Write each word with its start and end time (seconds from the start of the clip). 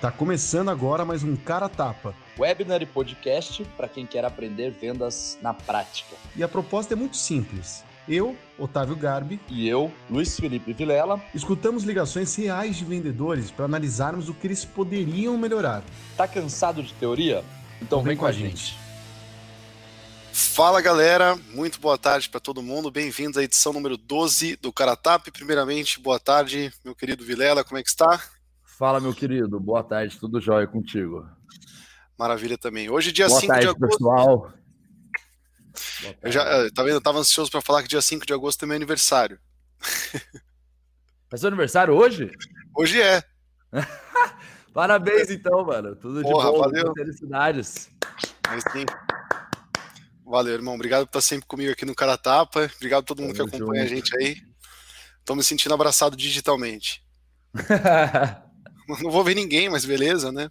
Tá 0.00 0.10
começando 0.10 0.70
agora 0.70 1.04
mais 1.04 1.22
um 1.22 1.36
Cara 1.36 1.68
Tapa. 1.68 2.14
Webinar 2.38 2.80
e 2.80 2.86
podcast 2.86 3.62
para 3.76 3.86
quem 3.86 4.06
quer 4.06 4.24
aprender 4.24 4.70
vendas 4.70 5.36
na 5.42 5.52
prática. 5.52 6.16
E 6.34 6.42
a 6.42 6.48
proposta 6.48 6.94
é 6.94 6.96
muito 6.96 7.18
simples. 7.18 7.84
Eu, 8.08 8.34
Otávio 8.58 8.96
Garbi, 8.96 9.38
e 9.46 9.68
eu, 9.68 9.92
Luiz 10.08 10.40
Felipe 10.40 10.72
Vilela, 10.72 11.22
escutamos 11.34 11.84
ligações 11.84 12.34
reais 12.34 12.76
de 12.76 12.84
vendedores 12.86 13.50
para 13.50 13.66
analisarmos 13.66 14.30
o 14.30 14.32
que 14.32 14.46
eles 14.46 14.64
poderiam 14.64 15.36
melhorar. 15.36 15.82
Tá 16.16 16.26
cansado 16.26 16.82
de 16.82 16.94
teoria? 16.94 17.44
Então, 17.76 17.98
então 17.98 17.98
vem, 17.98 18.12
vem, 18.12 18.16
com 18.16 18.24
a 18.24 18.32
gente. 18.32 18.68
gente. 18.68 18.78
Fala 20.32 20.80
galera, 20.80 21.38
muito 21.52 21.78
boa 21.78 21.98
tarde 21.98 22.30
para 22.30 22.40
todo 22.40 22.62
mundo. 22.62 22.90
Bem-vindos 22.90 23.36
à 23.36 23.42
edição 23.42 23.74
número 23.74 23.98
12 23.98 24.56
do 24.56 24.72
Caratap. 24.72 25.30
Primeiramente, 25.30 26.00
boa 26.00 26.18
tarde, 26.18 26.72
meu 26.82 26.94
querido 26.94 27.22
Vilela, 27.22 27.62
como 27.62 27.76
é 27.76 27.82
que 27.82 27.90
está? 27.90 28.18
Fala, 28.80 28.98
meu 28.98 29.12
querido. 29.12 29.60
Boa 29.60 29.84
tarde, 29.84 30.18
tudo 30.18 30.40
jóia 30.40 30.66
contigo. 30.66 31.28
Maravilha 32.18 32.56
também. 32.56 32.88
Hoje, 32.88 33.12
dia 33.12 33.28
Boa 33.28 33.38
5 33.38 33.52
tarde, 33.52 33.66
de 33.66 33.70
agosto. 33.72 33.98
pessoal. 33.98 34.52
Eu 36.22 36.32
já, 36.32 36.42
eh, 36.44 36.70
tá 36.74 36.82
vendo? 36.82 36.94
Eu 36.94 37.00
tava 37.02 37.18
ansioso 37.18 37.50
para 37.50 37.60
falar 37.60 37.82
que 37.82 37.88
dia 37.90 38.00
5 38.00 38.24
de 38.24 38.32
agosto 38.32 38.62
é 38.62 38.66
meu 38.66 38.76
aniversário. 38.76 39.38
É 41.30 41.36
seu 41.36 41.48
aniversário 41.48 41.92
hoje? 41.92 42.32
Hoje 42.74 43.02
é. 43.02 43.22
Parabéns, 44.72 45.28
então, 45.28 45.62
mano. 45.62 45.94
Tudo 45.96 46.22
Porra, 46.22 46.46
de 46.46 46.56
bom. 46.56 46.60
Valeu. 46.60 46.94
Felicidades. 46.94 47.90
Mas 48.48 48.64
sim. 48.72 48.86
Valeu, 50.24 50.54
irmão. 50.54 50.74
Obrigado 50.74 51.02
por 51.02 51.10
estar 51.10 51.20
sempre 51.20 51.46
comigo 51.46 51.70
aqui 51.70 51.84
no 51.84 51.94
Cara 51.94 52.16
Tapa. 52.16 52.70
Obrigado 52.76 53.02
a 53.02 53.06
todo 53.06 53.20
mundo 53.20 53.34
que 53.34 53.42
acompanha 53.42 53.82
junto. 53.82 53.92
a 53.92 53.94
gente 53.94 54.16
aí. 54.16 54.36
Tô 55.22 55.34
me 55.34 55.44
sentindo 55.44 55.74
abraçado 55.74 56.16
digitalmente. 56.16 57.04
Não 59.02 59.10
vou 59.10 59.24
ver 59.24 59.34
ninguém, 59.34 59.68
mas 59.68 59.84
beleza, 59.84 60.30
né? 60.32 60.48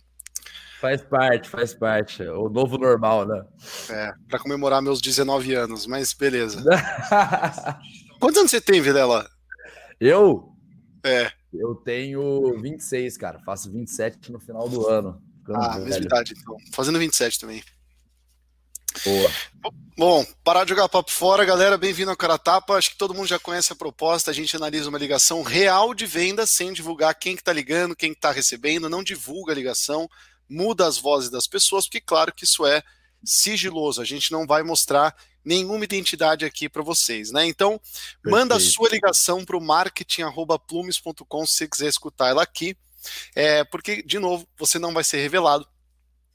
Faz 0.79 1.01
parte, 1.01 1.49
faz 1.49 1.73
parte. 1.73 2.23
O 2.23 2.47
novo 2.47 2.77
normal, 2.77 3.25
né? 3.27 3.43
É, 3.89 4.13
para 4.29 4.39
comemorar 4.39 4.81
meus 4.81 5.01
19 5.01 5.53
anos, 5.53 5.85
mas 5.85 6.13
beleza. 6.13 6.63
Quantos 8.19 8.37
anos 8.37 8.51
você 8.51 8.61
tem, 8.61 8.79
Vilela? 8.79 9.29
Eu? 9.99 10.53
É. 11.03 11.31
Eu 11.53 11.75
tenho 11.75 12.57
26, 12.61 13.17
cara. 13.17 13.39
Faço 13.39 13.71
27 13.71 14.31
no 14.31 14.39
final 14.39 14.69
do 14.69 14.87
ano. 14.87 15.21
Ah, 15.53 15.79
mesma 15.79 16.05
idade, 16.05 16.33
então. 16.37 16.55
Fazendo 16.71 16.99
27 16.99 17.39
também. 17.39 17.63
Boa. 19.03 19.31
Bom, 19.97 20.25
parar 20.43 20.63
de 20.63 20.69
jogar 20.69 20.89
papo 20.89 21.11
fora, 21.11 21.45
galera. 21.45 21.77
Bem-vindo 21.77 22.09
ao 22.09 22.17
Caratapa. 22.17 22.75
Acho 22.75 22.91
que 22.91 22.97
todo 22.97 23.13
mundo 23.13 23.27
já 23.27 23.39
conhece 23.39 23.71
a 23.71 23.75
proposta. 23.75 24.31
A 24.31 24.33
gente 24.33 24.55
analisa 24.55 24.89
uma 24.89 24.97
ligação 24.97 25.41
real 25.41 25.93
de 25.93 26.05
venda 26.05 26.45
sem 26.45 26.73
divulgar 26.73 27.13
quem 27.15 27.35
que 27.35 27.43
tá 27.43 27.53
ligando, 27.53 27.95
quem 27.95 28.13
que 28.13 28.19
tá 28.19 28.31
recebendo. 28.31 28.89
Não 28.89 29.03
divulga 29.03 29.53
a 29.53 29.55
ligação, 29.55 30.09
muda 30.49 30.85
as 30.85 30.97
vozes 30.97 31.29
das 31.29 31.47
pessoas, 31.47 31.85
porque 31.85 32.01
claro 32.01 32.33
que 32.33 32.43
isso 32.43 32.65
é 32.65 32.81
sigiloso. 33.23 34.01
A 34.01 34.05
gente 34.05 34.31
não 34.31 34.47
vai 34.47 34.63
mostrar 34.63 35.15
nenhuma 35.43 35.83
identidade 35.83 36.45
aqui 36.45 36.67
para 36.67 36.83
vocês, 36.83 37.31
né? 37.31 37.45
Então, 37.45 37.79
Perfeito. 37.79 38.29
manda 38.29 38.55
a 38.55 38.59
sua 38.59 38.89
ligação 38.89 39.45
para 39.45 39.57
o 39.57 39.61
marketing@plumes.com 39.61 41.45
se 41.45 41.53
você 41.53 41.67
quiser 41.67 41.87
escutar 41.87 42.29
ela 42.29 42.43
aqui. 42.43 42.75
É, 43.35 43.63
porque, 43.63 44.03
de 44.03 44.19
novo, 44.19 44.47
você 44.57 44.77
não 44.77 44.93
vai 44.93 45.03
ser 45.03 45.21
revelado 45.21 45.67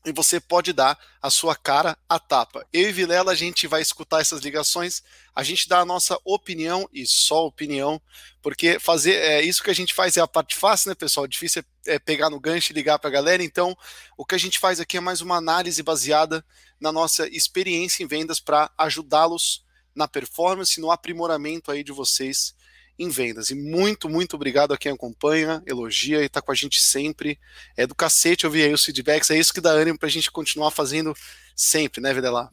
e 0.04 0.12
você 0.12 0.38
pode 0.38 0.72
dar 0.72 0.98
a 1.20 1.30
sua 1.30 1.56
cara 1.56 1.96
à 2.08 2.18
tapa. 2.18 2.66
Eu 2.72 2.88
e 2.88 2.92
Vilela, 2.92 3.32
a 3.32 3.34
gente 3.34 3.66
vai 3.66 3.80
escutar 3.80 4.20
essas 4.20 4.40
ligações, 4.40 5.02
a 5.34 5.42
gente 5.42 5.68
dá 5.68 5.80
a 5.80 5.84
nossa 5.84 6.18
opinião 6.24 6.88
e 6.92 7.06
só 7.06 7.46
opinião, 7.46 8.00
porque 8.42 8.78
fazer 8.78 9.14
é, 9.14 9.40
isso 9.40 9.62
que 9.62 9.70
a 9.70 9.74
gente 9.74 9.94
faz 9.94 10.16
é 10.16 10.20
a 10.20 10.28
parte 10.28 10.54
fácil, 10.54 10.90
né, 10.90 10.94
pessoal? 10.94 11.26
Difícil 11.26 11.64
é, 11.86 11.94
é 11.94 11.98
pegar 11.98 12.28
no 12.28 12.38
gancho 12.38 12.72
e 12.72 12.74
ligar 12.74 12.98
para 12.98 13.08
a 13.08 13.12
galera. 13.12 13.42
Então, 13.42 13.76
o 14.16 14.24
que 14.24 14.34
a 14.34 14.38
gente 14.38 14.58
faz 14.58 14.78
aqui 14.78 14.96
é 14.98 15.00
mais 15.00 15.20
uma 15.20 15.36
análise 15.36 15.82
baseada 15.82 16.44
na 16.78 16.92
nossa 16.92 17.26
experiência 17.28 18.02
em 18.02 18.06
vendas 18.06 18.40
para 18.40 18.70
ajudá-los 18.76 19.64
na 19.94 20.06
performance, 20.06 20.80
no 20.80 20.90
aprimoramento 20.90 21.70
aí 21.70 21.82
de 21.82 21.92
vocês 21.92 22.54
em 22.98 23.08
vendas. 23.08 23.50
E 23.50 23.54
muito, 23.54 24.08
muito 24.08 24.36
obrigado 24.36 24.72
a 24.72 24.78
quem 24.78 24.92
acompanha, 24.92 25.62
elogia 25.66 26.22
e 26.22 26.26
está 26.26 26.40
com 26.40 26.52
a 26.52 26.54
gente 26.54 26.80
sempre. 26.80 27.38
É 27.76 27.86
do 27.86 27.94
cacete 27.94 28.46
ouvir 28.46 28.62
aí 28.62 28.72
os 28.72 28.84
feedbacks, 28.84 29.30
é 29.30 29.38
isso 29.38 29.52
que 29.52 29.60
dá 29.60 29.70
ânimo 29.70 29.98
para 29.98 30.08
a 30.08 30.12
gente 30.12 30.30
continuar 30.30 30.70
fazendo 30.70 31.14
sempre, 31.54 32.00
né, 32.00 32.12
Videlar? 32.12 32.50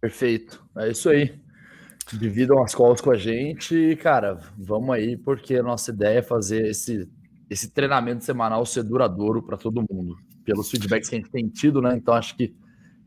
Perfeito, 0.00 0.64
é 0.76 0.90
isso 0.90 1.08
aí. 1.08 1.38
Dividam 2.12 2.62
as 2.62 2.74
calls 2.74 3.00
com 3.00 3.10
a 3.10 3.18
gente 3.18 3.96
cara, 3.96 4.38
vamos 4.56 4.94
aí, 4.94 5.16
porque 5.16 5.56
a 5.56 5.62
nossa 5.62 5.90
ideia 5.90 6.20
é 6.20 6.22
fazer 6.22 6.66
esse, 6.68 7.08
esse 7.50 7.70
treinamento 7.70 8.24
semanal 8.24 8.64
ser 8.64 8.82
duradouro 8.82 9.42
para 9.42 9.56
todo 9.56 9.84
mundo. 9.90 10.16
Pelos 10.44 10.70
feedbacks 10.70 11.10
que 11.10 11.16
a 11.16 11.18
gente 11.18 11.30
tem 11.30 11.46
tido, 11.48 11.82
né? 11.82 11.94
Então 11.94 12.14
acho 12.14 12.34
que 12.34 12.54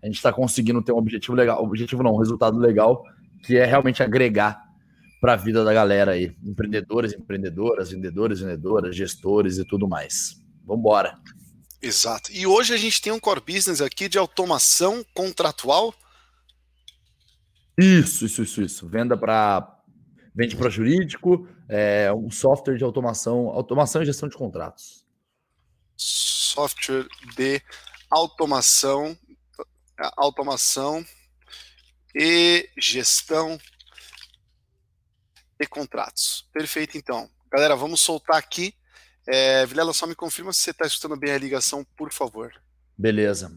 a 0.03 0.05
gente 0.05 0.15
está 0.15 0.31
conseguindo 0.31 0.83
ter 0.83 0.91
um 0.91 0.97
objetivo 0.97 1.35
legal, 1.35 1.63
objetivo 1.63 2.03
não, 2.03 2.13
um 2.13 2.19
resultado 2.19 2.59
legal, 2.59 3.03
que 3.43 3.57
é 3.57 3.65
realmente 3.65 4.03
agregar 4.03 4.70
para 5.21 5.33
a 5.33 5.37
vida 5.37 5.63
da 5.63 5.71
galera 5.71 6.13
aí, 6.13 6.35
empreendedores, 6.43 7.13
empreendedoras, 7.13 7.91
vendedores, 7.91 8.39
vendedoras, 8.39 8.95
gestores 8.95 9.59
e 9.59 9.63
tudo 9.63 9.87
mais. 9.87 10.41
Vamos 10.65 10.79
embora. 10.79 11.15
Exato. 11.79 12.31
E 12.31 12.47
hoje 12.47 12.73
a 12.73 12.77
gente 12.77 12.99
tem 12.99 13.13
um 13.13 13.19
core 13.19 13.39
business 13.39 13.81
aqui 13.81 14.09
de 14.09 14.17
automação 14.17 15.05
contratual. 15.13 15.93
Isso, 17.77 18.25
isso, 18.25 18.41
isso, 18.41 18.61
isso. 18.63 18.89
Venda 18.89 19.15
para 19.15 19.77
vende 20.33 20.55
para 20.55 20.69
jurídico, 20.69 21.47
é 21.67 22.11
um 22.11 22.31
software 22.31 22.77
de 22.77 22.83
automação, 22.83 23.49
automação 23.49 24.01
e 24.01 24.05
gestão 24.05 24.29
de 24.29 24.37
contratos. 24.37 25.05
Software 25.97 27.05
de 27.35 27.61
automação, 28.09 29.15
automação 30.17 31.05
e 32.15 32.69
gestão 32.77 33.59
e 35.63 35.67
contratos. 35.67 36.49
Perfeito, 36.53 36.97
então. 36.97 37.29
Galera, 37.51 37.75
vamos 37.75 38.01
soltar 38.01 38.37
aqui. 38.37 38.73
É, 39.27 39.65
Vilela, 39.65 39.93
só 39.93 40.07
me 40.07 40.15
confirma 40.15 40.51
se 40.51 40.61
você 40.61 40.71
está 40.71 40.85
escutando 40.85 41.19
bem 41.19 41.31
a 41.31 41.37
ligação, 41.37 41.85
por 41.95 42.11
favor. 42.11 42.51
Beleza. 42.97 43.51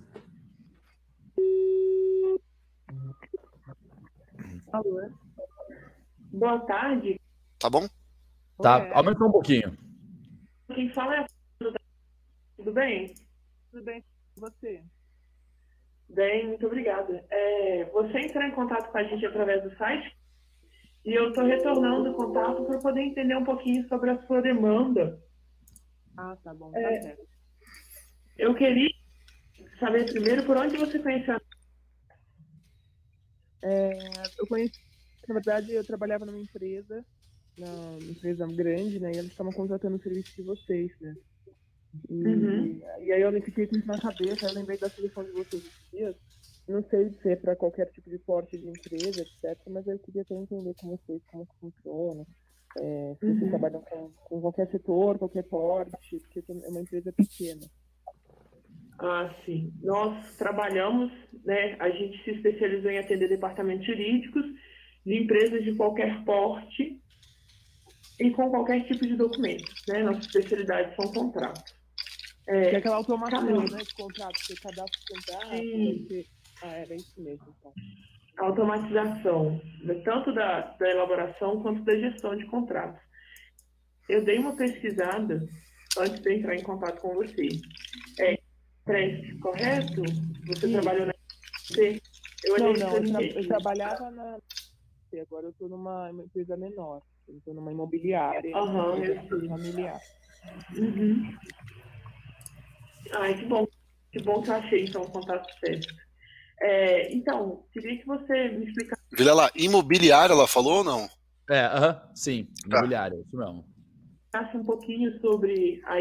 Alô. 4.72 5.10
Boa 6.32 6.58
tarde. 6.66 7.20
Tá 7.58 7.70
bom? 7.70 7.88
Tá, 8.60 8.80
é. 8.80 8.92
aumenta 8.92 9.24
um 9.24 9.30
pouquinho. 9.32 9.76
Quem 10.74 10.92
fala 10.92 11.20
é 11.20 11.26
tudo 12.56 12.72
bem? 12.72 13.14
Tudo 13.70 13.84
bem, 13.84 14.04
você? 14.36 14.82
Bem, 16.08 16.48
muito 16.48 16.66
obrigada. 16.66 17.24
É, 17.30 17.84
você 17.92 18.18
entrou 18.20 18.42
em 18.42 18.54
contato 18.54 18.90
com 18.90 18.98
a 18.98 19.04
gente 19.04 19.24
através 19.26 19.62
do 19.62 19.76
site? 19.76 20.16
E 21.04 21.12
eu 21.12 21.28
estou 21.28 21.44
retornando 21.44 22.10
o 22.10 22.14
contato 22.14 22.64
para 22.64 22.78
poder 22.78 23.02
entender 23.02 23.36
um 23.36 23.44
pouquinho 23.44 23.86
sobre 23.88 24.10
a 24.10 24.26
sua 24.26 24.40
demanda. 24.40 25.22
Ah, 26.16 26.36
tá 26.42 26.54
bom, 26.54 26.70
tá 26.70 26.80
é, 26.80 27.02
certo. 27.02 27.26
Eu 28.38 28.54
queria 28.54 28.90
saber 29.78 30.10
primeiro 30.10 30.44
por 30.44 30.56
onde 30.56 30.76
você 30.76 30.98
conheceu. 30.98 31.38
É, 33.62 33.98
eu 34.38 34.46
conheci, 34.46 34.78
na 35.28 35.34
verdade, 35.34 35.72
eu 35.72 35.84
trabalhava 35.84 36.24
numa 36.24 36.38
empresa, 36.38 37.04
numa 37.56 37.98
empresa 37.98 38.46
grande, 38.46 38.98
né? 38.98 39.12
E 39.12 39.18
eles 39.18 39.30
estavam 39.30 39.52
contratando 39.52 39.96
o 39.96 40.02
serviço 40.02 40.34
de 40.36 40.42
vocês, 40.42 40.92
né? 41.00 41.14
E, 42.08 42.26
uhum. 42.26 42.80
e 43.00 43.12
aí 43.12 43.22
eu 43.22 43.42
fiquei 43.42 43.66
com 43.66 43.76
isso 43.76 43.86
na 43.86 44.00
cabeça, 44.00 44.46
eu 44.46 44.54
lembrei 44.54 44.76
da 44.76 44.90
solução 44.90 45.24
de 45.24 45.30
vocês 45.30 45.64
esses 45.64 45.90
dias. 45.90 46.16
Não 46.66 46.82
sei 46.88 47.10
se 47.10 47.30
é 47.30 47.36
para 47.36 47.54
qualquer 47.54 47.90
tipo 47.90 48.08
de 48.08 48.18
porte 48.18 48.56
de 48.56 48.68
empresa, 48.68 49.20
etc., 49.20 49.58
mas 49.68 49.86
eu 49.86 49.98
queria 49.98 50.22
até 50.22 50.34
entender 50.34 50.74
com 50.74 50.96
vocês 50.96 51.22
como 51.30 51.46
funciona. 51.60 52.26
É, 52.78 53.16
se 53.20 53.26
uhum. 53.26 53.38
vocês 53.38 53.50
trabalham 53.50 53.80
com, 53.82 54.10
com, 54.24 54.40
qualquer 54.40 54.70
setor, 54.70 55.18
qualquer 55.18 55.44
porte, 55.44 56.18
porque 56.18 56.42
é 56.48 56.68
uma 56.68 56.80
empresa 56.80 57.12
pequena. 57.12 57.66
Ah, 58.98 59.34
sim. 59.44 59.72
Nós 59.82 60.36
trabalhamos, 60.36 61.12
né? 61.44 61.76
A 61.78 61.90
gente 61.90 62.22
se 62.24 62.30
especializou 62.30 62.90
em 62.90 62.98
atender 62.98 63.28
departamentos 63.28 63.86
jurídicos 63.86 64.44
de 65.04 65.22
empresas 65.22 65.62
de 65.64 65.74
qualquer 65.74 66.24
porte 66.24 67.00
e 68.18 68.30
com 68.30 68.50
qualquer 68.50 68.86
tipo 68.86 69.06
de 69.06 69.16
documento, 69.16 69.70
né? 69.88 70.02
Nossa 70.02 70.20
especialidade 70.20 70.94
são 70.96 71.12
contratos. 71.12 71.74
É, 72.46 72.70
que 72.70 72.76
é 72.76 72.78
aquela 72.78 72.96
automação, 72.96 73.42
né, 73.42 73.78
de 73.82 73.94
contratos, 73.94 74.46
você 74.46 74.54
cadastra 74.56 75.00
o 75.00 75.14
contrato, 75.14 75.48
você 75.50 76.26
ah, 76.62 76.76
era 76.76 76.94
isso 76.94 77.20
mesmo, 77.20 77.54
então. 77.58 77.72
Automatização, 78.38 79.60
tanto 80.04 80.32
da, 80.32 80.60
da 80.60 80.90
elaboração 80.90 81.62
quanto 81.62 81.82
da 81.84 81.94
gestão 81.96 82.36
de 82.36 82.46
contratos. 82.46 83.00
Eu 84.08 84.24
dei 84.24 84.38
uma 84.38 84.56
pesquisada 84.56 85.46
antes 85.98 86.20
de 86.20 86.32
entrar 86.32 86.56
em 86.56 86.62
contato 86.62 87.00
com 87.00 87.14
você. 87.14 87.48
É, 88.18 88.38
Trent, 88.84 89.38
correto? 89.40 90.02
Você 90.46 90.66
Sim. 90.66 90.72
trabalhou 90.72 91.06
na 91.06 91.14
eu 92.44 92.58
Não, 92.58 92.72
não, 92.74 92.96
eu, 92.96 93.08
tra 93.08 93.22
eu, 93.22 93.48
trabalhava 93.48 94.10
na 94.10 94.38
agora 95.20 95.46
eu 95.46 95.50
estou 95.50 95.68
numa 95.68 96.10
empresa 96.10 96.56
menor. 96.56 97.00
Eu 97.28 97.38
estou 97.38 97.54
numa 97.54 97.72
imobiliária, 97.72 98.54
uhum, 98.56 98.94
uma 98.94 99.48
familiar. 99.48 100.00
Uhum. 100.76 101.38
Ai, 103.12 103.38
que 103.38 103.46
bom. 103.46 103.66
Que 104.12 104.20
bom 104.20 104.42
que 104.42 104.50
eu 104.50 104.54
achei, 104.54 104.84
então, 104.84 105.02
o 105.02 105.10
contato 105.10 105.46
certo. 105.58 106.03
É, 106.60 107.12
então, 107.12 107.64
queria 107.72 107.98
que 107.98 108.06
você 108.06 108.48
me 108.48 108.66
explicasse. 108.66 109.02
Vilela, 109.12 109.50
imobiliária, 109.54 110.32
ela 110.32 110.46
falou 110.46 110.78
ou 110.78 110.84
não? 110.84 111.08
É, 111.50 111.66
uh 111.66 111.80
-huh, 111.80 112.00
sim, 112.14 112.48
tá. 112.68 112.78
imobiliária, 112.78 113.16
isso 113.16 113.36
mesmo. 113.36 113.64
Um 114.54 114.64
pouquinho 114.64 115.20
sobre 115.20 115.80
a... 115.84 116.00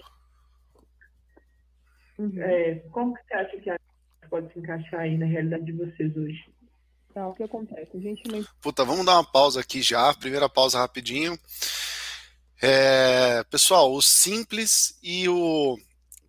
uhum. 2.18 2.42
é, 2.42 2.76
como 2.92 3.14
que 3.14 3.22
você 3.28 3.34
acha 3.34 3.58
que 3.58 3.70
a 3.70 3.80
pode 4.30 4.52
se 4.52 4.60
encaixar 4.60 5.02
aí 5.02 5.18
na 5.18 5.28
realidade 5.28 5.66
de 5.66 5.74
vocês 5.74 6.16
hoje? 6.18 6.52
Tá, 7.14 7.28
o 7.28 7.34
que 7.36 7.44
acontece? 7.44 7.96
A 7.96 8.00
gente 8.00 8.28
não... 8.32 8.44
Puta, 8.60 8.84
vamos 8.84 9.06
dar 9.06 9.14
uma 9.14 9.24
pausa 9.24 9.60
aqui 9.60 9.84
já, 9.84 10.12
primeira 10.16 10.50
pausa 10.50 10.80
rapidinho. 10.80 11.38
É, 12.60 13.44
pessoal, 13.44 13.94
o 13.94 14.02
simples 14.02 14.98
e 15.04 15.30
o 15.30 15.78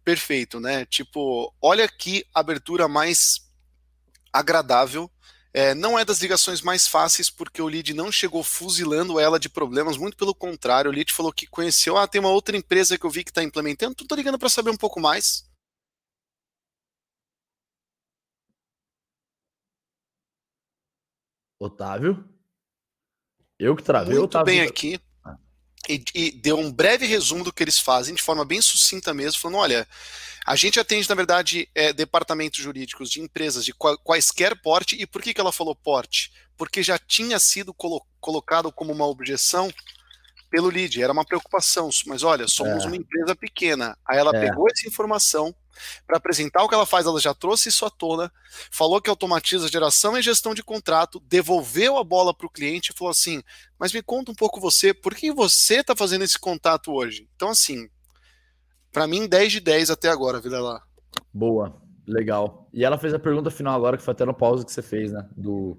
perfeito, 0.05 0.61
né? 0.61 0.85
Tipo, 0.85 1.51
olha 1.63 1.89
que 1.89 2.27
abertura 2.35 2.87
mais 2.87 3.44
agradável. 4.35 5.09
É, 5.57 5.73
não 5.73 5.97
é 5.97 6.05
das 6.05 6.21
ligações 6.21 6.61
mais 6.61 6.89
fáceis, 6.89 7.31
porque 7.31 7.63
o 7.63 7.69
lead 7.69 7.95
não 7.95 8.11
chegou 8.11 8.43
fuzilando 8.43 9.21
ela 9.21 9.39
de 9.39 9.49
problemas, 9.49 9.97
muito 9.97 10.17
pelo 10.17 10.35
contrário. 10.35 10.91
O 10.91 10.95
lead 10.95 11.13
falou 11.13 11.33
que 11.33 11.47
conheceu, 11.47 11.97
ah, 11.97 12.09
tem 12.09 12.21
uma 12.21 12.31
outra 12.31 12.57
empresa 12.57 12.99
que 12.99 13.07
eu 13.07 13.11
vi 13.11 13.23
que 13.23 13.31
está 13.31 13.41
implementando, 13.43 13.95
tô 13.95 14.15
ligando 14.17 14.39
para 14.39 14.49
saber 14.49 14.71
um 14.71 14.77
pouco 14.77 15.01
mais. 15.01 15.49
Otávio? 21.61 22.29
Eu 23.59 23.77
que 23.77 23.83
travei, 23.83 24.15
Muito 24.19 24.25
Otávio. 24.25 24.47
bem 24.47 24.61
aqui. 24.63 24.99
E, 25.89 26.03
e, 26.15 26.31
deu 26.31 26.59
um 26.59 26.73
breve 26.73 27.07
resumo 27.07 27.45
do 27.45 27.53
que 27.53 27.63
eles 27.63 27.79
fazem, 27.79 28.15
de 28.15 28.23
forma 28.23 28.45
bem 28.45 28.61
sucinta 28.61 29.13
mesmo, 29.13 29.41
falando: 29.41 29.59
olha, 29.59 29.87
a 30.47 30.57
gente 30.57 30.79
atende, 30.81 31.09
na 31.09 31.15
verdade, 31.15 31.69
é, 31.75 31.93
departamentos 31.93 32.63
jurídicos 32.63 33.11
de 33.11 33.21
empresas 33.21 33.65
de 33.65 33.73
quaisquer 33.73 34.61
porte. 34.61 34.97
E 35.01 35.07
por 35.07 35.23
que, 35.23 35.33
que 35.33 35.41
ela 35.41 35.53
falou 35.53 35.75
porte? 35.75 36.33
Porque 36.57 36.83
já 36.83 36.99
tinha 36.99 37.39
sido 37.39 37.73
colo 37.73 38.05
colocado 38.21 38.73
como 38.73 38.93
uma 38.93 39.07
objeção 39.07 39.71
pelo 40.55 40.69
lead, 40.69 41.03
era 41.03 41.13
uma 41.13 41.25
preocupação. 41.25 41.91
Mas 42.07 42.23
olha, 42.23 42.47
somos 42.47 42.85
é. 42.85 42.87
uma 42.87 42.95
empresa 42.95 43.35
pequena. 43.35 43.99
Aí 44.07 44.19
ela 44.19 44.31
é. 44.37 44.41
pegou 44.41 44.69
essa 44.71 44.87
informação 44.87 45.53
para 46.07 46.17
apresentar 46.17 46.63
o 46.63 46.69
que 46.69 46.75
ela 46.77 46.87
faz, 46.87 47.05
ela 47.05 47.19
já 47.19 47.35
trouxe 47.35 47.69
isso 47.69 47.85
à 47.85 47.91
tona, 47.91 48.31
falou 48.71 49.03
que 49.03 49.11
automatiza 49.11 49.67
geração 49.67 50.17
e 50.17 50.23
gestão 50.23 50.55
de 50.55 50.63
contrato, 50.63 51.19
devolveu 51.27 51.99
a 51.99 52.05
bola 52.05 52.33
para 52.33 52.47
o 52.47 52.51
cliente 52.51 52.93
e 52.93 52.97
falou 52.97 53.11
assim: 53.11 53.43
Mas 53.77 53.93
me 53.93 54.01
conta 54.01 54.31
um 54.31 54.35
pouco 54.37 54.61
você, 54.61 54.95
por 54.95 55.13
que 55.17 55.33
você 55.33 55.81
está 55.81 55.97
fazendo 55.97 56.23
esse 56.23 56.39
contato 56.39 56.93
hoje? 56.93 57.29
Então, 57.35 57.49
assim, 57.49 57.89
para 58.93 59.09
mim, 59.09 59.27
10 59.27 59.51
de 59.51 59.59
10 59.61 59.91
até 59.91 60.09
agora, 60.09 60.41
lá. 60.45 60.81
Boa, 61.33 61.83
legal. 62.07 62.69
E 62.73 62.85
ela 62.85 62.97
fez 62.97 63.13
a 63.13 63.19
pergunta 63.19 63.51
final 63.51 63.75
agora, 63.75 63.97
que 63.97 64.05
foi 64.05 64.13
até 64.13 64.25
no 64.25 64.33
pausa 64.33 64.65
que 64.65 64.71
você 64.71 64.83
fez, 64.83 65.11
né? 65.11 65.29
Do 65.37 65.77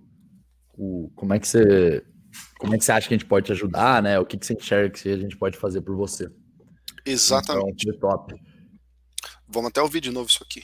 o, 0.77 1.09
como 1.15 1.33
é 1.33 1.39
que 1.39 1.47
você. 1.47 2.03
Como 2.57 2.73
é 2.73 2.77
que 2.77 2.85
você 2.85 2.91
acha 2.91 3.07
que 3.07 3.13
a 3.13 3.17
gente 3.17 3.27
pode 3.27 3.47
te 3.47 3.51
ajudar, 3.51 4.01
né? 4.01 4.19
O 4.19 4.25
que, 4.25 4.37
que 4.37 4.45
você 4.45 4.53
enxerga 4.53 4.89
que 4.89 5.09
a 5.09 5.17
gente 5.17 5.37
pode 5.37 5.57
fazer 5.57 5.81
por 5.81 5.95
você? 5.95 6.29
Exatamente. 7.05 7.87
Então, 7.89 7.99
top. 7.99 8.35
Vamos 9.47 9.69
até 9.69 9.81
ouvir 9.81 10.01
de 10.01 10.11
novo 10.11 10.29
isso 10.29 10.43
aqui. 10.43 10.63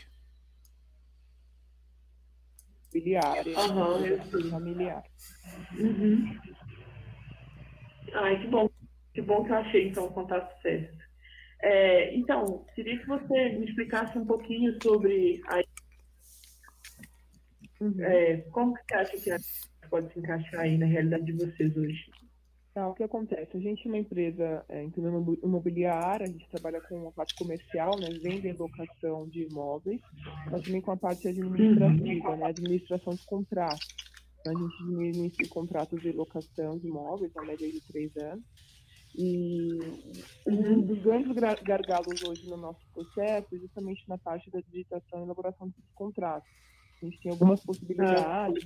Familiar. 2.92 3.46
Uhum, 3.48 4.50
familiar. 4.50 5.04
Uhum. 5.78 6.40
Ai, 8.14 8.42
que 8.42 8.48
bom. 8.48 8.70
Que 9.14 9.22
bom 9.22 9.44
que 9.44 9.52
eu 9.52 9.56
achei, 9.56 9.90
então, 9.90 10.06
o 10.06 10.12
contato 10.12 10.62
certo. 10.62 10.98
É, 11.62 12.16
então, 12.16 12.66
queria 12.74 12.98
que 12.98 13.06
você 13.06 13.50
me 13.50 13.66
explicasse 13.66 14.18
um 14.18 14.26
pouquinho 14.26 14.78
sobre 14.82 15.42
a... 15.48 15.62
Uhum. 17.82 18.02
É, 18.02 18.38
como 18.52 18.74
que 18.74 18.82
você 18.88 18.94
acha 18.96 19.18
que 19.18 19.32
a 19.32 19.38
pode 19.92 20.12
se 20.14 20.20
encaixar 20.20 20.62
aí 20.62 20.78
na 20.78 20.86
realidade 20.86 21.26
de 21.26 21.34
vocês 21.34 21.76
hoje? 21.78 22.10
Tá, 22.74 22.88
o 22.88 22.96
que 22.96 23.04
acontece? 23.04 23.58
A 23.58 23.60
gente 23.60 23.86
é 23.86 23.90
uma 23.90 23.98
empresa 23.98 24.66
é, 24.70 24.88
imobiliária, 25.44 26.26
a 26.26 26.30
gente 26.30 26.48
trabalha 26.50 26.80
com 26.80 27.10
a 27.10 27.12
parte 27.12 27.36
comercial, 27.36 28.00
né, 28.00 28.08
venda 28.24 28.48
e 28.48 28.54
locação 28.54 29.28
de 29.28 29.44
imóveis, 29.44 30.00
mas 30.50 30.62
também 30.62 30.80
com 30.80 30.92
a 30.92 30.98
parte 30.98 31.28
administrativa, 31.28 32.38
né, 32.38 32.46
administração 32.46 33.14
de 33.14 33.26
contratos. 33.26 33.86
Então, 34.40 34.56
a 34.56 34.60
gente 34.60 34.84
administra 34.84 35.48
contratos 35.50 36.02
de 36.02 36.14
locação 36.14 36.80
de 36.80 36.88
imóveis, 36.88 37.34
na 37.36 37.44
média 37.44 37.70
de 37.70 37.82
três 37.82 38.16
anos. 38.16 38.46
E 39.14 39.78
um 40.48 40.82
dos 40.82 41.04
grandes 41.04 41.34
gargalos 41.34 42.24
hoje 42.24 42.50
no 42.50 42.56
nosso 42.56 42.80
processo 42.94 43.54
é 43.54 43.58
justamente 43.58 44.08
na 44.08 44.18
parte 44.18 44.50
da 44.50 44.62
digitação 44.62 45.20
e 45.20 45.24
elaboração 45.24 45.68
desses 45.68 45.92
contratos. 45.94 46.50
A 47.02 47.06
gente 47.06 47.20
tem 47.20 47.32
algumas 47.32 47.62
possibilidades, 47.62 48.66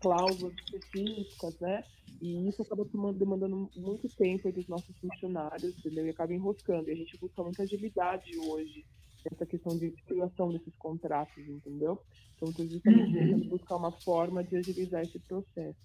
cláusulas 0.00 0.54
específicas, 0.54 1.58
né? 1.60 1.82
E 2.20 2.48
isso 2.48 2.62
acaba 2.62 2.84
demandando 3.14 3.70
muito 3.76 4.08
tempo 4.16 4.50
dos 4.50 4.66
nossos 4.66 4.96
funcionários, 4.98 5.78
entendeu? 5.78 6.06
E 6.06 6.10
acaba 6.10 6.34
enroscando. 6.34 6.88
E 6.88 6.92
a 6.92 6.96
gente 6.96 7.16
busca 7.18 7.42
muita 7.42 7.62
agilidade 7.62 8.36
hoje 8.38 8.84
nessa 9.30 9.46
questão 9.46 9.76
de 9.76 9.90
criação 10.06 10.50
desses 10.50 10.74
contratos, 10.76 11.46
entendeu? 11.46 12.00
Então, 12.36 12.48
estou 12.50 12.66
justamente 12.66 13.08
uhum. 13.08 13.12
tentando 13.12 13.48
buscar 13.48 13.76
uma 13.76 13.92
forma 13.92 14.42
de 14.42 14.56
agilizar 14.56 15.02
esse 15.02 15.18
processo. 15.20 15.78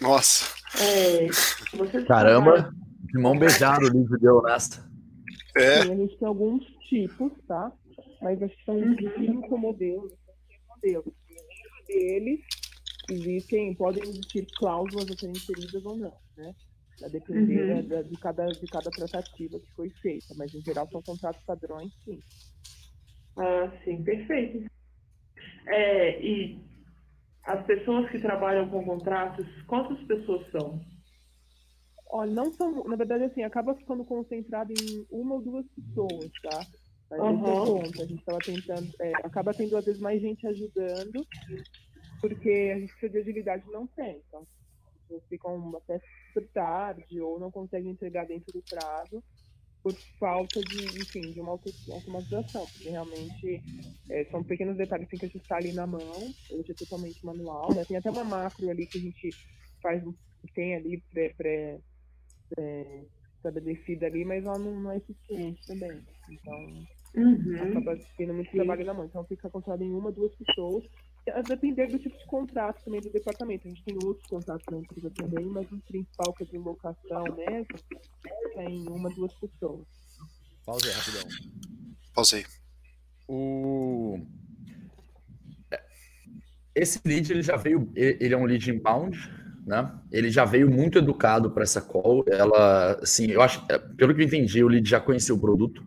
Nossa! 0.00 0.54
É, 0.80 1.26
Caramba! 2.06 2.72
De 3.04 3.18
mão 3.18 3.36
beijada 3.36 3.84
o 3.84 3.88
livro 3.88 4.18
deu 4.20 4.40
nessa. 4.42 4.88
É. 5.56 5.82
Sim, 5.82 5.92
a 5.92 5.96
gente 5.96 6.16
tem 6.16 6.28
alguns 6.28 6.64
tipos, 6.88 7.32
tá? 7.48 7.72
Mas 8.22 8.40
acho 8.42 8.56
que 8.56 8.64
são 8.64 8.76
uhum. 8.76 8.96
cinco 9.18 9.58
modelos. 9.58 10.12
modelos. 10.68 11.12
Eles 11.88 12.40
existem, 13.10 13.74
podem 13.74 14.02
existir 14.02 14.46
cláusulas 14.56 15.10
a 15.10 15.14
serem 15.14 15.34
inseridas 15.36 15.84
ou 15.84 15.96
não, 15.96 16.16
né? 16.36 16.54
A 17.02 17.08
depender 17.08 17.72
uhum. 17.72 17.88
da, 17.88 18.02
de, 18.02 18.16
cada, 18.18 18.46
de 18.46 18.66
cada 18.66 18.90
tratativa 18.90 19.58
que 19.58 19.70
foi 19.72 19.90
feita, 19.90 20.34
mas 20.36 20.54
em 20.54 20.60
geral 20.60 20.88
são 20.90 21.02
contratos 21.02 21.42
padrões, 21.44 21.92
sim. 22.04 22.20
Ah, 23.36 23.72
sim, 23.84 24.02
perfeito. 24.02 24.70
É, 25.66 26.22
e 26.22 26.60
as 27.44 27.64
pessoas 27.64 28.10
que 28.10 28.18
trabalham 28.18 28.68
com 28.68 28.84
contratos, 28.84 29.46
quantas 29.66 29.98
pessoas 30.06 30.50
são? 30.50 30.80
Olha, 32.10 32.32
não 32.32 32.52
são, 32.52 32.84
na 32.84 32.96
verdade, 32.96 33.24
assim, 33.24 33.42
acaba 33.42 33.74
ficando 33.74 34.04
concentrado 34.04 34.72
em 34.72 35.06
uma 35.10 35.36
ou 35.36 35.42
duas 35.42 35.64
pessoas, 35.68 36.30
tá? 36.42 36.66
Mas 37.10 37.20
uhum. 37.20 37.80
a 37.80 37.84
gente 37.86 38.14
estava 38.14 38.38
tentando, 38.38 38.88
é, 39.00 39.12
acaba 39.24 39.54
tendo 39.54 39.76
às 39.76 39.84
vezes 39.84 40.00
mais 40.00 40.20
gente 40.20 40.46
ajudando 40.46 41.26
porque 42.20 42.72
a 42.74 42.78
gente 42.78 42.92
precisa 42.92 43.12
de 43.12 43.18
agilidade 43.18 43.64
não 43.70 43.86
tem. 43.86 44.22
Então, 44.28 44.46
pessoas 45.10 45.22
ficam 45.28 45.76
até 45.76 46.00
super 46.28 46.48
tarde 46.48 47.20
ou 47.20 47.40
não 47.40 47.50
conseguem 47.50 47.90
entregar 47.90 48.26
dentro 48.26 48.52
do 48.52 48.62
prazo 48.62 49.22
por 49.82 49.94
falta 50.18 50.60
de, 50.60 50.84
enfim, 51.00 51.32
de 51.32 51.40
uma 51.40 51.52
automatização, 51.52 52.66
porque 52.66 52.90
realmente 52.90 53.62
é, 54.10 54.24
são 54.26 54.44
pequenos 54.44 54.76
detalhes 54.76 55.08
que 55.08 55.16
tem 55.16 55.30
que 55.30 55.36
ajustar 55.36 55.58
ali 55.58 55.72
na 55.72 55.86
mão, 55.86 56.00
hoje 56.50 56.70
é 56.70 56.74
totalmente 56.74 57.24
manual, 57.24 57.74
né? 57.74 57.84
Tem 57.86 57.96
até 57.96 58.10
uma 58.10 58.24
macro 58.24 58.68
ali 58.68 58.86
que 58.86 58.98
a 58.98 59.00
gente 59.00 59.30
faz, 59.82 60.04
tem 60.54 60.74
ali 60.74 61.02
pré, 61.10 61.30
pré, 61.30 61.80
pré 62.50 63.04
estabelecida 63.36 64.06
ali, 64.06 64.22
mas 64.22 64.44
ela 64.44 64.58
não, 64.58 64.80
não 64.80 64.90
é 64.90 64.98
eficiente 64.98 65.66
também. 65.66 65.98
Então, 66.28 66.86
uhum. 67.16 67.62
acaba 67.70 67.98
tendo 68.18 68.34
muito 68.34 68.50
trabalho 68.50 68.84
na 68.84 68.92
mão. 68.92 69.06
Então, 69.06 69.24
fica 69.24 69.48
controlado 69.48 69.82
em 69.82 69.94
uma, 69.94 70.12
duas 70.12 70.34
pessoas 70.34 70.84
a 71.28 71.42
depender 71.42 71.86
do 71.86 71.98
tipo 71.98 72.16
de 72.16 72.26
contrato 72.26 72.82
também 72.84 73.00
do 73.00 73.10
departamento. 73.10 73.66
A 73.66 73.70
gente 73.70 73.84
tem 73.84 73.96
outros 74.04 74.26
contratos 74.26 74.66
na 74.70 74.78
empresa 74.78 75.10
também, 75.10 75.44
mas 75.46 75.70
o 75.70 75.78
principal, 75.80 76.32
que 76.32 76.44
é 76.44 76.46
de 76.46 76.58
locação 76.58 77.24
mesmo, 77.36 77.66
é 78.56 78.64
em 78.64 78.88
uma, 78.88 79.10
duas 79.10 79.32
pessoas. 79.34 79.86
Pausei 80.64 80.92
rapidão. 80.92 81.22
Pausei. 82.14 82.46
O... 83.28 84.18
Esse 86.74 87.00
lead 87.04 87.30
ele 87.30 87.42
já 87.42 87.56
veio, 87.56 87.90
ele 87.94 88.32
é 88.32 88.36
um 88.36 88.44
lead 88.44 88.70
inbound, 88.70 89.18
né? 89.66 89.92
Ele 90.10 90.30
já 90.30 90.44
veio 90.44 90.70
muito 90.70 90.98
educado 90.98 91.50
para 91.50 91.62
essa 91.62 91.80
call. 91.80 92.24
Ela, 92.26 92.94
assim, 93.02 93.26
eu 93.26 93.42
acho, 93.42 93.64
é, 93.68 93.78
pelo 93.78 94.14
que 94.14 94.22
eu 94.22 94.26
entendi, 94.26 94.64
o 94.64 94.68
lead 94.68 94.88
já 94.88 95.00
conhecia 95.00 95.34
o 95.34 95.40
produto 95.40 95.84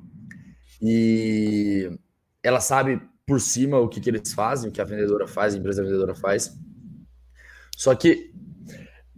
e 0.81 1.89
ela 2.43 2.59
sabe 2.59 3.01
por 3.25 3.39
cima 3.39 3.79
o 3.79 3.87
que, 3.87 4.01
que 4.01 4.09
eles 4.09 4.33
fazem, 4.33 4.69
o 4.69 4.73
que 4.73 4.81
a 4.81 4.85
vendedora 4.85 5.27
faz, 5.27 5.55
a 5.55 5.57
empresa 5.57 5.83
vendedora 5.83 6.15
faz. 6.15 6.57
Só 7.75 7.95
que 7.95 8.31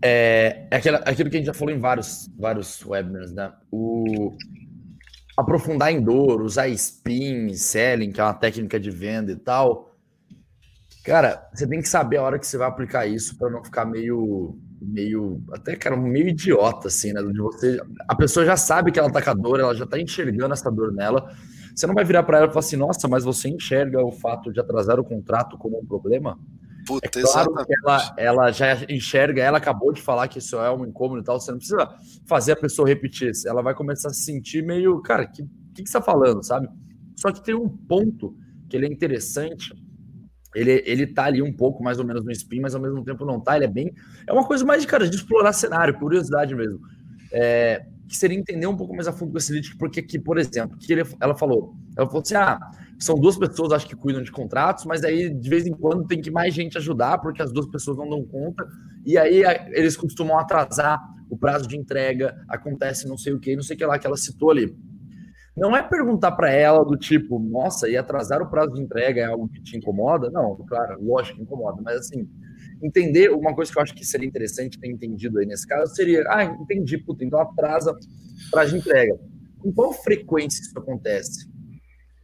é, 0.02 0.68
é 0.72 0.76
aquilo, 0.76 0.98
aquilo 0.98 1.30
que 1.30 1.38
a 1.38 1.40
gente 1.40 1.48
já 1.48 1.54
falou 1.54 1.74
em 1.74 1.80
vários, 1.80 2.30
vários 2.38 2.86
webinars, 2.86 3.32
né? 3.32 3.52
O 3.72 4.36
aprofundar 5.38 5.92
em 5.92 6.02
dor, 6.02 6.42
usar 6.42 6.68
spin, 6.70 7.54
selling, 7.54 8.12
que 8.12 8.22
é 8.22 8.24
uma 8.24 8.34
técnica 8.34 8.80
de 8.80 8.90
venda 8.90 9.32
e 9.32 9.36
tal. 9.36 9.94
Cara, 11.04 11.48
você 11.54 11.68
tem 11.68 11.82
que 11.82 11.90
saber 11.90 12.18
a 12.18 12.24
hora 12.24 12.40
que 12.40 12.48
você 12.48 12.58
vai 12.58 12.68
aplicar 12.68 13.06
isso 13.06 13.38
para 13.38 13.50
não 13.50 13.64
ficar 13.64 13.86
meio, 13.86 14.58
meio, 14.82 15.44
até 15.52 15.76
cara, 15.76 15.98
meio 15.98 16.30
idiota 16.30 16.88
assim, 16.88 17.12
né? 17.12 17.22
De 17.22 17.40
você, 17.40 17.80
a 18.08 18.16
pessoa 18.16 18.46
já 18.46 18.56
sabe 18.56 18.92
que 18.92 19.00
ela 19.00 19.12
tá 19.12 19.22
com 19.22 19.30
a 19.30 19.34
dor, 19.34 19.60
ela 19.60 19.76
já 19.76 19.86
tá 19.86 20.00
enxergando 20.00 20.54
essa 20.54 20.72
dor 20.72 20.94
nela 20.94 21.36
Você 21.76 21.86
não 21.86 21.94
vai 21.94 22.06
virar 22.06 22.24
para 22.24 22.38
ela 22.38 22.48
e 22.48 22.50
falar 22.50 22.60
assim, 22.60 22.78
nossa, 22.78 23.08
mas 23.08 23.24
você 23.24 23.50
enxerga 23.50 24.02
o 24.02 24.12
fato 24.12 24.52
de 24.52 24.60
atrasar 24.60 25.00
o 25.00 25.04
contrato 25.04 25.58
como 25.58 25.78
um 25.78 25.86
problema? 25.86 26.40
Puta, 26.88 27.06
é 27.06 27.10
claro 27.10 27.52
exatamente. 27.52 27.68
que 27.68 27.74
ela, 27.84 28.16
ela 28.18 28.52
já 28.52 28.86
enxerga, 28.88 29.44
ela 29.44 29.58
acabou 29.58 29.92
de 29.92 30.02
falar 30.02 30.28
que 30.28 30.40
isso 30.40 30.56
é 30.58 30.72
um 30.72 30.86
incômodo 30.86 31.22
e 31.22 31.24
tal, 31.24 31.40
você 31.40 31.52
não 31.52 31.58
precisa 31.58 31.90
fazer 32.26 32.54
a 32.54 32.56
pessoa 32.56 32.88
repetir 32.88 33.32
isso. 33.32 33.48
Ela 33.50 33.62
vai 33.62 33.74
começar 33.74 34.10
a 34.10 34.14
se 34.14 34.24
sentir 34.24 34.64
meio, 34.64 35.02
cara, 35.02 35.24
o 35.24 35.32
que, 35.32 35.44
que, 35.74 35.84
que 35.84 35.90
você 35.90 35.98
está 35.98 36.02
falando, 36.02 36.44
sabe? 36.44 36.70
Só 37.18 37.32
que 37.32 37.44
tem 37.44 37.56
um 37.56 37.68
ponto 37.68 38.38
que 38.70 38.78
ele 38.78 38.86
é 38.86 38.90
interessante, 38.90 39.74
ele, 40.54 40.82
ele 40.86 41.08
tá 41.08 41.26
ali 41.26 41.42
um 41.42 41.52
pouco 41.52 41.84
mais 41.84 42.00
ou 42.00 42.06
menos 42.06 42.24
no 42.24 42.32
spin, 42.32 42.62
mas 42.62 42.74
ao 42.74 42.82
mesmo 42.82 43.04
tempo 43.04 43.26
não 43.26 43.42
tá, 43.42 43.58
ele 43.58 43.66
é 43.66 43.70
bem... 43.70 43.92
É 44.26 44.32
uma 44.32 44.46
coisa 44.46 44.64
mais, 44.64 44.82
de, 44.82 44.88
cara, 44.88 45.10
de 45.10 45.16
explorar 45.16 45.52
cenário, 45.52 45.98
curiosidade 46.00 46.56
mesmo. 46.56 46.80
É, 47.32 47.86
que 48.08 48.16
seria 48.16 48.38
entender 48.38 48.68
um 48.68 48.76
pouco 48.76 48.94
mais 48.94 49.08
a 49.08 49.14
fundo 49.14 49.32
com 49.32 49.38
esse 49.38 49.52
lead, 49.52 49.76
porque 49.78 50.00
aqui, 50.00 50.20
por 50.20 50.38
exemplo, 50.38 50.78
que 50.78 50.94
ele, 50.94 51.04
ela 51.20 51.36
falou, 51.36 51.76
ela 51.98 52.08
falou 52.08 52.22
assim, 52.22 52.36
ah, 52.36 52.60
são 53.00 53.16
duas 53.16 53.38
pessoas, 53.38 53.72
acho 53.72 53.88
que 53.88 53.96
cuidam 53.96 54.22
de 54.22 54.32
contratos, 54.32 54.86
mas 54.86 55.04
aí 55.04 55.34
de 55.34 55.50
vez 55.50 55.66
em 55.66 55.74
quando 55.74 56.08
tem 56.08 56.22
que 56.22 56.32
mais 56.32 56.54
gente 56.54 56.78
ajudar, 56.78 57.18
porque 57.20 57.42
as 57.42 57.52
duas 57.52 57.68
pessoas 57.68 57.98
não 57.98 58.10
dão 58.10 58.24
conta, 58.24 58.66
e 59.06 59.18
aí 59.18 59.44
eles 59.72 59.98
costumam 59.98 60.38
atrasar 60.38 61.00
o 61.30 61.38
prazo 61.38 61.68
de 61.68 61.78
entrega, 61.78 62.36
acontece 62.48 63.08
não 63.08 63.18
sei 63.18 63.34
o 63.34 63.40
que, 63.40 63.56
não 63.56 63.64
sei 63.64 63.76
o 63.76 63.80
que 63.80 63.86
lá 63.86 63.98
que 63.98 64.06
ela 64.06 64.18
citou 64.18 64.52
ali. 64.52 64.76
Não 65.58 65.76
é 65.76 65.82
perguntar 65.82 66.34
para 66.34 66.52
ela 66.52 66.84
do 66.84 66.98
tipo, 66.98 67.40
nossa, 67.40 67.88
e 67.88 67.96
atrasar 67.96 68.42
o 68.42 68.50
prazo 68.50 68.74
de 68.74 68.82
entrega 68.82 69.22
é 69.22 69.26
algo 69.26 69.48
que 69.48 69.62
te 69.62 69.78
incomoda? 69.78 70.30
Não, 70.30 70.56
claro, 70.68 71.02
lógico 71.02 71.38
que 71.38 71.44
incomoda, 71.44 71.82
mas 71.82 71.98
assim, 71.98 72.28
entender 72.82 73.30
uma 73.32 73.54
coisa 73.54 73.72
que 73.72 73.78
eu 73.78 73.84
acho 73.84 73.96
que 73.96 74.06
seria 74.06 74.28
interessante 74.28 74.80
ter 74.80 74.90
entendido 74.90 75.40
aí 75.40 75.46
nesse 75.46 75.68
caso 75.68 75.96
seria, 75.96 76.24
ah, 76.28 76.44
entendi, 76.44 76.98
puta, 76.98 77.24
então 77.24 77.40
atrasa 77.40 77.96
prazo 78.52 78.72
de 78.72 78.78
entrega. 78.80 79.18
Com 79.60 79.72
qual 79.74 79.94
frequência 79.94 80.62
isso 80.62 80.78
acontece? 80.78 81.50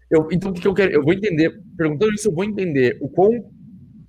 Eu, 0.10 0.28
então, 0.32 0.52
o 0.52 0.54
que 0.54 0.68
eu 0.68 0.74
quero? 0.74 0.92
Eu 0.92 1.04
vou 1.04 1.14
entender, 1.14 1.50
perguntando 1.78 2.14
isso, 2.14 2.28
eu 2.28 2.34
vou 2.34 2.44
entender 2.44 2.98
o 3.02 3.08
quão 3.08 3.32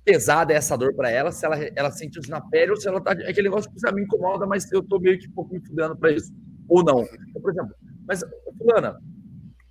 pesada 0.03 0.51
é 0.51 0.57
essa 0.57 0.77
dor 0.77 0.93
para 0.93 1.09
ela, 1.09 1.31
se 1.31 1.45
ela, 1.45 1.57
ela 1.75 1.91
sente 1.91 2.19
isso 2.19 2.29
na 2.29 2.41
pele 2.41 2.71
ou 2.71 2.77
se 2.77 2.87
ela 2.87 2.99
tá. 2.99 3.13
É 3.13 3.29
aquele 3.29 3.47
negócio 3.47 3.71
que 3.71 3.93
me 3.93 4.03
incomoda, 4.03 4.45
mas 4.45 4.69
eu 4.71 4.83
tô 4.83 4.99
meio 4.99 5.17
que 5.17 5.29
um 5.29 5.31
pouco 5.31 5.53
me 5.53 5.65
fudendo 5.65 5.95
para 5.95 6.11
isso. 6.11 6.33
Ou 6.67 6.83
não. 6.83 7.01
Então, 7.01 7.41
por 7.41 7.51
exemplo, 7.51 7.73
mas, 8.05 8.21
Fulana, 8.57 8.97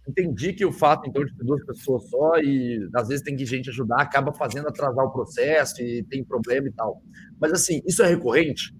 entendi 0.08 0.52
que 0.52 0.64
o 0.64 0.72
fato, 0.72 1.08
então, 1.08 1.24
de 1.24 1.36
ter 1.36 1.44
duas 1.44 1.64
pessoas 1.64 2.08
só 2.08 2.38
e 2.38 2.88
às 2.94 3.08
vezes 3.08 3.24
tem 3.24 3.36
que 3.36 3.46
gente 3.46 3.70
ajudar, 3.70 4.00
acaba 4.00 4.32
fazendo 4.32 4.68
atrasar 4.68 5.04
o 5.04 5.12
processo 5.12 5.80
e 5.82 6.02
tem 6.04 6.24
problema 6.24 6.68
e 6.68 6.72
tal. 6.72 7.02
Mas, 7.40 7.52
assim, 7.52 7.80
isso 7.86 8.02
é 8.02 8.08
recorrente? 8.08 8.74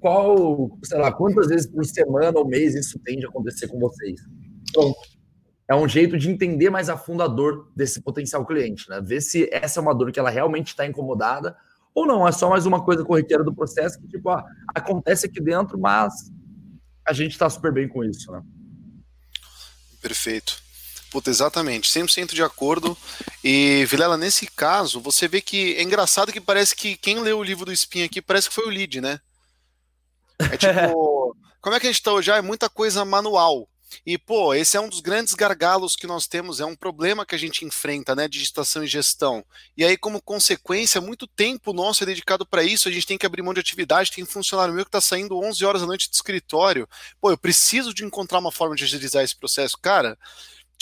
Qual, 0.00 0.78
sei 0.82 0.98
lá, 0.98 1.12
quantas 1.12 1.46
vezes 1.46 1.66
por 1.66 1.84
semana 1.84 2.36
ou 2.38 2.46
mês 2.46 2.74
isso 2.74 2.98
tende 3.04 3.24
a 3.24 3.28
acontecer 3.28 3.68
com 3.68 3.78
vocês? 3.78 4.20
Pronto 4.72 4.98
é 5.72 5.74
um 5.74 5.88
jeito 5.88 6.18
de 6.18 6.30
entender 6.30 6.68
mais 6.68 6.90
a 6.90 6.98
fundo 6.98 7.22
a 7.22 7.26
dor 7.26 7.70
desse 7.74 8.02
potencial 8.02 8.44
cliente, 8.44 8.88
né? 8.90 9.00
Ver 9.00 9.22
se 9.22 9.48
essa 9.50 9.80
é 9.80 9.82
uma 9.82 9.94
dor 9.94 10.12
que 10.12 10.20
ela 10.20 10.28
realmente 10.28 10.68
está 10.68 10.86
incomodada 10.86 11.56
ou 11.94 12.06
não, 12.06 12.26
é 12.26 12.32
só 12.32 12.48
mais 12.48 12.66
uma 12.66 12.84
coisa 12.84 13.04
corriqueira 13.04 13.44
do 13.44 13.54
processo 13.54 14.00
que, 14.00 14.08
tipo, 14.08 14.28
ah, 14.30 14.44
acontece 14.74 15.26
aqui 15.26 15.40
dentro, 15.40 15.78
mas 15.78 16.12
a 17.06 17.12
gente 17.12 17.32
está 17.32 17.48
super 17.50 17.72
bem 17.72 17.88
com 17.88 18.02
isso, 18.02 18.30
né? 18.32 18.42
Perfeito. 20.02 20.60
Puta, 21.10 21.30
exatamente, 21.30 21.88
100% 21.88 22.34
de 22.34 22.42
acordo. 22.42 22.96
E, 23.44 23.84
Vilela, 23.86 24.16
nesse 24.16 24.46
caso, 24.46 25.00
você 25.00 25.28
vê 25.28 25.40
que 25.40 25.76
é 25.76 25.82
engraçado 25.82 26.32
que 26.32 26.40
parece 26.40 26.74
que 26.74 26.96
quem 26.96 27.20
leu 27.20 27.38
o 27.38 27.42
livro 27.42 27.66
do 27.66 27.72
Spin 27.72 28.02
aqui 28.02 28.20
parece 28.20 28.48
que 28.48 28.54
foi 28.54 28.66
o 28.66 28.70
lead, 28.70 29.00
né? 29.00 29.20
É 30.38 30.56
tipo, 30.56 31.36
como 31.60 31.76
é 31.76 31.80
que 31.80 31.86
a 31.86 31.92
gente 31.92 32.02
tá 32.02 32.12
hoje? 32.12 32.32
Ah, 32.32 32.38
é 32.38 32.42
muita 32.42 32.68
coisa 32.68 33.04
manual. 33.04 33.68
E, 34.04 34.16
pô, 34.18 34.54
esse 34.54 34.76
é 34.76 34.80
um 34.80 34.88
dos 34.88 35.00
grandes 35.00 35.34
gargalos 35.34 35.96
que 35.96 36.06
nós 36.06 36.26
temos, 36.26 36.60
é 36.60 36.64
um 36.64 36.74
problema 36.74 37.24
que 37.26 37.34
a 37.34 37.38
gente 37.38 37.64
enfrenta, 37.64 38.14
né? 38.14 38.28
Digitação 38.28 38.82
e 38.82 38.86
gestão. 38.86 39.44
E 39.76 39.84
aí, 39.84 39.96
como 39.96 40.20
consequência, 40.20 41.00
muito 41.00 41.26
tempo 41.26 41.72
nosso 41.72 42.02
é 42.02 42.06
dedicado 42.06 42.46
para 42.46 42.62
isso, 42.62 42.88
a 42.88 42.92
gente 42.92 43.06
tem 43.06 43.18
que 43.18 43.26
abrir 43.26 43.42
mão 43.42 43.54
de 43.54 43.60
atividade, 43.60 44.10
tem 44.10 44.24
funcionário 44.24 44.74
meu 44.74 44.84
que 44.84 44.88
está 44.88 45.00
saindo 45.00 45.38
11 45.38 45.64
horas 45.64 45.80
da 45.80 45.86
noite 45.86 46.08
do 46.08 46.14
escritório. 46.14 46.88
Pô, 47.20 47.30
eu 47.30 47.38
preciso 47.38 47.94
de 47.94 48.04
encontrar 48.04 48.38
uma 48.38 48.52
forma 48.52 48.74
de 48.74 48.84
agilizar 48.84 49.22
esse 49.22 49.36
processo. 49.36 49.76
Cara, 49.80 50.18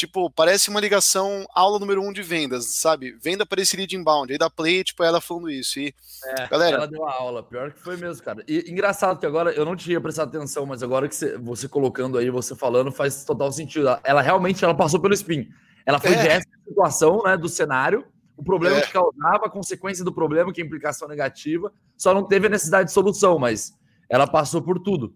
tipo, 0.00 0.30
parece 0.30 0.70
uma 0.70 0.80
ligação 0.80 1.46
aula 1.54 1.78
número 1.78 2.02
um 2.02 2.12
de 2.12 2.22
vendas, 2.22 2.66
sabe? 2.76 3.12
Venda 3.22 3.44
para 3.44 3.60
esse 3.60 3.76
lead 3.76 3.94
inbound. 3.94 4.32
Aí 4.32 4.38
da 4.38 4.48
play, 4.48 4.82
tipo, 4.82 5.02
ela 5.04 5.20
falando 5.20 5.50
isso. 5.50 5.78
E, 5.78 5.94
é, 6.24 6.48
galera. 6.48 6.76
Ela 6.76 6.86
deu 6.86 7.00
uma 7.00 7.12
aula, 7.12 7.42
pior 7.42 7.70
que 7.70 7.80
foi 7.80 7.96
mesmo, 7.96 8.22
cara. 8.22 8.42
E 8.48 8.70
engraçado 8.70 9.18
que 9.18 9.26
agora 9.26 9.52
eu 9.52 9.64
não 9.64 9.76
tinha 9.76 10.00
prestado 10.00 10.28
atenção, 10.28 10.64
mas 10.64 10.82
agora 10.82 11.08
que 11.08 11.14
você, 11.14 11.36
você 11.36 11.68
colocando 11.68 12.16
aí, 12.16 12.30
você 12.30 12.56
falando, 12.56 12.90
faz 12.90 13.24
total 13.24 13.52
sentido. 13.52 13.88
Ela 14.02 14.22
realmente 14.22 14.64
ela 14.64 14.74
passou 14.74 14.98
pelo 15.00 15.12
spin. 15.12 15.48
Ela 15.84 15.98
foi 15.98 16.12
é. 16.12 16.38
de 16.38 16.44
situação, 16.66 17.22
né, 17.22 17.36
do 17.36 17.48
cenário. 17.48 18.06
O 18.36 18.42
problema 18.42 18.78
é. 18.78 18.80
que 18.80 18.92
causava, 18.92 19.46
a 19.46 19.50
consequência 19.50 20.02
do 20.02 20.12
problema, 20.12 20.52
que 20.52 20.62
é 20.62 20.64
implicação 20.64 21.06
negativa, 21.06 21.70
só 21.94 22.14
não 22.14 22.26
teve 22.26 22.46
a 22.46 22.50
necessidade 22.50 22.88
de 22.88 22.94
solução, 22.94 23.38
mas 23.38 23.76
ela 24.08 24.26
passou 24.26 24.62
por 24.62 24.78
tudo. 24.80 25.14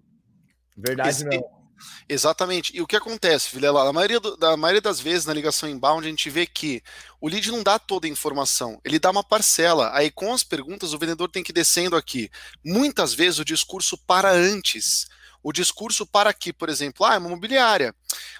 Verdade 0.76 1.08
Esse, 1.08 1.24
não. 1.24 1.63
Exatamente. 2.08 2.76
E 2.76 2.80
o 2.80 2.86
que 2.86 2.96
acontece, 2.96 3.50
Vilela? 3.52 3.84
Na 3.84 3.92
maioria, 3.92 4.20
do, 4.20 4.36
da 4.36 4.56
maioria 4.56 4.80
das 4.80 5.00
vezes 5.00 5.26
na 5.26 5.32
ligação 5.32 5.68
inbound, 5.68 6.06
a 6.06 6.10
gente 6.10 6.30
vê 6.30 6.46
que 6.46 6.82
o 7.20 7.28
lead 7.28 7.50
não 7.50 7.62
dá 7.62 7.78
toda 7.78 8.06
a 8.06 8.10
informação, 8.10 8.80
ele 8.84 8.98
dá 8.98 9.10
uma 9.10 9.24
parcela. 9.24 9.90
Aí, 9.94 10.10
com 10.10 10.32
as 10.32 10.42
perguntas, 10.42 10.92
o 10.92 10.98
vendedor 10.98 11.30
tem 11.30 11.42
que 11.42 11.52
ir 11.52 11.54
descendo 11.54 11.96
aqui. 11.96 12.30
Muitas 12.64 13.14
vezes 13.14 13.38
o 13.38 13.44
discurso 13.44 13.96
para 13.98 14.30
antes. 14.30 15.06
O 15.42 15.52
discurso 15.52 16.06
para 16.06 16.30
aqui, 16.30 16.52
por 16.52 16.70
exemplo, 16.70 17.04
ah, 17.04 17.14
é 17.14 17.18
uma 17.18 17.28
imobiliária. 17.28 17.94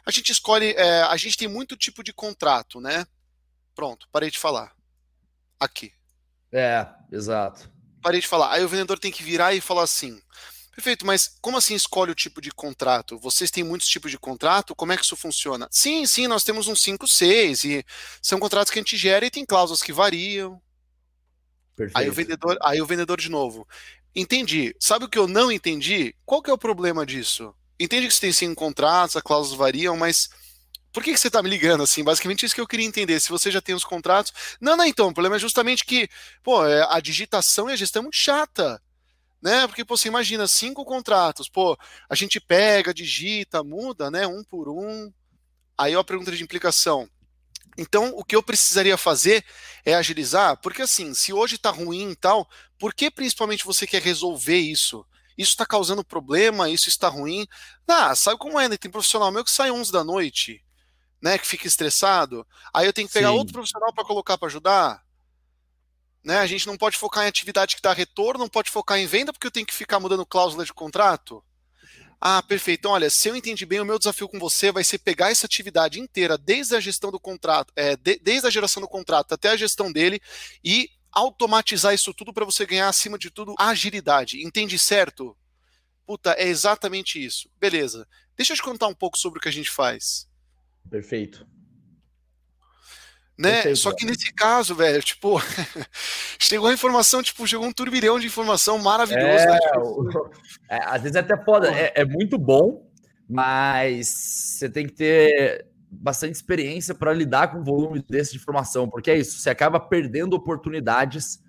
A 0.06 0.10
gente 0.10 0.32
escolhe, 0.32 0.72
é, 0.72 1.02
a 1.02 1.16
gente 1.18 1.36
tem 1.36 1.46
muito 1.46 1.76
tipo 1.76 2.02
de 2.02 2.14
contrato, 2.14 2.80
né? 2.80 3.06
Pronto, 3.74 4.08
parei 4.10 4.30
de 4.30 4.38
falar. 4.38 4.72
Aqui. 5.60 5.92
É, 6.50 6.86
exato. 7.12 7.70
Parei 8.00 8.20
de 8.20 8.28
falar. 8.28 8.52
Aí 8.52 8.64
o 8.64 8.68
vendedor 8.68 8.98
tem 8.98 9.10
que 9.10 9.22
virar 9.22 9.54
e 9.54 9.60
falar 9.60 9.82
assim: 9.82 10.20
Perfeito, 10.74 11.06
mas 11.06 11.36
como 11.40 11.56
assim 11.56 11.74
escolhe 11.74 12.10
o 12.10 12.16
tipo 12.16 12.40
de 12.40 12.50
contrato? 12.50 13.16
Vocês 13.18 13.50
têm 13.50 13.62
muitos 13.62 13.86
tipos 13.86 14.10
de 14.10 14.18
contrato? 14.18 14.74
Como 14.74 14.92
é 14.92 14.96
que 14.96 15.04
isso 15.04 15.16
funciona? 15.16 15.68
Sim, 15.70 16.04
sim, 16.04 16.26
nós 16.26 16.42
temos 16.42 16.66
uns 16.66 16.82
5, 16.82 17.06
6, 17.06 17.64
e 17.64 17.86
são 18.20 18.40
contratos 18.40 18.72
que 18.72 18.78
a 18.78 18.82
gente 18.82 18.96
gera 18.96 19.24
e 19.24 19.30
tem 19.30 19.46
cláusulas 19.46 19.82
que 19.82 19.92
variam. 19.92 20.60
Perfeito. 21.76 21.96
Aí 21.96 22.08
o 22.08 22.12
vendedor, 22.12 22.58
aí 22.60 22.82
o 22.82 22.86
vendedor 22.86 23.20
de 23.20 23.30
novo. 23.30 23.68
Entendi. 24.14 24.74
Sabe 24.80 25.04
o 25.04 25.08
que 25.08 25.18
eu 25.18 25.28
não 25.28 25.50
entendi? 25.50 26.14
Qual 26.24 26.42
que 26.42 26.50
é 26.50 26.52
o 26.52 26.58
problema 26.58 27.06
disso? 27.06 27.54
Entendi 27.78 28.08
que 28.08 28.14
você 28.14 28.20
tem 28.20 28.32
cinco 28.32 28.56
contratos, 28.56 29.16
as 29.16 29.22
cláusulas 29.22 29.56
variam, 29.56 29.96
mas 29.96 30.28
por 30.92 31.04
que, 31.04 31.12
que 31.12 31.18
você 31.18 31.28
está 31.28 31.40
me 31.40 31.50
ligando 31.50 31.84
assim? 31.84 32.02
Basicamente 32.02 32.44
isso 32.44 32.54
que 32.54 32.60
eu 32.60 32.66
queria 32.66 32.86
entender. 32.86 33.20
Se 33.20 33.30
você 33.30 33.48
já 33.50 33.60
tem 33.60 33.74
os 33.76 33.84
contratos. 33.84 34.32
Não, 34.60 34.76
não, 34.76 34.84
então. 34.84 35.08
O 35.08 35.14
problema 35.14 35.36
é 35.36 35.40
justamente 35.40 35.84
que, 35.84 36.08
pô, 36.42 36.66
é, 36.66 36.84
a 36.88 36.98
digitação 37.00 37.70
e 37.70 37.72
a 37.72 37.76
gestão 37.76 38.00
é 38.00 38.04
muito 38.04 38.16
chata 38.16 38.80
né? 39.44 39.66
Porque 39.66 39.84
pô, 39.84 39.94
você 39.94 40.08
imagina 40.08 40.48
cinco 40.48 40.86
contratos, 40.86 41.50
pô, 41.50 41.78
a 42.08 42.14
gente 42.14 42.40
pega, 42.40 42.94
digita, 42.94 43.62
muda, 43.62 44.10
né? 44.10 44.26
Um 44.26 44.42
por 44.42 44.70
um. 44.70 45.12
Aí 45.76 45.94
ó, 45.94 46.00
a 46.00 46.04
pergunta 46.04 46.32
de 46.32 46.42
implicação. 46.42 47.06
Então, 47.76 48.12
o 48.16 48.24
que 48.24 48.34
eu 48.34 48.42
precisaria 48.42 48.96
fazer 48.96 49.44
é 49.84 49.94
agilizar, 49.94 50.56
porque 50.62 50.80
assim, 50.80 51.12
se 51.12 51.32
hoje 51.32 51.56
está 51.56 51.70
ruim 51.70 52.10
e 52.10 52.16
tal, 52.16 52.48
por 52.78 52.94
que 52.94 53.10
principalmente 53.10 53.64
você 53.64 53.86
quer 53.86 54.00
resolver 54.00 54.56
isso? 54.56 55.04
Isso 55.36 55.50
está 55.50 55.66
causando 55.66 56.04
problema, 56.04 56.70
isso 56.70 56.88
está 56.88 57.08
ruim. 57.08 57.46
Ah, 57.86 58.14
sabe 58.14 58.38
como 58.38 58.58
é, 58.58 58.68
né? 58.68 58.78
Tem 58.78 58.90
profissional 58.90 59.30
meu 59.30 59.44
que 59.44 59.50
sai 59.50 59.70
11 59.70 59.92
da 59.92 60.02
noite, 60.04 60.64
né? 61.20 61.36
Que 61.36 61.46
fica 61.46 61.66
estressado. 61.66 62.46
Aí 62.72 62.86
eu 62.86 62.92
tenho 62.94 63.08
que 63.08 63.14
pegar 63.14 63.30
Sim. 63.30 63.36
outro 63.36 63.52
profissional 63.52 63.92
para 63.92 64.04
colocar 64.04 64.38
para 64.38 64.48
ajudar. 64.48 65.03
Né? 66.24 66.38
A 66.38 66.46
gente 66.46 66.66
não 66.66 66.76
pode 66.76 66.96
focar 66.96 67.24
em 67.24 67.28
atividade 67.28 67.76
que 67.76 67.82
dá 67.82 67.92
retorno, 67.92 68.40
não 68.40 68.48
pode 68.48 68.70
focar 68.70 68.98
em 68.98 69.06
venda 69.06 69.32
porque 69.32 69.46
eu 69.46 69.50
tenho 69.50 69.66
que 69.66 69.74
ficar 69.74 70.00
mudando 70.00 70.24
cláusula 70.24 70.64
de 70.64 70.72
contrato. 70.72 71.44
Ah, 72.20 72.42
perfeito. 72.42 72.80
Então, 72.80 72.92
olha, 72.92 73.10
se 73.10 73.28
eu 73.28 73.36
entendi 73.36 73.66
bem, 73.66 73.80
o 73.80 73.84
meu 73.84 73.98
desafio 73.98 74.26
com 74.26 74.38
você 74.38 74.72
vai 74.72 74.82
ser 74.82 74.98
pegar 74.98 75.30
essa 75.30 75.44
atividade 75.44 76.00
inteira, 76.00 76.38
desde 76.38 76.74
a 76.74 76.80
gestão 76.80 77.10
do 77.10 77.20
contrato, 77.20 77.70
é, 77.76 77.96
de, 77.96 78.18
desde 78.18 78.46
a 78.46 78.50
geração 78.50 78.80
do 78.80 78.88
contrato 78.88 79.34
até 79.34 79.50
a 79.50 79.56
gestão 79.56 79.92
dele, 79.92 80.18
e 80.64 80.88
automatizar 81.12 81.92
isso 81.92 82.14
tudo 82.14 82.32
para 82.32 82.46
você 82.46 82.64
ganhar, 82.64 82.88
acima 82.88 83.18
de 83.18 83.30
tudo, 83.30 83.54
agilidade. 83.58 84.42
Entende 84.42 84.78
certo? 84.78 85.36
Puta, 86.06 86.32
é 86.32 86.48
exatamente 86.48 87.22
isso. 87.22 87.50
Beleza. 87.60 88.08
Deixa 88.34 88.54
eu 88.54 88.56
te 88.56 88.62
contar 88.62 88.88
um 88.88 88.94
pouco 88.94 89.18
sobre 89.18 89.38
o 89.38 89.42
que 89.42 89.48
a 89.48 89.52
gente 89.52 89.70
faz. 89.70 90.26
Perfeito. 90.88 91.46
Né? 93.36 93.74
Só 93.74 93.92
que 93.92 94.06
nesse 94.06 94.32
caso, 94.32 94.74
velho, 94.74 95.02
tipo, 95.02 95.40
chegou 96.38 96.68
a 96.68 96.72
informação, 96.72 97.22
tipo, 97.22 97.46
chegou 97.46 97.66
um 97.66 97.72
turbilhão 97.72 98.18
de 98.18 98.26
informação 98.26 98.78
maravilhoso. 98.78 99.44
É, 99.44 99.46
né? 99.46 99.58
Tipo, 99.58 100.30
é, 100.70 100.78
às 100.84 101.02
vezes 101.02 101.16
é 101.16 101.20
até 101.20 101.36
foda, 101.44 101.72
é, 101.72 101.92
é, 101.96 102.04
muito 102.04 102.38
bom, 102.38 102.88
mas 103.28 104.08
você 104.08 104.68
tem 104.68 104.86
que 104.86 104.92
ter 104.92 105.66
bastante 105.90 106.34
experiência 106.34 106.94
para 106.94 107.12
lidar 107.12 107.48
com 107.48 107.58
um 107.58 107.64
volume 107.64 108.04
desse 108.08 108.32
de 108.32 108.38
informação, 108.38 108.88
porque 108.88 109.10
é 109.10 109.18
isso, 109.18 109.38
você 109.38 109.50
acaba 109.50 109.78
perdendo 109.80 110.34
oportunidades 110.34 111.42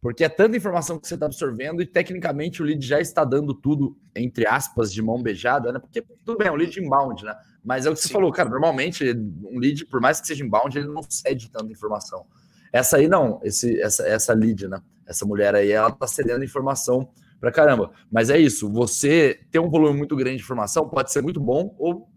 Porque 0.00 0.24
é 0.24 0.28
tanta 0.28 0.56
informação 0.56 0.98
que 0.98 1.06
você 1.06 1.14
está 1.14 1.26
absorvendo 1.26 1.82
e 1.82 1.86
tecnicamente 1.86 2.62
o 2.62 2.64
lead 2.64 2.84
já 2.84 3.00
está 3.00 3.24
dando 3.24 3.52
tudo, 3.52 3.96
entre 4.16 4.46
aspas, 4.46 4.92
de 4.92 5.02
mão 5.02 5.22
beijada, 5.22 5.70
né? 5.72 5.78
Porque 5.78 6.02
tudo 6.24 6.38
bem, 6.38 6.48
é 6.48 6.52
um 6.52 6.56
lead 6.56 6.80
inbound, 6.80 7.22
né? 7.22 7.36
Mas 7.64 7.86
é 7.86 7.90
o 7.90 7.94
que 7.94 8.00
Sim. 8.00 8.08
você 8.08 8.12
falou, 8.12 8.32
cara, 8.32 8.48
normalmente 8.48 9.04
um 9.44 9.58
lead, 9.58 9.86
por 9.86 10.00
mais 10.00 10.20
que 10.20 10.26
seja 10.26 10.44
inbound, 10.44 10.76
ele 10.76 10.88
não 10.88 11.02
cede 11.08 11.50
tanta 11.50 11.70
informação. 11.70 12.26
Essa 12.72 12.96
aí 12.96 13.08
não, 13.08 13.40
esse, 13.42 13.80
essa, 13.80 14.06
essa 14.06 14.32
lead, 14.32 14.68
né? 14.68 14.80
Essa 15.06 15.26
mulher 15.26 15.54
aí, 15.54 15.70
ela 15.72 15.90
tá 15.90 16.06
cedendo 16.06 16.44
informação 16.44 17.10
pra 17.40 17.50
caramba. 17.50 17.90
Mas 18.10 18.30
é 18.30 18.38
isso, 18.38 18.70
você 18.70 19.40
ter 19.50 19.58
um 19.58 19.68
volume 19.68 19.98
muito 19.98 20.14
grande 20.14 20.36
de 20.36 20.42
informação 20.42 20.88
pode 20.88 21.10
ser 21.12 21.22
muito 21.22 21.40
bom 21.40 21.74
ou 21.78 22.08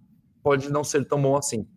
pode 0.44 0.72
não 0.72 0.84
ser 0.84 1.06
tão 1.08 1.22
bom 1.22 1.36
assim. 1.36 1.68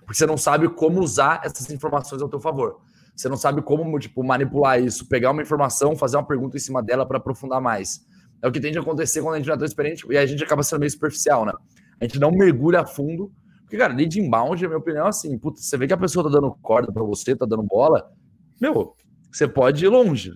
Porque 0.00 0.14
você 0.14 0.26
não 0.26 0.36
sabe 0.36 0.68
como 0.68 1.00
usar 1.00 1.40
essas 1.44 1.70
informações 1.70 2.20
ao 2.20 2.28
teu 2.28 2.40
favor. 2.40 2.80
Você 3.14 3.28
não 3.28 3.36
sabe 3.36 3.62
como 3.62 3.98
tipo, 3.98 4.24
manipular 4.24 4.82
isso, 4.82 5.08
pegar 5.08 5.30
uma 5.30 5.42
informação, 5.42 5.96
fazer 5.96 6.16
uma 6.16 6.26
pergunta 6.26 6.56
em 6.56 6.60
cima 6.60 6.82
dela 6.82 7.06
para 7.06 7.18
aprofundar 7.18 7.60
mais. 7.60 8.04
É 8.42 8.48
o 8.48 8.52
que 8.52 8.60
tende 8.60 8.76
a 8.76 8.80
acontecer 8.80 9.22
quando 9.22 9.34
a 9.34 9.38
gente 9.38 9.46
não 9.46 9.54
é 9.54 9.58
tão 9.58 9.66
experiente 9.66 10.04
e 10.10 10.18
a 10.18 10.26
gente 10.26 10.42
acaba 10.42 10.62
sendo 10.62 10.80
meio 10.80 10.90
superficial, 10.90 11.46
né? 11.46 11.52
A 12.00 12.04
gente 12.04 12.18
não 12.18 12.30
mergulha 12.30 12.80
a 12.80 12.86
fundo. 12.86 13.32
Porque, 13.62 13.76
cara, 13.76 13.94
lead 13.94 14.20
inbound, 14.20 14.62
na 14.62 14.68
minha 14.68 14.78
opinião, 14.78 15.06
é 15.06 15.08
assim, 15.08 15.38
putz, 15.38 15.64
você 15.64 15.76
vê 15.76 15.86
que 15.86 15.92
a 15.92 15.96
pessoa 15.96 16.24
tá 16.24 16.30
dando 16.30 16.54
corda 16.62 16.92
para 16.92 17.02
você, 17.02 17.34
tá 17.34 17.46
dando 17.46 17.62
bola, 17.62 18.12
meu, 18.60 18.94
você 19.32 19.48
pode 19.48 19.84
ir 19.84 19.88
longe. 19.88 20.32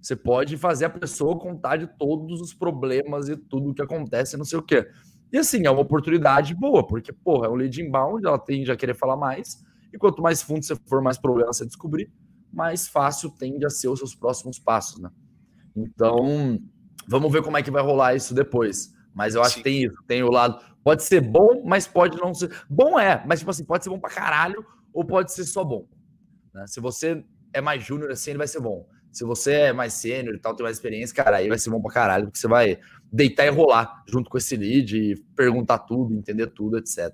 Você 0.00 0.16
pode 0.16 0.56
fazer 0.56 0.86
a 0.86 0.90
pessoa 0.90 1.38
contar 1.38 1.76
de 1.76 1.86
todos 1.98 2.40
os 2.40 2.54
problemas 2.54 3.28
e 3.28 3.36
tudo 3.36 3.70
o 3.70 3.74
que 3.74 3.82
acontece, 3.82 4.36
não 4.36 4.46
sei 4.46 4.58
o 4.58 4.62
quê. 4.62 4.88
E 5.32 5.38
assim, 5.38 5.66
é 5.66 5.70
uma 5.70 5.82
oportunidade 5.82 6.54
boa, 6.54 6.84
porque, 6.86 7.12
porra, 7.12 7.46
é 7.46 7.50
um 7.50 7.54
lead 7.54 7.80
inbound, 7.80 8.26
ela 8.26 8.38
tende 8.38 8.72
a 8.72 8.76
querer 8.76 8.94
falar 8.94 9.16
mais, 9.16 9.62
e 9.92 9.98
quanto 9.98 10.22
mais 10.22 10.42
fundo 10.42 10.64
você 10.64 10.74
for, 10.88 11.02
mais 11.02 11.18
problemas 11.18 11.58
você 11.58 11.66
descobrir, 11.66 12.10
mais 12.52 12.88
fácil 12.88 13.30
tende 13.30 13.64
a 13.64 13.70
ser 13.70 13.88
os 13.88 13.98
seus 13.98 14.14
próximos 14.14 14.58
passos, 14.58 15.00
né? 15.00 15.10
Então, 15.76 16.58
vamos 17.06 17.30
ver 17.30 17.42
como 17.42 17.56
é 17.56 17.62
que 17.62 17.70
vai 17.70 17.82
rolar 17.82 18.14
isso 18.14 18.34
depois. 18.34 18.92
Mas 19.14 19.34
eu 19.34 19.42
acho 19.42 19.54
Sim. 19.54 19.56
que 19.58 19.64
tem 19.64 19.84
isso, 19.84 19.96
tem 20.06 20.22
o 20.22 20.30
lado. 20.30 20.60
Pode 20.82 21.02
ser 21.02 21.20
bom, 21.20 21.62
mas 21.64 21.86
pode 21.86 22.16
não 22.18 22.34
ser. 22.34 22.50
Bom 22.68 22.98
é, 22.98 23.22
mas 23.26 23.40
tipo 23.40 23.50
assim, 23.50 23.64
pode 23.64 23.84
ser 23.84 23.90
bom 23.90 24.00
pra 24.00 24.10
caralho, 24.10 24.64
ou 24.92 25.04
pode 25.04 25.32
ser 25.32 25.44
só 25.44 25.62
bom. 25.62 25.86
Né? 26.54 26.66
Se 26.66 26.80
você 26.80 27.24
é 27.52 27.60
mais 27.60 27.82
júnior 27.84 28.10
assim, 28.10 28.30
ele 28.30 28.38
vai 28.38 28.48
ser 28.48 28.60
bom. 28.60 28.88
Se 29.12 29.24
você 29.24 29.52
é 29.52 29.72
mais 29.72 29.94
sênior 29.94 30.34
e 30.34 30.38
tal, 30.38 30.54
tem 30.54 30.62
mais 30.62 30.76
experiência, 30.76 31.14
cara, 31.14 31.38
aí 31.38 31.48
vai 31.48 31.58
ser 31.58 31.70
bom 31.70 31.82
pra 31.82 31.92
caralho, 31.92 32.26
porque 32.26 32.38
você 32.38 32.46
vai 32.46 32.78
deitar 33.12 33.44
e 33.44 33.50
rolar 33.50 34.04
junto 34.08 34.30
com 34.30 34.38
esse 34.38 34.56
lead 34.56 34.96
e 34.96 35.16
perguntar 35.34 35.80
tudo, 35.80 36.14
entender 36.14 36.46
tudo, 36.46 36.78
etc. 36.78 37.12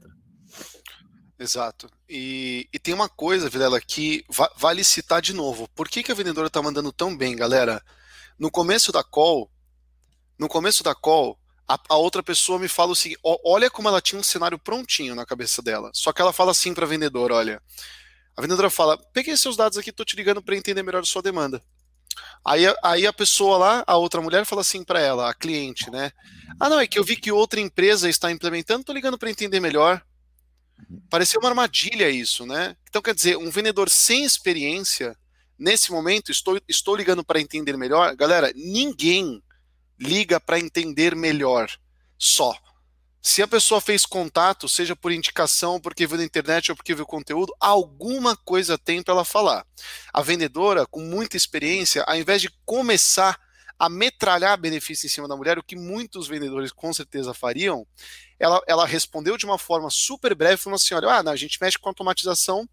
Exato. 1.38 1.90
E, 2.08 2.68
e 2.73 2.78
tem 2.78 2.94
uma 2.94 3.08
coisa, 3.08 3.49
Vilela, 3.49 3.80
que 3.80 4.25
va 4.28 4.50
vale 4.56 4.85
citar 4.85 5.20
de 5.20 5.32
novo. 5.32 5.68
Por 5.75 5.88
que, 5.88 6.02
que 6.02 6.12
a 6.12 6.14
vendedora 6.14 6.50
tá 6.50 6.62
mandando 6.62 6.92
tão 6.92 7.16
bem, 7.16 7.35
galera? 7.35 7.82
No 8.38 8.50
começo 8.50 8.92
da 8.92 9.02
call, 9.02 9.50
no 10.38 10.49
começo 10.49 10.82
da 10.82 10.94
call, 10.94 11.38
a, 11.68 11.78
a 11.88 11.96
outra 11.96 12.23
pessoa 12.23 12.58
me 12.58 12.68
fala 12.68 12.92
o 12.92 12.96
seguinte: 12.96 13.20
olha 13.23 13.70
como 13.70 13.88
ela 13.88 14.00
tinha 14.00 14.18
um 14.18 14.25
cenário 14.25 14.58
prontinho 14.58 15.14
na 15.14 15.26
cabeça 15.26 15.61
dela. 15.61 15.90
Só 15.92 16.12
que 16.12 16.20
ela 16.20 16.32
fala 16.32 16.52
assim 16.52 16.73
para 16.73 16.85
a 16.85 16.88
vendedora: 16.88 17.35
olha, 17.35 17.62
a 18.37 18.40
vendedora 18.40 18.70
fala: 18.70 18.99
peguei 19.12 19.37
seus 19.37 19.56
dados 19.56 19.76
aqui, 19.76 19.90
tô 19.90 20.04
te 20.04 20.16
ligando 20.16 20.42
para 20.42 20.56
entender 20.56 20.82
melhor 20.82 21.02
a 21.02 21.06
sua 21.06 21.23
demanda. 21.23 21.62
Aí, 22.44 22.62
aí 22.82 23.06
a 23.06 23.12
pessoa 23.12 23.58
lá, 23.58 23.85
a 23.87 23.96
outra 23.96 24.23
mulher, 24.23 24.44
fala 24.46 24.62
assim 24.62 24.85
para 24.85 25.00
ela, 25.00 25.28
a 25.28 25.35
cliente, 25.35 25.90
né? 25.90 26.12
Ah, 26.58 26.68
não, 26.68 26.78
é 26.78 26.87
que 26.87 26.99
eu 26.99 27.04
vi 27.04 27.16
que 27.16 27.32
outra 27.32 27.61
empresa 27.61 28.08
está 28.08 28.30
implementando, 28.30 28.85
tô 28.85 28.92
ligando 28.92 29.18
para 29.18 29.30
entender 29.30 29.61
melhor. 29.61 30.02
Pareceu 31.11 31.40
uma 31.40 31.49
armadilha 31.49 32.08
isso, 32.08 32.46
né? 32.46 32.76
Então, 32.88 33.02
quer 33.02 33.14
dizer, 33.14 33.37
um 33.37 33.50
vendedor 33.50 33.90
sem 33.90 34.25
experiência, 34.25 35.16
nesse 35.58 35.90
momento, 35.90 36.30
estou, 36.30 36.58
estou 36.68 36.94
ligando 36.94 37.25
para 37.25 37.40
entender 37.40 37.76
melhor. 37.76 38.14
Galera, 38.14 38.52
ninguém 38.54 39.42
liga 39.99 40.41
para 40.41 40.59
entender 40.59 41.15
melhor 41.15 41.71
só. 42.19 42.57
Se 43.23 43.43
a 43.43 43.49
pessoa 43.49 43.81
fez 43.81 44.07
contato, 44.07 44.69
seja 44.69 44.95
por 44.95 45.11
indicação, 45.11 45.81
porque 45.81 46.07
viu 46.07 46.17
na 46.17 46.25
internet 46.25 46.71
ou 46.71 46.76
porque 46.76 46.95
viu 46.95 47.05
conteúdo, 47.05 47.53
alguma 47.59 48.37
coisa 48.37 48.78
tem 48.78 49.02
para 49.02 49.15
ela 49.15 49.25
falar. 49.25 49.67
A 50.13 50.23
vendedora, 50.23 50.87
com 50.87 51.00
muita 51.00 51.37
experiência, 51.37 52.04
ao 52.04 52.17
invés 52.17 52.41
de 52.41 52.50
começar 52.65 53.37
a 53.78 53.89
metralhar 53.89 54.56
benefício 54.59 55.06
em 55.06 55.11
cima 55.11 55.26
da 55.26 55.37
mulher, 55.37 55.59
o 55.59 55.63
que 55.63 55.75
muitos 55.75 56.28
vendedores 56.28 56.71
com 56.71 56.93
certeza 56.93 57.35
fariam, 57.35 57.87
ela, 58.39 58.63
ela 58.67 58.87
respondeu 58.87 59.37
de 59.37 59.45
uma 59.45 59.59
forma 59.59 59.91
super 59.91 60.35
breve, 60.35 60.56
falando 60.56 60.76
assim: 60.76 60.95
olha, 60.95 61.09
ah, 61.09 61.23
não, 61.23 61.32
a 61.32 61.37
gente 61.37 61.59
mexe 61.61 61.78
com 61.78 61.89
automatização 61.89 62.69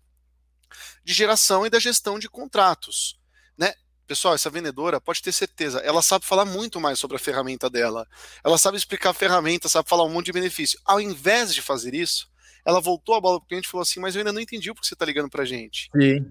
de 1.04 1.14
geração 1.14 1.66
e 1.66 1.70
da 1.70 1.80
gestão 1.80 2.20
de 2.20 2.30
contratos. 2.30 3.20
Né? 3.58 3.74
Pessoal, 4.06 4.36
essa 4.36 4.50
vendedora 4.50 5.00
pode 5.00 5.22
ter 5.22 5.32
certeza, 5.32 5.80
ela 5.80 6.02
sabe 6.02 6.26
falar 6.26 6.44
muito 6.44 6.80
mais 6.80 7.00
sobre 7.00 7.16
a 7.16 7.20
ferramenta 7.20 7.70
dela. 7.70 8.06
Ela 8.44 8.58
sabe 8.58 8.78
explicar 8.78 9.12
a 9.12 9.14
ferramenta, 9.14 9.70
sabe 9.70 9.88
falar 9.88 10.04
um 10.04 10.10
monte 10.10 10.26
de 10.26 10.34
benefício. 10.34 10.80
Ao 10.84 11.00
invés 11.00 11.54
de 11.54 11.62
fazer 11.62 11.94
isso, 11.94 12.28
ela 12.66 12.82
voltou 12.82 13.16
a 13.16 13.22
bola 13.22 13.40
para 13.40 13.46
o 13.46 13.48
cliente 13.48 13.68
e 13.68 13.72
falou 13.72 13.84
assim: 13.84 14.00
Mas 14.00 14.16
eu 14.16 14.20
ainda 14.20 14.34
não 14.34 14.42
entendi 14.42 14.70
o 14.70 14.76
que 14.76 14.86
você 14.86 14.94
está 14.94 15.06
ligando 15.06 15.30
para 15.30 15.46
gente. 15.46 15.90
Sim. 15.96 16.26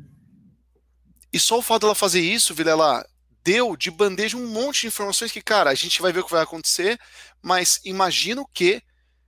E 1.32 1.38
só 1.38 1.58
o 1.58 1.62
fato 1.62 1.82
dela 1.82 1.94
fazer 1.94 2.20
isso, 2.20 2.54
Vilela, 2.54 3.04
deu 3.42 3.76
de 3.76 3.90
bandeja 3.90 4.36
um 4.36 4.46
monte 4.46 4.82
de 4.82 4.86
informações 4.88 5.32
que, 5.32 5.40
cara, 5.40 5.70
a 5.70 5.74
gente 5.74 6.02
vai 6.02 6.12
ver 6.12 6.20
o 6.20 6.24
que 6.24 6.30
vai 6.30 6.42
acontecer, 6.42 6.98
mas 7.40 7.80
imagino 7.84 8.46
que. 8.52 8.82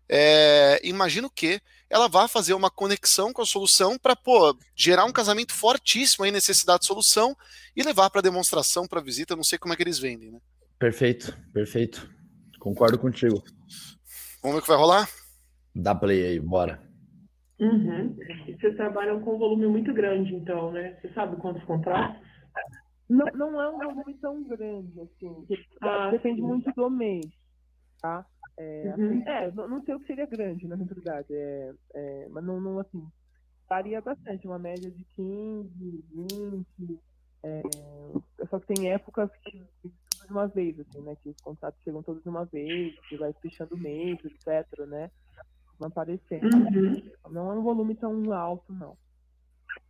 É, 0.06 0.78
imagino 0.84 1.30
que 1.30 1.62
ela 1.94 2.08
vai 2.08 2.26
fazer 2.26 2.54
uma 2.54 2.68
conexão 2.68 3.32
com 3.32 3.40
a 3.40 3.46
solução 3.46 3.96
para 3.96 4.16
gerar 4.74 5.04
um 5.04 5.12
casamento 5.12 5.54
fortíssimo 5.54 6.24
aí, 6.24 6.32
necessidade 6.32 6.80
de 6.80 6.86
solução 6.86 7.36
e 7.76 7.84
levar 7.84 8.10
para 8.10 8.20
demonstração, 8.20 8.84
para 8.84 9.00
visita, 9.00 9.36
não 9.36 9.44
sei 9.44 9.60
como 9.60 9.72
é 9.72 9.76
que 9.76 9.82
eles 9.84 10.00
vendem, 10.00 10.32
né? 10.32 10.40
Perfeito, 10.76 11.38
perfeito. 11.52 12.10
Concordo 12.58 12.98
contigo. 12.98 13.44
Vamos 14.42 14.56
ver 14.56 14.58
o 14.58 14.62
que 14.62 14.68
vai 14.68 14.76
rolar? 14.76 15.08
Dá 15.72 15.94
play 15.94 16.26
aí, 16.26 16.40
bora. 16.40 16.82
Uhum. 17.60 18.16
Vocês 18.46 18.74
trabalham 18.74 19.20
com 19.20 19.36
um 19.36 19.38
volume 19.38 19.68
muito 19.68 19.94
grande, 19.94 20.34
então, 20.34 20.72
né? 20.72 20.98
Você 21.00 21.12
sabe 21.14 21.36
quantos 21.36 21.62
contratos? 21.62 22.20
Não, 23.08 23.26
não 23.34 23.62
é 23.62 23.68
um 23.70 23.78
volume 23.78 24.14
tão 24.20 24.42
grande, 24.42 25.00
assim. 25.00 25.46
Ah, 25.80 26.10
depende 26.10 26.40
sim. 26.40 26.46
muito 26.46 26.72
do 26.72 26.90
mês, 26.90 27.24
tá? 28.00 28.26
É, 28.56 28.84
uhum. 28.86 28.92
assim, 28.92 29.28
é, 29.28 29.50
não, 29.52 29.68
não, 29.68 29.82
sei 29.84 29.94
o 29.94 30.00
que 30.00 30.06
seria 30.06 30.26
grande, 30.26 30.66
na 30.68 30.76
verdade. 30.76 31.34
É, 31.34 31.74
é, 31.94 32.28
mas 32.30 32.44
não, 32.44 32.60
não, 32.60 32.78
assim, 32.78 33.06
varia 33.68 34.00
bastante, 34.00 34.46
uma 34.46 34.58
média 34.58 34.90
de 34.90 35.04
15, 35.16 36.04
20. 36.12 37.00
É, 37.42 37.62
só 38.48 38.58
que 38.58 38.74
tem 38.74 38.92
épocas 38.92 39.30
que 39.42 39.62
tudo 39.82 39.94
de 40.24 40.32
uma 40.32 40.46
vez, 40.46 40.78
assim, 40.80 41.00
né? 41.02 41.16
Que 41.16 41.28
os 41.30 41.36
contratos 41.40 41.80
chegam 41.82 42.02
todos 42.02 42.22
de 42.22 42.28
uma 42.28 42.44
vez, 42.44 42.98
que 43.08 43.16
vai 43.16 43.32
fechando 43.34 43.74
o 43.74 43.78
mês, 43.78 44.18
etc, 44.24 44.86
né? 44.86 45.10
Vão 45.78 45.88
aparecendo. 45.88 46.44
Uhum. 46.44 47.12
Não 47.30 47.52
é 47.52 47.54
um 47.54 47.62
volume 47.62 47.94
tão 47.94 48.32
alto, 48.32 48.72
não. 48.72 48.96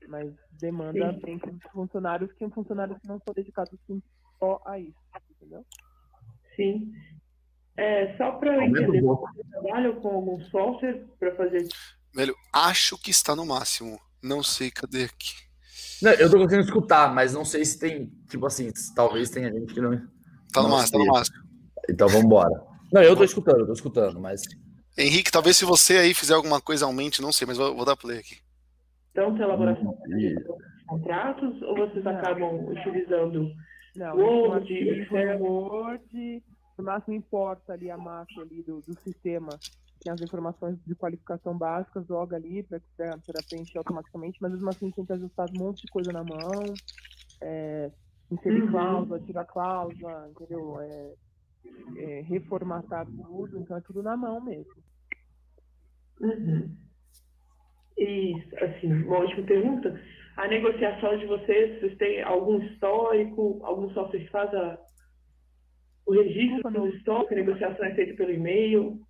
Mas 0.08 0.34
demanda 0.52 1.18
Sim. 1.24 1.38
com 1.38 1.58
funcionários 1.70 2.32
que 2.32 2.48
funcionários 2.50 2.98
que 2.98 3.08
não 3.08 3.20
são 3.20 3.34
dedicados 3.34 3.74
assim, 3.74 4.02
só 4.38 4.60
a 4.64 4.78
isso, 4.78 4.98
entendeu? 5.30 5.64
Sim. 6.56 6.92
É, 7.76 8.16
só 8.16 8.32
para 8.32 8.54
eu 8.54 8.62
entender, 8.62 9.02
você 9.02 9.42
trabalha 9.50 9.92
com 9.92 10.08
algum 10.08 10.40
software 10.44 11.04
para 11.18 11.34
fazer 11.34 11.66
Velho, 12.14 12.34
acho 12.52 12.96
que 12.96 13.10
está 13.10 13.34
no 13.34 13.44
máximo. 13.44 13.98
Não 14.22 14.42
sei, 14.42 14.70
cadê 14.70 15.04
aqui? 15.04 15.34
Não, 16.00 16.12
eu 16.12 16.30
tô 16.30 16.38
conseguindo 16.38 16.66
escutar, 16.66 17.12
mas 17.12 17.34
não 17.34 17.44
sei 17.44 17.64
se 17.64 17.78
tem, 17.78 18.12
tipo 18.28 18.46
assim, 18.46 18.70
talvez 18.94 19.30
tenha 19.30 19.52
gente 19.52 19.74
que 19.74 19.80
não. 19.80 20.00
Tá 20.52 20.62
no 20.62 20.68
máximo, 20.68 20.98
tá 20.98 21.04
no 21.04 21.12
máximo. 21.12 21.36
Então 21.90 22.08
vamos 22.08 22.24
embora. 22.24 22.62
Não, 22.92 23.02
eu 23.02 23.16
tô 23.16 23.24
escutando, 23.24 23.60
eu 23.60 23.66
tô 23.66 23.72
escutando, 23.72 24.20
mas. 24.20 24.42
Henrique, 24.96 25.32
talvez 25.32 25.56
se 25.56 25.64
você 25.64 25.98
aí 25.98 26.14
fizer 26.14 26.34
alguma 26.34 26.60
coisa 26.60 26.84
aumente, 26.84 27.20
não 27.20 27.32
sei, 27.32 27.46
mas 27.46 27.56
vou, 27.56 27.74
vou 27.74 27.84
dar 27.84 27.96
play 27.96 28.18
aqui. 28.18 28.36
Então, 29.10 29.34
tem 29.34 29.42
elaboração 29.42 29.96
de 30.06 30.36
contratos 30.86 31.62
ou 31.62 31.76
vocês 31.76 32.06
acabam 32.06 32.66
utilizando 32.68 33.50
não, 33.96 34.16
Word, 34.16 34.72
Excel? 34.72 35.40
Word, 35.40 36.42
no 36.76 36.84
máximo 36.84 37.14
importa 37.14 37.72
ali 37.72 37.90
a 37.90 37.96
máquina 37.96 38.42
ali 38.42 38.62
do, 38.62 38.80
do 38.80 38.98
sistema, 39.00 39.50
tem 40.00 40.12
as 40.12 40.20
informações 40.20 40.78
de 40.84 40.94
qualificação 40.94 41.56
básicas, 41.56 42.06
joga 42.06 42.36
ali 42.36 42.62
para 42.62 43.42
preencher 43.48 43.78
automaticamente, 43.78 44.38
mas 44.40 44.52
mesmo 44.52 44.68
assim 44.68 44.90
tem 44.90 45.04
que 45.04 45.12
ajustar 45.12 45.48
um 45.50 45.58
monte 45.58 45.82
de 45.82 45.92
coisa 45.92 46.12
na 46.12 46.22
mão, 46.22 46.62
é, 47.40 47.90
inserir 48.30 48.62
uhum. 48.62 48.70
cláusula, 48.70 49.20
tirar 49.20 49.44
cláusula, 49.44 50.28
entendeu? 50.30 50.80
É, 50.80 51.14
é, 51.96 52.20
reformatar 52.22 53.06
tudo, 53.06 53.58
então 53.58 53.76
é 53.76 53.80
tudo 53.80 54.02
na 54.02 54.16
mão 54.16 54.40
mesmo. 54.40 54.74
Uhum. 56.20 56.76
E, 57.96 58.34
assim, 58.60 58.92
uma 59.04 59.18
última 59.18 59.46
pergunta. 59.46 60.00
A 60.36 60.48
negociação 60.48 61.16
de 61.16 61.26
vocês, 61.26 61.78
vocês 61.78 61.96
têm 61.96 62.22
algum 62.22 62.60
histórico, 62.60 63.60
algum 63.62 63.88
software 63.90 64.20
que 64.20 64.30
faz 64.30 64.52
a, 64.52 64.78
o 66.06 66.12
registro 66.12 66.70
do 66.70 66.88
estoque, 66.88 67.34
a 67.34 67.36
negociação 67.36 67.84
é 67.84 67.94
feita 67.94 68.14
pelo 68.14 68.32
e-mail? 68.32 69.00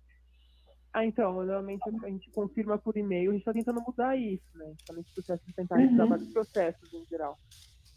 Ah, 0.93 1.05
então, 1.05 1.33
normalmente 1.33 1.83
a 2.03 2.09
gente 2.09 2.31
confirma 2.31 2.77
por 2.77 2.95
e-mail, 2.95 3.31
a 3.31 3.33
gente 3.33 3.41
está 3.41 3.51
tentando 3.51 3.81
mudar 3.81 4.15
isso, 4.15 4.45
né? 4.57 4.65
A 4.65 4.69
gente 4.69 4.79
está 4.79 4.93
nesse 4.93 5.13
processo 5.13 5.45
de 5.45 5.53
tentar 5.53 5.77
uhum. 5.77 6.07
vários 6.07 6.31
processos 6.31 6.93
em 6.93 7.05
geral. 7.05 7.37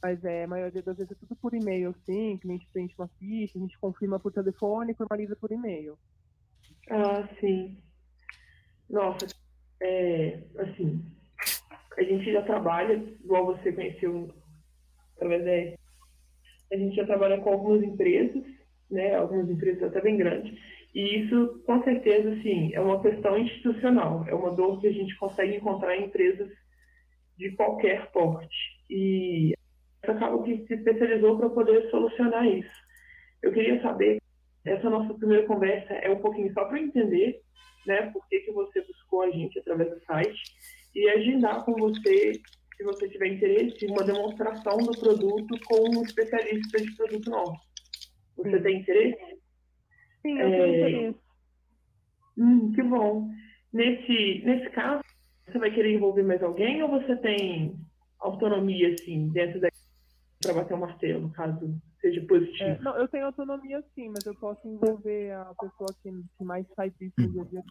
Mas 0.03 0.25
é, 0.25 0.45
a 0.45 0.49
maioria 0.49 0.83
das 0.83 0.97
vezes 0.97 1.13
é 1.13 1.15
tudo 1.15 1.37
por 1.37 1.55
e-mail, 1.55 1.95
sim. 2.05 2.35
O 2.35 2.39
cliente 2.39 2.67
preenche 2.73 2.95
uma 2.99 3.09
ficha, 3.19 3.57
a 3.57 3.61
gente 3.61 3.79
confirma 3.79 4.19
por 4.19 4.33
telefone 4.33 4.93
e 4.93 4.97
formaliza 4.97 5.37
por 5.37 5.53
e-mail. 5.53 5.97
Ah, 6.91 7.29
sim. 7.41 7.77
Nossa, 8.91 9.27
é, 9.81 10.43
assim, 10.59 11.05
a 11.97 12.03
gente 12.03 12.33
já 12.33 12.43
trabalha, 12.43 12.95
igual 12.95 13.47
você 13.47 13.73
conheceu 13.73 14.33
através 15.17 15.45
da 15.45 15.79
a 16.71 16.77
gente 16.77 16.97
já 16.97 17.07
trabalha 17.07 17.41
com 17.41 17.51
algumas 17.51 17.83
empresas, 17.83 18.45
né, 18.91 19.15
algumas 19.15 19.49
empresas 19.51 19.83
até 19.83 20.01
bem 20.01 20.17
grandes, 20.17 20.59
e 20.95 21.21
isso, 21.21 21.63
com 21.67 21.83
certeza, 21.85 22.35
sim, 22.43 22.73
é 22.75 22.81
uma 22.81 23.01
questão 23.01 23.39
institucional, 23.39 24.25
é 24.27 24.35
uma 24.35 24.51
dor 24.51 24.81
que 24.81 24.89
a 24.89 24.93
gente 24.93 25.17
consegue 25.17 25.57
encontrar 25.57 25.97
em 25.97 26.07
empresas 26.07 26.51
de 27.37 27.53
qualquer 27.53 28.11
porte. 28.11 28.57
E 28.91 29.55
acaba 30.03 30.43
que 30.43 30.67
se 30.67 30.75
especializou 30.75 31.39
para 31.39 31.51
poder 31.51 31.91
solucionar 31.91 32.47
isso. 32.47 32.71
Eu 33.43 33.53
queria 33.53 33.81
saber, 33.83 34.21
essa 34.65 34.89
nossa 34.89 35.15
primeira 35.15 35.47
conversa 35.47 35.93
é 35.95 36.11
um 36.11 36.21
pouquinho 36.21 36.53
só 36.53 36.65
para 36.65 36.81
entender, 36.81 37.41
né, 37.87 38.11
por 38.11 38.27
que, 38.29 38.41
que 38.41 38.53
você 38.53 38.81
buscou 38.83 39.23
a 39.23 39.31
gente 39.31 39.59
através 39.59 39.91
do 39.91 40.05
site 40.05 40.41
e 40.95 41.09
agendar 41.11 41.65
com 41.65 41.73
você, 41.75 42.33
se 42.77 42.85
você 42.85 43.09
tiver 43.09 43.29
interesse, 43.29 43.87
uma 43.87 44.03
demonstração 44.03 44.79
do 44.79 44.99
produto 44.99 45.55
com 45.67 45.99
um 45.99 46.03
especialista 46.03 46.81
de 46.81 46.97
produto 46.97 47.31
novo. 47.31 47.68
Você 48.39 48.61
tem 48.61 48.81
interesse? 48.81 49.39
Sim, 50.23 50.39
eu 50.39 50.51
tenho 50.51 50.63
é... 50.63 50.91
interesse. 50.91 51.19
Hum, 52.39 52.73
que 52.73 52.83
bom. 52.83 53.29
Nesse, 53.73 54.43
nesse 54.45 54.71
caso, 54.71 55.03
você 55.47 55.59
vai 55.59 55.71
querer 55.71 55.95
envolver 55.95 56.23
mais 56.23 56.43
alguém 56.43 56.83
ou 56.83 56.89
você 56.89 57.17
tem 57.17 57.75
autonomia, 58.21 58.95
assim, 58.95 59.29
dentro 59.29 59.61
da 59.61 59.69
para 60.41 60.55
bater 60.55 60.75
o 60.75 60.79
martelo, 60.79 61.31
caso 61.31 61.75
seja 62.01 62.25
positivo? 62.27 62.63
É, 62.63 62.79
não, 62.79 62.97
eu 62.97 63.09
tenho 63.09 63.27
autonomia 63.27 63.83
sim, 63.95 64.09
mas 64.09 64.25
eu 64.25 64.35
posso 64.37 64.67
envolver 64.69 65.33
a 65.33 65.53
pessoa 65.61 65.89
que, 66.01 66.11
que 66.11 66.45
mais 66.45 66.65
faz 66.77 66.93
isso 67.01 67.15
no 67.19 67.45
dia 67.47 67.63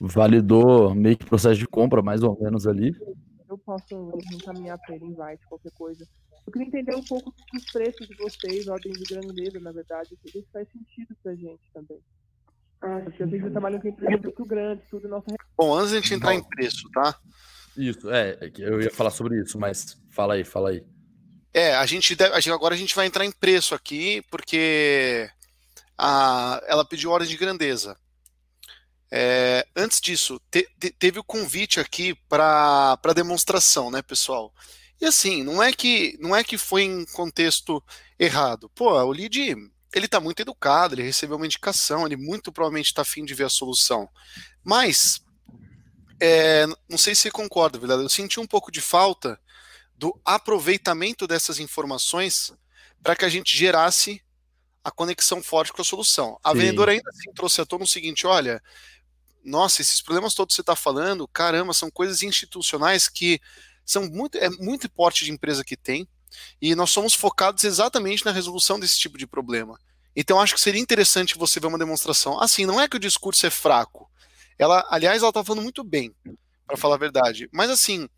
Validou 0.00 0.94
meio 0.94 1.16
que 1.16 1.24
processo 1.26 1.58
de 1.58 1.66
compra, 1.66 2.02
mais 2.02 2.22
ou 2.22 2.38
menos 2.38 2.66
ali. 2.66 2.94
Eu 3.48 3.56
posso 3.58 4.12
encaminhar 4.32 4.78
para 4.78 4.94
ele 4.94 5.06
invite, 5.06 5.46
qualquer 5.48 5.72
coisa. 5.72 6.06
Eu 6.46 6.52
queria 6.52 6.68
entender 6.68 6.94
um 6.94 7.04
pouco 7.04 7.32
dos 7.52 7.64
preços 7.72 8.06
de 8.06 8.14
vocês, 8.16 8.68
ordem 8.68 8.92
de 8.92 9.04
grandeza, 9.04 9.58
na 9.60 9.72
verdade, 9.72 10.16
porque 10.16 10.38
isso 10.38 10.48
faz 10.52 10.68
sentido 10.70 11.16
pra 11.22 11.34
gente 11.34 11.62
também. 11.72 12.00
Ah, 12.80 13.00
porque 13.04 13.22
eu 13.22 13.50
trabalho 13.50 13.80
com 13.80 13.88
empresas 13.88 14.20
muito 14.20 14.44
grandes, 14.44 14.88
tudo 14.88 15.08
nossa. 15.08 15.26
Bom, 15.56 15.74
antes 15.74 15.90
de 15.90 15.96
a 15.96 16.00
gente 16.00 16.14
entrar 16.14 16.34
em 16.34 16.42
preço, 16.42 16.88
tá? 16.90 17.18
Isso, 17.76 18.10
é, 18.10 18.38
eu 18.58 18.80
ia 18.80 18.90
falar 18.90 19.10
sobre 19.10 19.40
isso, 19.40 19.58
mas 19.58 20.00
fala 20.10 20.34
aí, 20.34 20.44
fala 20.44 20.70
aí. 20.70 20.84
É, 21.52 21.74
a 21.74 21.86
gente, 21.86 22.14
deve, 22.14 22.50
agora 22.50 22.74
a 22.74 22.78
gente 22.78 22.94
vai 22.94 23.06
entrar 23.06 23.24
em 23.24 23.32
preço 23.32 23.74
aqui, 23.74 24.22
porque 24.30 25.28
a, 25.96 26.62
ela 26.66 26.84
pediu 26.84 27.10
ordem 27.10 27.28
de 27.28 27.36
grandeza. 27.36 27.96
É, 29.10 29.66
antes 29.74 30.00
disso, 30.00 30.40
te, 30.50 30.68
te, 30.78 30.90
teve 30.90 31.18
o 31.18 31.24
convite 31.24 31.80
aqui 31.80 32.14
para 32.28 32.98
demonstração, 33.14 33.90
né, 33.90 34.02
pessoal? 34.02 34.52
E 35.00 35.06
assim, 35.06 35.42
não 35.42 35.62
é 35.62 35.72
que 35.72 36.18
não 36.20 36.34
é 36.34 36.42
que 36.42 36.58
foi 36.58 36.82
em 36.82 37.04
contexto 37.06 37.82
errado. 38.18 38.68
Pô, 38.74 38.90
o 38.90 39.12
lead, 39.12 39.56
ele 39.94 40.06
está 40.06 40.20
muito 40.20 40.40
educado, 40.40 40.94
ele 40.94 41.02
recebeu 41.02 41.36
uma 41.36 41.46
indicação, 41.46 42.04
ele 42.04 42.16
muito 42.16 42.52
provavelmente 42.52 42.86
está 42.86 43.02
afim 43.02 43.24
de 43.24 43.34
ver 43.34 43.44
a 43.44 43.50
solução. 43.50 44.08
Mas, 44.62 45.20
é, 46.20 46.66
não 46.88 46.98
sei 46.98 47.14
se 47.14 47.22
você 47.22 47.30
concorda, 47.30 47.78
verdade? 47.78 48.02
Eu 48.02 48.08
senti 48.08 48.40
um 48.40 48.46
pouco 48.46 48.72
de 48.72 48.80
falta 48.80 49.40
do 49.96 50.20
aproveitamento 50.24 51.26
dessas 51.26 51.58
informações 51.58 52.52
para 53.02 53.16
que 53.16 53.24
a 53.24 53.28
gente 53.28 53.56
gerasse 53.56 54.22
a 54.82 54.90
conexão 54.90 55.42
forte 55.42 55.72
com 55.72 55.82
a 55.82 55.84
solução. 55.84 56.38
A 56.42 56.52
Sim. 56.52 56.58
vendedora 56.58 56.92
ainda 56.92 57.10
assim 57.10 57.32
trouxe 57.32 57.60
a 57.60 57.66
tona 57.66 57.84
o 57.84 57.86
seguinte: 57.86 58.26
olha, 58.26 58.62
nossa, 59.48 59.82
esses 59.82 60.00
problemas 60.00 60.34
todos 60.34 60.52
que 60.52 60.56
você 60.56 60.62
está 60.62 60.76
falando, 60.76 61.26
caramba, 61.26 61.72
são 61.72 61.90
coisas 61.90 62.22
institucionais 62.22 63.08
que 63.08 63.40
são 63.84 64.08
muito, 64.08 64.36
é 64.38 64.48
muito 64.50 64.88
porte 64.90 65.24
de 65.24 65.32
empresa 65.32 65.64
que 65.64 65.76
tem, 65.76 66.06
e 66.60 66.74
nós 66.74 66.90
somos 66.90 67.14
focados 67.14 67.64
exatamente 67.64 68.24
na 68.24 68.30
resolução 68.30 68.78
desse 68.78 68.98
tipo 68.98 69.16
de 69.16 69.26
problema. 69.26 69.78
Então 70.14 70.40
acho 70.40 70.54
que 70.54 70.60
seria 70.60 70.80
interessante 70.80 71.38
você 71.38 71.58
ver 71.58 71.68
uma 71.68 71.78
demonstração. 71.78 72.40
Assim, 72.40 72.66
não 72.66 72.80
é 72.80 72.88
que 72.88 72.96
o 72.96 73.00
discurso 73.00 73.46
é 73.46 73.50
fraco. 73.50 74.10
Ela, 74.58 74.86
aliás, 74.90 75.22
ela 75.22 75.30
está 75.30 75.44
falando 75.44 75.62
muito 75.62 75.82
bem, 75.84 76.14
para 76.66 76.76
falar 76.76 76.96
a 76.96 76.98
verdade. 76.98 77.48
Mas 77.52 77.70
assim, 77.70 78.08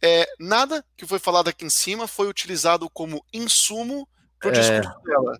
é, 0.00 0.28
nada 0.38 0.84
que 0.96 1.06
foi 1.06 1.18
falado 1.18 1.48
aqui 1.48 1.64
em 1.64 1.70
cima 1.70 2.06
foi 2.06 2.28
utilizado 2.28 2.88
como 2.90 3.24
insumo 3.32 4.08
para 4.38 4.50
o 4.50 4.52
é... 4.54 4.60
discurso 4.60 5.02
dela. 5.02 5.38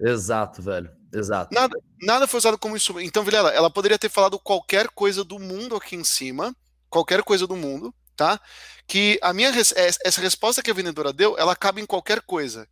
Exato, 0.00 0.62
velho. 0.62 0.90
Exato. 1.12 1.54
Nada, 1.54 1.76
nada 2.02 2.26
foi 2.26 2.38
usado 2.38 2.58
como 2.58 2.76
insumo. 2.76 3.00
Então, 3.00 3.24
Vilela, 3.24 3.50
ela 3.50 3.70
poderia 3.70 3.98
ter 3.98 4.08
falado 4.08 4.38
qualquer 4.38 4.88
coisa 4.88 5.24
do 5.24 5.38
mundo 5.38 5.74
aqui 5.74 5.96
em 5.96 6.04
cima, 6.04 6.54
qualquer 6.88 7.22
coisa 7.22 7.46
do 7.46 7.56
mundo, 7.56 7.94
tá? 8.14 8.40
Que 8.86 9.18
a 9.22 9.32
minha 9.32 9.50
é, 9.50 9.86
essa 10.04 10.20
resposta 10.20 10.62
que 10.62 10.70
a 10.70 10.74
vendedora 10.74 11.12
deu, 11.12 11.36
ela 11.38 11.56
cabe 11.56 11.80
em 11.80 11.86
qualquer 11.86 12.20
coisa. 12.22 12.68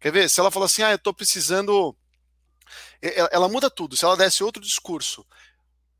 Quer 0.00 0.12
ver? 0.12 0.30
Se 0.30 0.38
ela 0.38 0.50
fala 0.50 0.66
assim, 0.66 0.82
ah, 0.82 0.92
eu 0.92 0.98
tô 0.98 1.12
precisando. 1.12 1.96
Ela, 3.00 3.28
ela 3.32 3.48
muda 3.48 3.70
tudo. 3.70 3.96
Se 3.96 4.04
ela 4.04 4.16
desse 4.16 4.44
outro 4.44 4.62
discurso, 4.62 5.26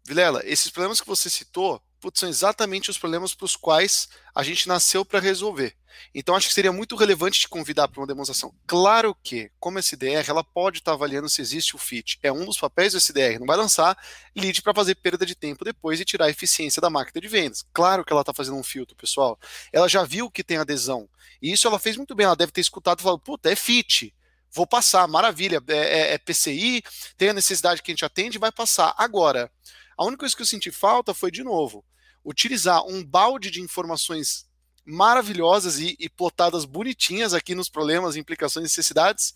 Vilela, 0.05 0.43
esses 0.45 0.71
problemas 0.71 1.01
que 1.01 1.07
você 1.07 1.29
citou, 1.29 1.83
putz, 2.01 2.21
são 2.21 2.29
exatamente 2.29 2.91
os 2.91 2.99
problemas 2.99 3.35
para 3.35 3.45
os 3.45 3.57
quais 3.57 4.09
a 4.35 4.43
gente 4.43 4.69
nasceu 4.69 5.05
para 5.05 5.21
resolver. 5.21 5.77
Então 6.15 6.35
acho 6.35 6.49
que 6.49 6.55
seria 6.55 6.73
muito 6.73 6.97
relevante 6.97 7.41
te 7.41 7.49
convidar 7.49 7.89
para 7.89 8.01
uma 8.01 8.07
demonstração. 8.07 8.55
Claro 8.67 9.15
que, 9.23 9.51
como 9.59 9.79
SDR, 9.79 10.29
ela 10.29 10.45
pode 10.45 10.79
estar 10.79 10.93
tá 10.93 10.95
avaliando 10.95 11.29
se 11.29 11.41
existe 11.41 11.75
o 11.75 11.79
fit. 11.79 12.19
É 12.23 12.33
um 12.33 12.45
dos 12.45 12.59
papéis 12.59 12.93
do 12.93 12.99
SDR. 12.99 13.39
Não 13.39 13.47
vai 13.47 13.57
lançar 13.57 13.97
lead 14.37 14.63
para 14.63 14.75
fazer 14.75 14.95
perda 14.97 15.27
de 15.27 15.35
tempo 15.35 15.65
depois 15.65 16.01
e 16.01 16.05
tirar 16.05 16.27
a 16.27 16.31
eficiência 16.31 16.81
da 16.81 16.91
máquina 16.91 17.21
de 17.21 17.29
vendas. 17.29 17.65
Claro 17.73 18.05
que 18.05 18.13
ela 18.13 18.23
está 18.23 18.33
fazendo 18.33 18.57
um 18.57 18.63
filtro, 18.63 18.97
pessoal. 18.97 19.39
Ela 19.73 19.89
já 19.89 20.05
viu 20.05 20.31
que 20.31 20.45
tem 20.45 20.57
adesão. 20.57 21.09
E 21.43 21.53
isso 21.53 21.67
ela 21.67 21.79
fez 21.79 21.97
muito 21.97 22.15
bem. 22.15 22.27
Ela 22.27 22.37
deve 22.37 22.53
ter 22.53 22.61
escutado 22.61 23.01
e 23.01 23.03
falado, 23.03 23.21
puta, 23.21 23.51
é 23.51 23.57
fit. 23.57 24.15
Vou 24.51 24.67
passar, 24.67 25.07
maravilha. 25.07 25.63
É, 25.69 25.77
é, 25.77 26.15
é 26.15 26.19
PCI, 26.19 26.83
tem 27.17 27.31
a 27.31 27.35
necessidade 27.35 27.83
que 27.83 27.91
a 27.91 27.95
gente 27.95 28.05
atende, 28.05 28.39
vai 28.39 28.51
passar. 28.51 28.95
Agora, 28.97 29.51
a 29.99 30.05
única 30.05 30.21
coisa 30.21 30.37
que 30.37 30.43
eu 30.43 30.47
senti 30.47 30.71
falta 30.71 31.13
foi, 31.13 31.31
de 31.31 31.43
novo, 31.43 31.85
utilizar 32.25 32.87
um 32.87 33.05
balde 33.05 33.51
de 33.51 33.61
informações 33.61 34.47
maravilhosas 34.85 35.79
e, 35.79 35.97
e 35.99 36.09
plotadas 36.09 36.65
bonitinhas 36.65 37.35
aqui 37.35 37.55
nos 37.55 37.69
problemas, 37.69 38.17
implicações 38.17 38.63
e 38.63 38.69
necessidades, 38.69 39.35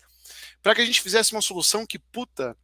para 0.61 0.73
que 0.73 0.81
a 0.81 0.85
gente 0.85 1.01
fizesse 1.01 1.33
uma 1.33 1.41
solução 1.41 1.85
que, 1.85 1.99
puta, 1.99 2.57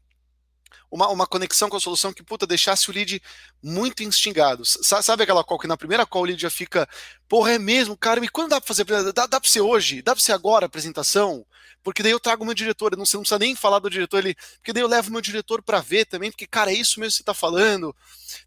uma, 0.92 1.08
uma 1.10 1.28
conexão 1.28 1.70
com 1.70 1.78
a 1.78 1.80
solução 1.80 2.14
que, 2.14 2.24
puta, 2.24 2.48
deixasse 2.48 2.90
o 2.90 2.94
lead 2.94 3.22
muito 3.62 4.04
instigado. 4.04 4.64
Sabe 4.66 5.24
aquela 5.24 5.44
call 5.44 5.60
que 5.60 5.68
na 5.68 5.78
primeira 5.78 6.06
call 6.06 6.24
o 6.24 6.26
lead 6.26 6.42
já 6.42 6.50
fica, 6.50 6.88
porra, 7.28 7.54
é 7.54 7.60
mesmo, 7.60 7.98
cara, 7.98 8.24
e 8.24 8.30
quando 8.30 8.50
dá 8.50 8.62
pra 8.62 8.68
fazer? 8.68 8.86
Dá, 9.14 9.26
dá 9.26 9.40
pra 9.40 9.50
ser 9.50 9.62
hoje? 9.62 10.02
Dá 10.02 10.16
pra 10.16 10.24
ser 10.24 10.34
agora 10.34 10.66
a 10.66 10.68
apresentação? 10.68 11.46
Porque 11.84 12.04
daí 12.04 12.12
eu 12.12 12.20
trago 12.20 12.44
o 12.44 12.46
meu 12.46 12.56
diretor, 12.56 12.96
não, 12.98 13.06
você 13.06 13.16
não 13.16 13.22
precisa 13.22 13.40
nem 13.40 13.56
falar 13.56 13.80
do 13.80 13.90
diretor 13.90 14.18
ali, 14.18 14.36
porque 14.56 14.74
daí 14.74 14.84
eu 14.84 14.88
levo 14.88 15.10
o 15.10 15.12
meu 15.14 15.22
diretor 15.22 15.62
para 15.62 15.80
ver 15.80 16.06
também, 16.06 16.30
porque, 16.30 16.46
cara, 16.46 16.72
é 16.72 16.76
isso 16.76 17.00
mesmo 17.00 17.12
que 17.12 17.18
você 17.18 17.24
tá 17.24 17.34
falando. 17.34 17.96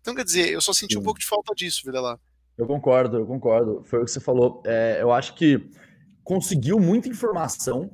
Então, 0.00 0.14
quer 0.14 0.24
dizer, 0.24 0.50
eu 0.50 0.60
só 0.60 0.72
senti 0.72 0.94
Sim. 0.94 1.00
um 1.00 1.02
pouco 1.02 1.18
de 1.18 1.26
falta 1.26 1.54
disso, 1.54 1.82
vida 1.84 2.00
lá. 2.00 2.18
Eu 2.56 2.66
concordo, 2.66 3.16
eu 3.16 3.26
concordo. 3.26 3.82
Foi 3.84 4.00
o 4.00 4.04
que 4.04 4.10
você 4.10 4.20
falou. 4.20 4.62
É, 4.66 4.98
eu 5.00 5.10
acho 5.10 5.34
que 5.34 5.70
conseguiu 6.22 6.78
muita 6.78 7.08
informação 7.08 7.90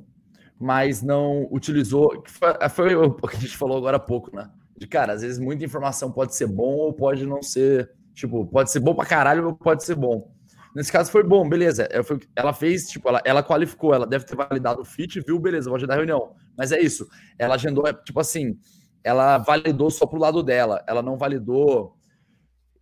mas 0.59 1.03
não 1.03 1.47
utilizou. 1.53 2.23
Foi, 2.27 2.68
foi 2.68 2.97
o 2.97 3.12
que 3.12 3.37
a 3.37 3.40
gente 3.40 3.57
falou 3.57 3.77
agora 3.77 3.97
há 3.97 4.01
pouco, 4.01 4.35
né? 4.35 4.51
De 4.77 4.87
cara, 4.87 5.12
às 5.12 5.23
vezes 5.23 5.38
muita 5.38 5.64
informação 5.64 6.11
pode 6.11 6.35
ser 6.35 6.47
bom 6.47 6.75
ou 6.75 6.92
pode 6.92 7.25
não 7.27 7.42
ser. 7.42 7.90
Tipo, 8.14 8.44
pode 8.47 8.71
ser 8.71 8.81
bom 8.81 8.94
pra 8.94 9.07
caralho 9.07 9.47
ou 9.47 9.55
pode 9.55 9.85
ser 9.85 9.94
bom. 9.94 10.33
Nesse 10.75 10.90
caso 10.90 11.11
foi 11.11 11.23
bom, 11.23 11.49
beleza. 11.49 11.88
Ela 12.35 12.53
fez, 12.53 12.88
tipo, 12.88 13.09
ela, 13.09 13.23
ela 13.25 13.42
qualificou, 13.42 13.94
ela 13.94 14.07
deve 14.07 14.25
ter 14.25 14.37
validado 14.37 14.83
o 14.83 14.85
fit, 14.85 15.21
viu, 15.21 15.38
beleza, 15.38 15.71
vou 15.71 15.77
agendar 15.77 15.97
a 15.97 15.99
reunião. 15.99 16.35
Mas 16.57 16.73
é 16.73 16.81
isso. 16.81 17.09
Ela 17.38 17.55
agendou, 17.55 17.87
é, 17.87 17.92
tipo 17.92 18.18
assim, 18.18 18.59
ela 19.03 19.38
validou 19.38 19.90
só 19.90 20.07
pro 20.07 20.18
lado 20.18 20.42
dela, 20.42 20.85
ela 20.87 21.03
não 21.03 21.16
validou. 21.16 21.97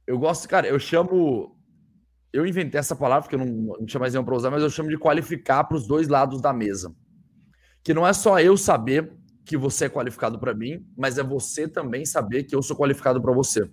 Eu 0.07 0.19
gosto, 0.19 0.49
cara, 0.49 0.67
eu 0.67 0.79
chamo. 0.79 1.55
Eu 2.33 2.47
inventei 2.47 2.79
essa 2.79 2.97
palavra, 2.97 3.23
porque 3.23 3.35
eu 3.35 3.39
não, 3.39 3.77
não 3.79 3.87
tinha 3.87 4.01
mais 4.01 4.13
nenhum 4.13 4.25
para 4.25 4.35
usar, 4.35 4.51
mas 4.51 4.63
eu 4.63 4.71
chamo 4.71 4.89
de 4.89 4.99
qualificar 4.99 5.65
para 5.65 5.77
os 5.77 5.87
dois 5.87 6.09
lados 6.09 6.41
da 6.41 6.53
mesa 6.53 6.95
que 7.87 7.95
não 7.95 8.05
é 8.05 8.13
só 8.13 8.41
eu 8.41 8.57
saber 8.57 9.13
que 9.45 9.57
você 9.57 9.85
é 9.85 9.89
qualificado 9.89 10.41
para 10.41 10.53
mim, 10.53 10.85
mas 10.99 11.19
é 11.19 11.23
você 11.23 11.69
também 11.69 12.05
saber 12.05 12.43
que 12.43 12.53
eu 12.53 12.61
sou 12.61 12.77
qualificado 12.77 13.23
para 13.23 13.33
você. 13.33 13.71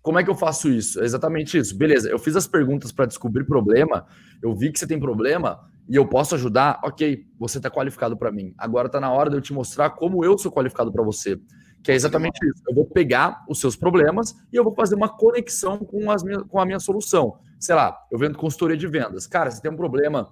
Como 0.00 0.18
é 0.18 0.24
que 0.24 0.30
eu 0.30 0.34
faço 0.34 0.70
isso? 0.70 0.98
É 1.02 1.04
exatamente 1.04 1.58
isso. 1.58 1.76
Beleza, 1.76 2.08
eu 2.08 2.18
fiz 2.18 2.34
as 2.34 2.46
perguntas 2.46 2.90
para 2.92 3.04
descobrir 3.04 3.44
problema, 3.44 4.06
eu 4.42 4.54
vi 4.56 4.72
que 4.72 4.78
você 4.78 4.86
tem 4.86 4.98
problema 4.98 5.60
e 5.86 5.94
eu 5.94 6.08
posso 6.08 6.34
ajudar. 6.34 6.80
Ok, 6.82 7.26
você 7.38 7.58
está 7.58 7.70
qualificado 7.70 8.16
para 8.16 8.32
mim. 8.32 8.54
Agora 8.56 8.86
está 8.86 8.98
na 8.98 9.12
hora 9.12 9.28
de 9.28 9.36
eu 9.36 9.42
te 9.42 9.52
mostrar 9.52 9.90
como 9.90 10.24
eu 10.24 10.38
sou 10.38 10.50
qualificado 10.50 10.90
para 10.90 11.04
você. 11.04 11.38
Que 11.84 11.92
é 11.92 11.94
exatamente 11.94 12.38
isso. 12.48 12.62
Eu 12.66 12.74
vou 12.74 12.86
pegar 12.86 13.44
os 13.50 13.60
seus 13.60 13.76
problemas 13.76 14.34
e 14.50 14.56
eu 14.56 14.64
vou 14.64 14.74
fazer 14.74 14.94
uma 14.94 15.10
conexão 15.10 15.76
com, 15.80 16.10
as 16.10 16.22
com 16.48 16.58
a 16.58 16.64
minha 16.64 16.80
solução. 16.80 17.34
Sei 17.60 17.74
lá, 17.74 17.94
eu 18.10 18.18
vendo 18.18 18.38
consultoria 18.38 18.78
de 18.78 18.86
vendas. 18.86 19.26
Cara, 19.26 19.50
você 19.50 19.60
tem 19.60 19.70
um 19.70 19.76
problema 19.76 20.30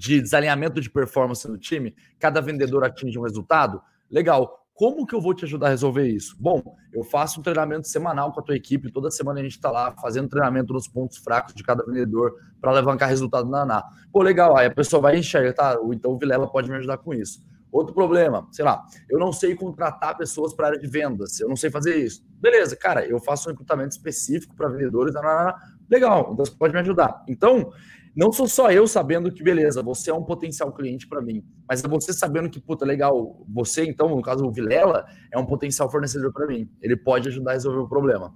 de 0.00 0.18
desalinhamento 0.18 0.80
de 0.80 0.88
performance 0.88 1.46
no 1.46 1.58
time, 1.58 1.94
cada 2.18 2.40
vendedor 2.40 2.82
atinge 2.82 3.18
um 3.18 3.22
resultado, 3.22 3.82
legal. 4.10 4.64
Como 4.72 5.06
que 5.06 5.14
eu 5.14 5.20
vou 5.20 5.34
te 5.34 5.44
ajudar 5.44 5.66
a 5.66 5.68
resolver 5.68 6.08
isso? 6.08 6.34
Bom, 6.40 6.62
eu 6.90 7.04
faço 7.04 7.38
um 7.38 7.42
treinamento 7.42 7.86
semanal 7.86 8.32
com 8.32 8.40
a 8.40 8.42
tua 8.42 8.56
equipe, 8.56 8.90
toda 8.90 9.10
semana 9.10 9.40
a 9.40 9.42
gente 9.42 9.56
está 9.56 9.70
lá 9.70 9.92
fazendo 10.00 10.26
treinamento 10.30 10.72
nos 10.72 10.88
pontos 10.88 11.18
fracos 11.18 11.52
de 11.54 11.62
cada 11.62 11.84
vendedor 11.84 12.32
para 12.62 12.70
alavancar 12.70 13.10
resultado 13.10 13.46
na 13.50 13.60
ANA. 13.60 13.84
Pô, 14.10 14.22
legal, 14.22 14.56
aí 14.56 14.68
a 14.68 14.74
pessoa 14.74 15.02
vai 15.02 15.18
enxergar, 15.18 15.52
tá? 15.52 15.78
Então 15.92 16.12
o 16.12 16.18
Vilela 16.18 16.50
pode 16.50 16.70
me 16.70 16.76
ajudar 16.78 16.96
com 16.96 17.12
isso. 17.12 17.44
Outro 17.70 17.92
problema, 17.92 18.48
sei 18.50 18.64
lá, 18.64 18.82
eu 19.10 19.18
não 19.18 19.34
sei 19.34 19.54
contratar 19.54 20.16
pessoas 20.16 20.54
para 20.54 20.68
área 20.68 20.78
de 20.78 20.86
vendas, 20.86 21.38
eu 21.38 21.48
não 21.48 21.56
sei 21.56 21.70
fazer 21.70 21.96
isso. 21.96 22.24
Beleza, 22.40 22.74
cara, 22.74 23.04
eu 23.06 23.20
faço 23.20 23.50
um 23.50 23.52
recrutamento 23.52 23.90
específico 23.90 24.56
para 24.56 24.70
vendedores, 24.70 25.14
legal, 25.90 26.30
então 26.32 26.46
você 26.46 26.52
pode 26.52 26.72
me 26.72 26.80
ajudar. 26.80 27.22
Então, 27.28 27.70
não 28.14 28.32
sou 28.32 28.48
só 28.48 28.70
eu 28.72 28.86
sabendo 28.86 29.32
que, 29.32 29.42
beleza, 29.42 29.82
você 29.82 30.10
é 30.10 30.14
um 30.14 30.24
potencial 30.24 30.72
cliente 30.72 31.06
para 31.06 31.22
mim, 31.22 31.44
mas 31.68 31.82
é 31.82 31.88
você 31.88 32.12
sabendo 32.12 32.50
que, 32.50 32.60
puta, 32.60 32.84
legal, 32.84 33.44
você, 33.48 33.84
então, 33.84 34.08
no 34.08 34.22
caso 34.22 34.44
o 34.44 34.52
Vilela, 34.52 35.04
é 35.32 35.38
um 35.38 35.46
potencial 35.46 35.90
fornecedor 35.90 36.32
para 36.32 36.46
mim. 36.46 36.68
Ele 36.80 36.96
pode 36.96 37.28
ajudar 37.28 37.52
a 37.52 37.54
resolver 37.54 37.78
o 37.78 37.88
problema. 37.88 38.34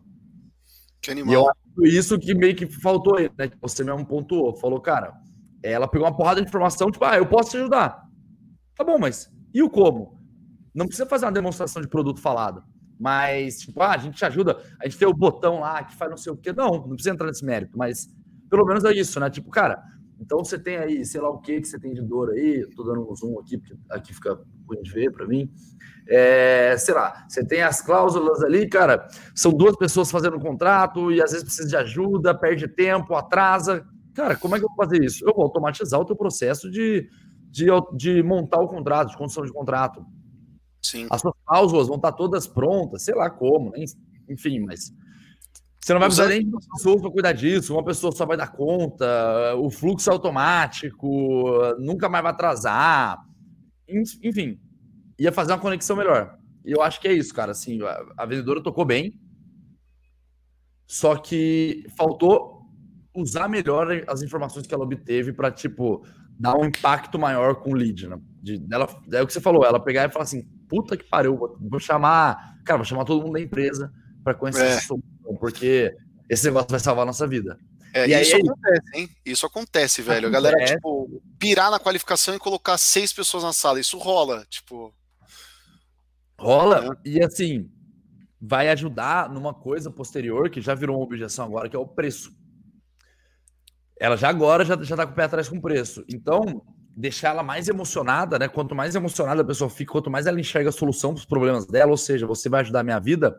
Que 1.02 1.10
animal. 1.10 1.32
E 1.32 1.34
eu 1.34 1.50
acho 1.50 1.96
isso 1.96 2.18
que 2.18 2.34
meio 2.34 2.54
que 2.54 2.66
faltou 2.66 3.18
aí, 3.18 3.30
né? 3.36 3.50
Você 3.60 3.82
mesmo 3.82 4.06
pontuou, 4.06 4.54
falou, 4.56 4.80
cara, 4.80 5.12
ela 5.62 5.88
pegou 5.88 6.06
uma 6.06 6.16
porrada 6.16 6.40
de 6.40 6.46
informação, 6.46 6.90
tipo, 6.90 7.04
ah, 7.04 7.16
eu 7.16 7.26
posso 7.26 7.50
te 7.50 7.56
ajudar. 7.56 8.04
Tá 8.76 8.84
bom, 8.84 8.98
mas 8.98 9.30
e 9.52 9.62
o 9.62 9.68
como? 9.68 10.20
Não 10.74 10.86
precisa 10.86 11.06
fazer 11.06 11.26
uma 11.26 11.32
demonstração 11.32 11.82
de 11.82 11.88
produto 11.88 12.20
falado. 12.20 12.62
Mas, 12.98 13.58
tipo, 13.58 13.82
ah, 13.82 13.92
a 13.92 13.98
gente 13.98 14.16
te 14.16 14.24
ajuda, 14.24 14.56
a 14.80 14.88
gente 14.88 14.98
tem 14.98 15.06
o 15.06 15.12
botão 15.12 15.60
lá 15.60 15.82
que 15.82 15.96
faz 15.96 16.10
não 16.10 16.16
sei 16.16 16.32
o 16.32 16.36
quê. 16.36 16.52
Não, 16.52 16.70
não 16.70 16.90
precisa 16.90 17.10
entrar 17.10 17.26
nesse 17.26 17.44
mérito, 17.44 17.76
mas 17.76 18.08
pelo 18.54 18.64
menos 18.64 18.84
é 18.84 18.92
isso, 18.92 19.18
né? 19.18 19.28
Tipo, 19.28 19.50
cara, 19.50 19.82
então 20.20 20.38
você 20.38 20.56
tem 20.56 20.76
aí, 20.76 21.04
sei 21.04 21.20
lá 21.20 21.28
o 21.28 21.40
que 21.40 21.60
que 21.60 21.66
você 21.66 21.76
tem 21.76 21.92
de 21.92 22.00
dor 22.00 22.30
aí, 22.30 22.64
tô 22.76 22.84
dando 22.84 23.10
um 23.10 23.14
zoom 23.16 23.36
aqui, 23.40 23.58
porque 23.58 23.74
aqui 23.90 24.14
fica 24.14 24.38
ruim 24.66 24.80
de 24.80 24.92
ver 24.92 25.10
para 25.10 25.26
mim. 25.26 25.50
É, 26.06 26.76
sei 26.78 26.94
lá, 26.94 27.26
você 27.28 27.44
tem 27.44 27.62
as 27.62 27.82
cláusulas 27.82 28.44
ali, 28.44 28.68
cara, 28.68 29.08
são 29.34 29.50
duas 29.52 29.76
pessoas 29.76 30.08
fazendo 30.08 30.36
um 30.36 30.40
contrato 30.40 31.10
e 31.10 31.20
às 31.20 31.32
vezes 31.32 31.44
precisa 31.44 31.68
de 31.68 31.76
ajuda, 31.76 32.32
perde 32.32 32.68
tempo, 32.68 33.16
atrasa. 33.16 33.84
Cara, 34.14 34.36
como 34.36 34.54
é 34.54 34.60
que 34.60 34.64
eu 34.64 34.68
vou 34.68 34.76
fazer 34.76 35.02
isso? 35.02 35.26
Eu 35.26 35.34
vou 35.34 35.42
automatizar 35.44 35.98
o 35.98 36.04
teu 36.04 36.14
processo 36.14 36.70
de, 36.70 37.08
de, 37.50 37.66
de 37.96 38.22
montar 38.22 38.60
o 38.60 38.68
contrato, 38.68 39.10
de 39.10 39.16
condição 39.16 39.44
de 39.44 39.52
contrato. 39.52 40.06
Sim. 40.80 41.08
As 41.10 41.20
suas 41.20 41.34
cláusulas 41.44 41.88
vão 41.88 41.96
estar 41.96 42.12
todas 42.12 42.46
prontas, 42.46 43.02
sei 43.02 43.16
lá 43.16 43.28
como, 43.28 43.72
enfim, 44.28 44.60
mas 44.60 44.92
você 45.84 45.92
não 45.92 46.00
vai 46.00 46.08
precisar 46.08 46.28
nem 46.28 46.40
de 46.40 46.48
uma 46.48 46.60
pessoa 46.60 46.98
para 46.98 47.10
cuidar 47.10 47.32
disso, 47.32 47.74
uma 47.74 47.84
pessoa 47.84 48.10
só 48.10 48.24
vai 48.24 48.38
dar 48.38 48.50
conta, 48.50 49.54
o 49.56 49.68
fluxo 49.70 50.08
é 50.08 50.14
automático, 50.14 51.58
nunca 51.78 52.08
mais 52.08 52.22
vai 52.22 52.32
atrasar. 52.32 53.18
Enfim, 54.22 54.58
ia 55.18 55.30
fazer 55.30 55.52
uma 55.52 55.58
conexão 55.58 55.94
melhor. 55.94 56.38
E 56.64 56.72
eu 56.72 56.80
acho 56.80 56.98
que 56.98 57.06
é 57.06 57.12
isso, 57.12 57.34
cara. 57.34 57.52
Assim, 57.52 57.80
a 58.16 58.24
vendedora 58.24 58.62
tocou 58.62 58.86
bem, 58.86 59.20
só 60.86 61.16
que 61.16 61.84
faltou 61.98 62.62
usar 63.14 63.46
melhor 63.46 64.04
as 64.08 64.22
informações 64.22 64.66
que 64.66 64.74
ela 64.74 64.84
obteve 64.84 65.34
para, 65.34 65.50
tipo, 65.50 66.02
dar 66.40 66.56
um 66.56 66.64
impacto 66.64 67.18
maior 67.18 67.56
com 67.56 67.72
o 67.72 67.74
lead, 67.74 68.08
né? 68.08 68.18
De, 68.42 68.56
dela, 68.56 68.88
é 69.12 69.20
o 69.20 69.26
que 69.26 69.34
você 69.34 69.40
falou, 69.40 69.66
ela 69.66 69.78
pegar 69.78 70.08
e 70.08 70.10
falar 70.10 70.22
assim, 70.22 70.48
puta 70.66 70.96
que 70.96 71.04
pariu, 71.04 71.36
vou, 71.36 71.58
vou 71.60 71.78
chamar, 71.78 72.56
cara, 72.64 72.78
vou 72.78 72.86
chamar 72.86 73.04
todo 73.04 73.20
mundo 73.20 73.34
da 73.34 73.40
empresa 73.42 73.92
para 74.24 74.32
conhecer 74.32 74.64
é. 74.64 75.13
Essa 75.24 75.38
porque 75.38 75.94
esse 76.28 76.44
negócio 76.46 76.70
vai 76.70 76.80
salvar 76.80 77.02
a 77.02 77.06
nossa 77.06 77.26
vida. 77.26 77.58
É, 77.92 78.08
e 78.08 78.22
isso 78.22 78.34
aí, 78.34 78.42
acontece, 78.42 78.90
hein? 78.94 79.10
Isso 79.24 79.46
acontece, 79.46 80.02
velho. 80.02 80.28
Acontece. 80.28 80.46
A 80.46 80.50
galera, 80.50 80.74
tipo, 80.74 81.22
pirar 81.38 81.70
na 81.70 81.78
qualificação 81.78 82.34
e 82.34 82.40
colocar 82.40 82.76
seis 82.76 83.12
pessoas 83.12 83.44
na 83.44 83.52
sala. 83.52 83.78
Isso 83.78 83.96
rola, 83.98 84.44
tipo. 84.50 84.92
Rola. 86.36 86.98
É. 87.04 87.08
E 87.08 87.22
assim, 87.22 87.70
vai 88.40 88.68
ajudar 88.70 89.30
numa 89.30 89.54
coisa 89.54 89.90
posterior 89.90 90.50
que 90.50 90.60
já 90.60 90.74
virou 90.74 90.96
uma 90.96 91.04
objeção 91.04 91.46
agora, 91.46 91.68
que 91.68 91.76
é 91.76 91.78
o 91.78 91.86
preço. 91.86 92.32
Ela 93.98 94.16
já 94.16 94.28
agora 94.28 94.64
já, 94.64 94.76
já 94.82 94.96
tá 94.96 95.06
com 95.06 95.12
o 95.12 95.14
pé 95.14 95.24
atrás 95.24 95.48
com 95.48 95.56
o 95.56 95.62
preço. 95.62 96.04
Então, 96.08 96.64
deixar 96.96 97.30
ela 97.30 97.44
mais 97.44 97.68
emocionada, 97.68 98.38
né? 98.38 98.48
Quanto 98.48 98.74
mais 98.74 98.94
emocionada 98.94 99.42
a 99.42 99.44
pessoa 99.44 99.70
fica, 99.70 99.92
quanto 99.92 100.10
mais 100.10 100.26
ela 100.26 100.40
enxerga 100.40 100.68
a 100.68 100.72
solução 100.72 101.12
para 101.14 101.20
os 101.20 101.24
problemas 101.24 101.64
dela, 101.66 101.92
ou 101.92 101.96
seja, 101.96 102.26
você 102.26 102.48
vai 102.48 102.60
ajudar 102.62 102.80
a 102.80 102.84
minha 102.84 102.98
vida, 102.98 103.34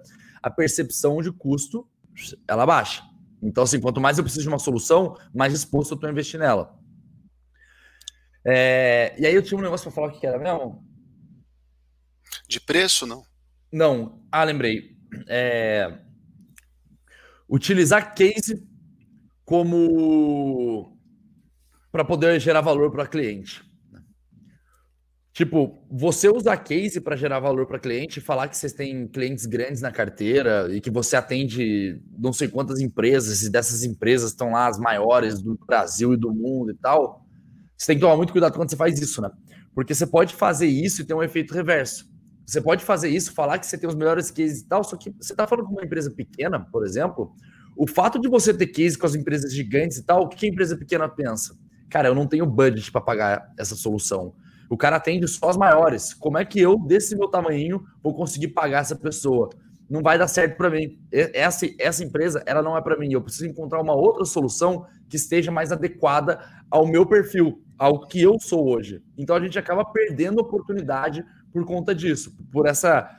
a 0.45 0.49
percepção 0.51 1.23
de 1.23 1.31
custo 1.31 1.89
ela 2.47 2.67
baixa. 2.67 3.03
Então, 3.41 3.63
assim, 3.63 3.81
quanto 3.81 3.99
mais 3.99 4.19
eu 4.19 4.23
preciso 4.23 4.43
de 4.43 4.47
uma 4.47 4.60
solução, 4.60 5.17
mais 5.34 5.51
disposto 5.51 5.91
eu 5.91 5.95
estou 5.95 6.08
a 6.08 6.12
investir 6.12 6.39
nela. 6.39 6.77
É, 8.45 9.15
e 9.17 9.25
aí 9.25 9.34
eu 9.34 9.41
tinha 9.41 9.58
um 9.58 9.63
negócio 9.63 9.86
para 9.86 9.95
falar 9.95 10.12
que 10.12 10.25
era 10.25 10.38
mesmo? 10.38 10.86
De 12.47 12.62
preço, 12.62 13.08
não? 13.08 13.23
Não. 13.73 14.23
Ah, 14.31 14.43
lembrei. 14.43 14.95
É, 15.27 15.99
utilizar 17.49 18.13
case 18.13 18.63
como 19.43 20.95
para 21.91 22.05
poder 22.05 22.39
gerar 22.39 22.62
valor 22.62 22.91
para 22.91 23.08
cliente. 23.08 23.63
Tipo, 25.36 25.86
você 25.91 26.30
usa 26.30 26.56
case 26.56 27.02
para 27.02 27.17
gerar 27.17 27.41
valor 27.41 27.67
para 27.67 27.78
cliente, 27.78 28.21
falar 28.21 28.48
que 28.48 28.56
vocês 28.56 28.71
têm 28.71 29.06
clientes 29.06 29.45
grandes 29.45 29.82
na 29.82 29.91
carteira 29.91 30.74
e 30.74 30.80
que 30.80 30.89
você 30.89 31.17
atende 31.17 32.02
não 32.17 32.32
sei 32.32 32.48
quantas 32.48 32.80
empresas, 32.80 33.43
e 33.43 33.52
dessas 33.52 33.84
empresas 33.84 34.30
estão 34.30 34.52
lá 34.52 34.69
as 34.69 34.80
maiores 34.80 35.41
do 35.41 35.60
Brasil 35.67 36.13
e 36.13 36.17
do 36.17 36.34
mundo 36.34 36.71
e 36.71 36.76
tal. 36.76 37.28
Você 37.78 37.88
tem 37.88 37.98
que 37.98 38.02
tomar 38.02 38.15
muito 38.15 38.32
cuidado 38.32 38.54
quando 38.56 38.69
você 38.69 38.78
faz 38.78 38.98
isso, 38.98 39.21
né? 39.21 39.30
Porque 39.74 39.93
você 39.93 40.08
pode 40.08 40.34
fazer 40.34 40.67
isso 40.67 41.02
e 41.02 41.06
ter 41.06 41.13
um 41.13 41.21
efeito 41.21 41.54
reverso. 41.54 42.10
Você 42.45 42.62
pode 42.62 42.86
fazer 42.86 43.10
isso, 43.10 43.34
falar 43.34 43.60
que 43.60 43.65
você 43.65 43.78
tem 43.78 43.89
os 43.89 43.95
melhores 43.95 44.32
cases 44.32 44.62
e 44.62 44.67
tal, 44.69 44.86
só 44.86 44.95
que 44.95 45.13
você 45.19 45.34
está 45.34 45.45
falando 45.45 45.65
com 45.65 45.74
uma 45.74 45.84
empresa 45.84 46.10
pequena, 46.12 46.62
por 46.62 46.86
exemplo, 46.86 47.34
o 47.76 47.86
fato 47.86 48.21
de 48.21 48.30
você 48.30 48.54
ter 48.54 48.67
case 48.67 48.98
com 48.98 49.06
as 49.06 49.15
empresas 49.15 49.54
gigantes 49.54 49.98
e 49.98 50.06
tal, 50.06 50.24
o 50.24 50.30
que 50.30 50.45
a 50.45 50.50
empresa 50.50 50.78
pequena 50.78 51.10
pensa? 51.10 51.58
Cara, 51.89 52.08
eu 52.08 52.15
não 52.15 52.26
tenho 52.26 52.45
budget 52.45 52.89
para 52.89 53.02
pagar 53.02 53.54
essa 53.60 53.76
solução 53.76 54.34
o 54.69 54.78
cara 54.78 54.97
atende 54.97 55.28
só 55.28 55.49
as 55.49 55.58
maiores. 55.58 56.13
Como 56.13 56.38
é 56.38 56.45
que 56.45 56.60
eu, 56.60 56.78
desse 56.78 57.15
meu 57.15 57.28
tamanho, 57.28 57.84
vou 58.01 58.13
conseguir 58.13 58.49
pagar 58.49 58.82
essa 58.82 58.95
pessoa? 58.95 59.49
Não 59.89 60.01
vai 60.01 60.17
dar 60.17 60.28
certo 60.28 60.58
para 60.58 60.69
mim. 60.69 60.99
Essa, 61.12 61.67
essa 61.80 62.04
empresa, 62.04 62.41
ela 62.45 62.62
não 62.62 62.75
é 62.75 62.82
para 62.82 62.97
mim. 62.97 63.12
Eu 63.12 63.21
preciso 63.21 63.45
encontrar 63.45 63.82
uma 63.82 63.93
outra 63.93 64.25
solução 64.25 64.86
que 65.08 65.15
esteja 65.15 65.51
mais 65.51 65.71
adequada 65.71 66.39
ao 66.71 66.88
meu 66.88 67.06
perfil, 67.06 67.62
ao 67.78 68.08
que 68.08 68.21
eu 68.21 68.39
sou 68.39 68.67
hoje. 68.67 69.04
Então 69.17 69.36
a 69.36 69.39
gente 69.39 69.60
acaba 69.60 69.86
perdendo 69.86 70.39
oportunidade 70.39 71.23
por 71.54 71.63
conta 71.65 71.93
disso, 71.93 72.36
por 72.51 72.65
essa 72.65 73.10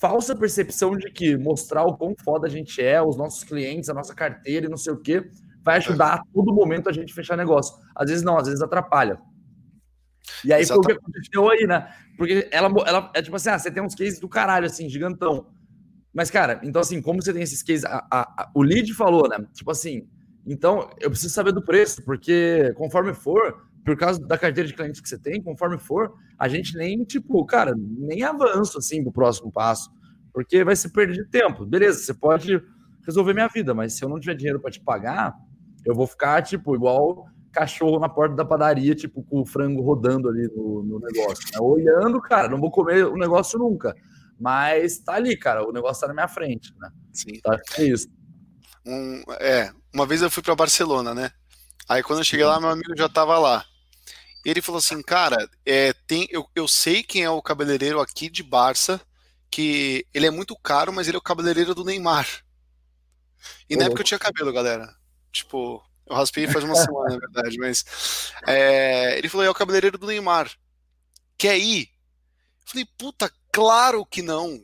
falsa 0.00 0.36
percepção 0.36 0.96
de 0.96 1.10
que 1.10 1.36
mostrar 1.36 1.84
o 1.84 1.96
quão 1.96 2.14
foda 2.24 2.46
a 2.46 2.50
gente 2.50 2.80
é, 2.80 3.02
os 3.02 3.16
nossos 3.16 3.42
clientes, 3.42 3.88
a 3.88 3.94
nossa 3.94 4.14
carteira 4.14 4.66
e 4.66 4.68
não 4.68 4.76
sei 4.76 4.92
o 4.92 5.00
que, 5.00 5.30
vai 5.62 5.78
ajudar 5.78 6.14
a 6.14 6.22
todo 6.32 6.54
momento 6.54 6.88
a 6.88 6.92
gente 6.92 7.12
fechar 7.12 7.36
negócio. 7.36 7.74
Às 7.94 8.10
vezes 8.10 8.22
não, 8.22 8.36
às 8.36 8.46
vezes 8.46 8.62
atrapalha. 8.62 9.18
E 10.44 10.52
aí 10.52 10.62
Exatamente. 10.62 10.84
foi 10.84 10.94
o 10.94 10.98
que 10.98 11.04
aconteceu 11.04 11.50
aí, 11.50 11.66
né? 11.66 11.92
Porque 12.16 12.48
ela, 12.50 12.68
ela 12.86 13.10
é 13.14 13.22
tipo 13.22 13.36
assim, 13.36 13.50
ah, 13.50 13.58
você 13.58 13.70
tem 13.70 13.82
uns 13.82 13.94
cases 13.94 14.18
do 14.18 14.28
caralho, 14.28 14.66
assim, 14.66 14.88
gigantão. 14.88 15.48
Mas, 16.14 16.30
cara, 16.30 16.60
então 16.62 16.80
assim, 16.80 17.02
como 17.02 17.22
você 17.22 17.32
tem 17.32 17.42
esses 17.42 17.62
cases, 17.62 17.84
a, 17.84 18.06
a, 18.10 18.20
a, 18.20 18.50
o 18.54 18.62
lead 18.62 18.92
falou, 18.94 19.28
né? 19.28 19.44
Tipo 19.52 19.70
assim, 19.70 20.08
então 20.46 20.90
eu 21.00 21.10
preciso 21.10 21.34
saber 21.34 21.52
do 21.52 21.64
preço, 21.64 22.02
porque 22.04 22.72
conforme 22.76 23.12
for, 23.12 23.66
por 23.84 23.96
causa 23.96 24.20
da 24.20 24.38
carteira 24.38 24.68
de 24.68 24.74
clientes 24.74 25.00
que 25.00 25.08
você 25.08 25.18
tem, 25.18 25.42
conforme 25.42 25.78
for, 25.78 26.14
a 26.38 26.48
gente 26.48 26.76
nem, 26.76 27.04
tipo, 27.04 27.44
cara, 27.44 27.74
nem 27.76 28.22
avança 28.22 28.78
assim 28.78 29.02
pro 29.02 29.12
próximo 29.12 29.52
passo, 29.52 29.90
porque 30.32 30.64
vai 30.64 30.76
se 30.76 30.90
perder 30.90 31.28
tempo. 31.28 31.66
Beleza, 31.66 32.00
você 32.00 32.14
pode 32.14 32.62
resolver 33.04 33.34
minha 33.34 33.48
vida, 33.48 33.74
mas 33.74 33.94
se 33.94 34.04
eu 34.04 34.08
não 34.08 34.18
tiver 34.18 34.34
dinheiro 34.34 34.60
para 34.60 34.70
te 34.70 34.80
pagar, 34.80 35.34
eu 35.84 35.94
vou 35.94 36.06
ficar, 36.06 36.42
tipo, 36.42 36.74
igual 36.74 37.26
cachorro 37.54 37.98
na 37.98 38.08
porta 38.08 38.34
da 38.34 38.44
padaria, 38.44 38.94
tipo, 38.94 39.22
com 39.22 39.40
o 39.40 39.46
frango 39.46 39.80
rodando 39.80 40.28
ali 40.28 40.48
no, 40.54 40.82
no 40.82 40.98
negócio. 40.98 41.44
Né? 41.52 41.58
Olhando, 41.60 42.20
cara, 42.20 42.48
não 42.48 42.60
vou 42.60 42.70
comer 42.70 43.06
o 43.06 43.16
negócio 43.16 43.58
nunca. 43.58 43.94
Mas 44.38 44.98
tá 44.98 45.14
ali, 45.14 45.36
cara, 45.36 45.66
o 45.66 45.72
negócio 45.72 46.00
tá 46.00 46.08
na 46.08 46.14
minha 46.14 46.28
frente, 46.28 46.74
né? 46.78 46.90
Sim. 47.12 47.40
Tá, 47.40 47.58
é 47.78 47.84
isso. 47.84 48.08
Um, 48.84 49.22
é, 49.40 49.72
uma 49.94 50.04
vez 50.04 50.20
eu 50.20 50.30
fui 50.30 50.42
para 50.42 50.56
Barcelona, 50.56 51.14
né? 51.14 51.30
Aí 51.88 52.02
quando 52.02 52.18
eu 52.18 52.24
cheguei 52.24 52.44
lá, 52.44 52.60
meu 52.60 52.70
amigo 52.70 52.96
já 52.96 53.08
tava 53.08 53.38
lá. 53.38 53.64
E 54.44 54.50
ele 54.50 54.60
falou 54.60 54.78
assim, 54.78 55.00
cara, 55.00 55.48
é, 55.64 55.94
tem, 56.06 56.26
eu, 56.30 56.46
eu 56.54 56.68
sei 56.68 57.02
quem 57.02 57.22
é 57.22 57.30
o 57.30 57.40
cabeleireiro 57.40 58.00
aqui 58.00 58.28
de 58.28 58.42
Barça, 58.42 59.00
que 59.50 60.04
ele 60.12 60.26
é 60.26 60.30
muito 60.30 60.56
caro, 60.56 60.92
mas 60.92 61.06
ele 61.08 61.16
é 61.16 61.18
o 61.18 61.22
cabeleireiro 61.22 61.74
do 61.74 61.84
Neymar. 61.84 62.26
E 63.70 63.76
na 63.76 63.84
época 63.84 64.02
eu 64.02 64.04
tinha 64.04 64.18
cabelo, 64.18 64.52
galera. 64.52 64.94
Tipo, 65.32 65.82
eu 66.06 66.14
raspei 66.14 66.46
faz 66.46 66.64
uma 66.64 66.76
semana, 66.76 67.10
na 67.10 67.18
verdade, 67.18 67.58
mas. 67.58 68.32
É, 68.46 69.18
ele 69.18 69.28
falou: 69.28 69.46
é 69.46 69.50
o 69.50 69.54
cabeleireiro 69.54 69.98
do 69.98 70.06
Neymar. 70.06 70.50
Quer 71.38 71.58
ir? 71.58 71.88
Eu 72.64 72.70
falei: 72.70 72.86
puta, 72.98 73.32
claro 73.52 74.04
que 74.04 74.22
não. 74.22 74.62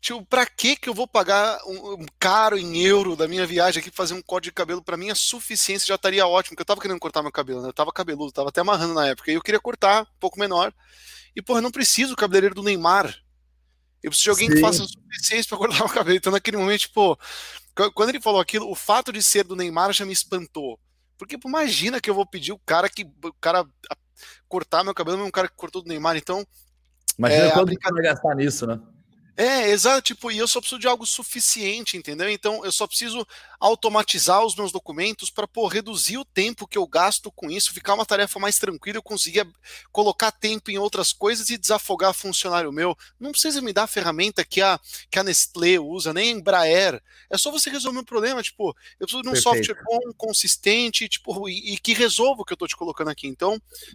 Tipo, 0.00 0.24
pra 0.24 0.46
que 0.46 0.76
que 0.76 0.88
eu 0.88 0.94
vou 0.94 1.08
pagar 1.08 1.58
um, 1.66 1.94
um, 1.94 2.06
caro 2.20 2.56
em 2.56 2.78
euro 2.78 3.16
da 3.16 3.26
minha 3.26 3.44
viagem 3.44 3.80
aqui 3.80 3.90
fazer 3.90 4.14
um 4.14 4.22
corte 4.22 4.44
de 4.44 4.52
cabelo? 4.52 4.82
Pra 4.82 4.96
mim, 4.96 5.10
a 5.10 5.14
suficiência 5.14 5.88
já 5.88 5.96
estaria 5.96 6.26
ótimo, 6.26 6.54
porque 6.54 6.62
eu 6.62 6.66
tava 6.66 6.80
querendo 6.80 7.00
cortar 7.00 7.22
meu 7.22 7.32
cabelo, 7.32 7.62
né? 7.62 7.68
Eu 7.68 7.72
tava 7.72 7.92
cabeludo, 7.92 8.32
tava 8.32 8.48
até 8.48 8.60
amarrando 8.60 8.94
na 8.94 9.08
época, 9.08 9.30
e 9.30 9.34
eu 9.34 9.42
queria 9.42 9.60
cortar 9.60 10.02
um 10.02 10.18
pouco 10.20 10.38
menor. 10.38 10.72
E, 11.34 11.42
porra, 11.42 11.60
não 11.60 11.70
preciso 11.70 12.14
o 12.14 12.16
cabeleireiro 12.16 12.54
do 12.54 12.62
Neymar. 12.62 13.14
Eu 14.02 14.10
preciso 14.10 14.24
de 14.24 14.30
alguém 14.30 14.48
Sim. 14.48 14.54
que 14.54 14.60
faça 14.60 14.82
o 14.82 14.88
suficiência 14.88 15.48
pra 15.48 15.58
cortar 15.58 15.84
o 15.86 15.88
cabelo. 15.88 16.16
Então, 16.16 16.32
naquele 16.32 16.56
momento, 16.56 16.80
tipo, 16.80 17.18
quando 17.94 18.10
ele 18.10 18.20
falou 18.20 18.40
aquilo, 18.40 18.70
o 18.70 18.74
fato 18.74 19.12
de 19.12 19.22
ser 19.22 19.44
do 19.44 19.56
Neymar 19.56 19.92
já 19.92 20.04
me 20.04 20.12
espantou. 20.12 20.78
Porque 21.16 21.36
pô, 21.36 21.48
imagina 21.48 22.00
que 22.00 22.08
eu 22.08 22.14
vou 22.14 22.26
pedir 22.26 22.52
o 22.52 22.58
cara 22.58 22.88
que 22.88 23.04
o 23.04 23.32
cara 23.40 23.66
cortar 24.48 24.84
meu 24.84 24.94
cabelo, 24.94 25.24
um 25.24 25.30
cara 25.30 25.48
que 25.48 25.54
cortou 25.56 25.82
do 25.82 25.88
Neymar, 25.88 26.16
então. 26.16 26.46
Imagina 27.18 27.46
é, 27.46 27.50
quanto 27.50 27.66
brincadeira... 27.66 28.08
vai 28.08 28.14
gastar 28.14 28.34
nisso, 28.36 28.66
né? 28.66 28.80
É, 29.40 29.70
exato, 29.70 30.02
tipo, 30.02 30.32
e 30.32 30.38
eu 30.38 30.48
só 30.48 30.58
preciso 30.58 30.80
de 30.80 30.88
algo 30.88 31.06
suficiente, 31.06 31.96
entendeu? 31.96 32.28
Então 32.28 32.64
eu 32.64 32.72
só 32.72 32.88
preciso 32.88 33.24
automatizar 33.60 34.44
os 34.44 34.56
meus 34.56 34.72
documentos 34.72 35.30
para 35.30 35.48
reduzir 35.70 36.18
o 36.18 36.24
tempo 36.24 36.66
que 36.66 36.76
eu 36.76 36.84
gasto 36.88 37.30
com 37.30 37.48
isso, 37.48 37.72
ficar 37.72 37.94
uma 37.94 38.04
tarefa 38.04 38.40
mais 38.40 38.58
tranquila, 38.58 38.98
eu 38.98 39.02
conseguir 39.02 39.46
colocar 39.92 40.32
tempo 40.32 40.72
em 40.72 40.78
outras 40.78 41.12
coisas 41.12 41.50
e 41.50 41.56
desafogar 41.56 42.12
funcionário 42.14 42.72
meu. 42.72 42.98
Não 43.20 43.30
precisa 43.30 43.62
me 43.62 43.72
dar 43.72 43.84
a 43.84 43.86
ferramenta 43.86 44.44
que 44.44 44.60
a, 44.60 44.80
que 45.08 45.20
a 45.20 45.22
Nestlé 45.22 45.78
usa, 45.78 46.12
nem 46.12 46.30
a 46.30 46.32
Embraer. 46.32 47.00
É 47.30 47.38
só 47.38 47.52
você 47.52 47.70
resolver 47.70 48.00
o 48.00 48.04
problema, 48.04 48.42
tipo, 48.42 48.74
eu 48.98 49.06
preciso 49.06 49.22
de 49.22 49.28
um 49.28 49.32
Perfeito. 49.34 49.66
software 49.66 49.84
bom, 49.84 50.00
consistente, 50.16 51.08
tipo, 51.08 51.48
e, 51.48 51.74
e, 51.74 51.78
que 51.78 51.92
resolva 51.92 52.42
o 52.42 52.44
que 52.44 52.54
eu 52.54 52.56
tô 52.56 52.66
te 52.66 52.76
colocando 52.76 53.10
aqui. 53.10 53.28
Então, 53.28 53.50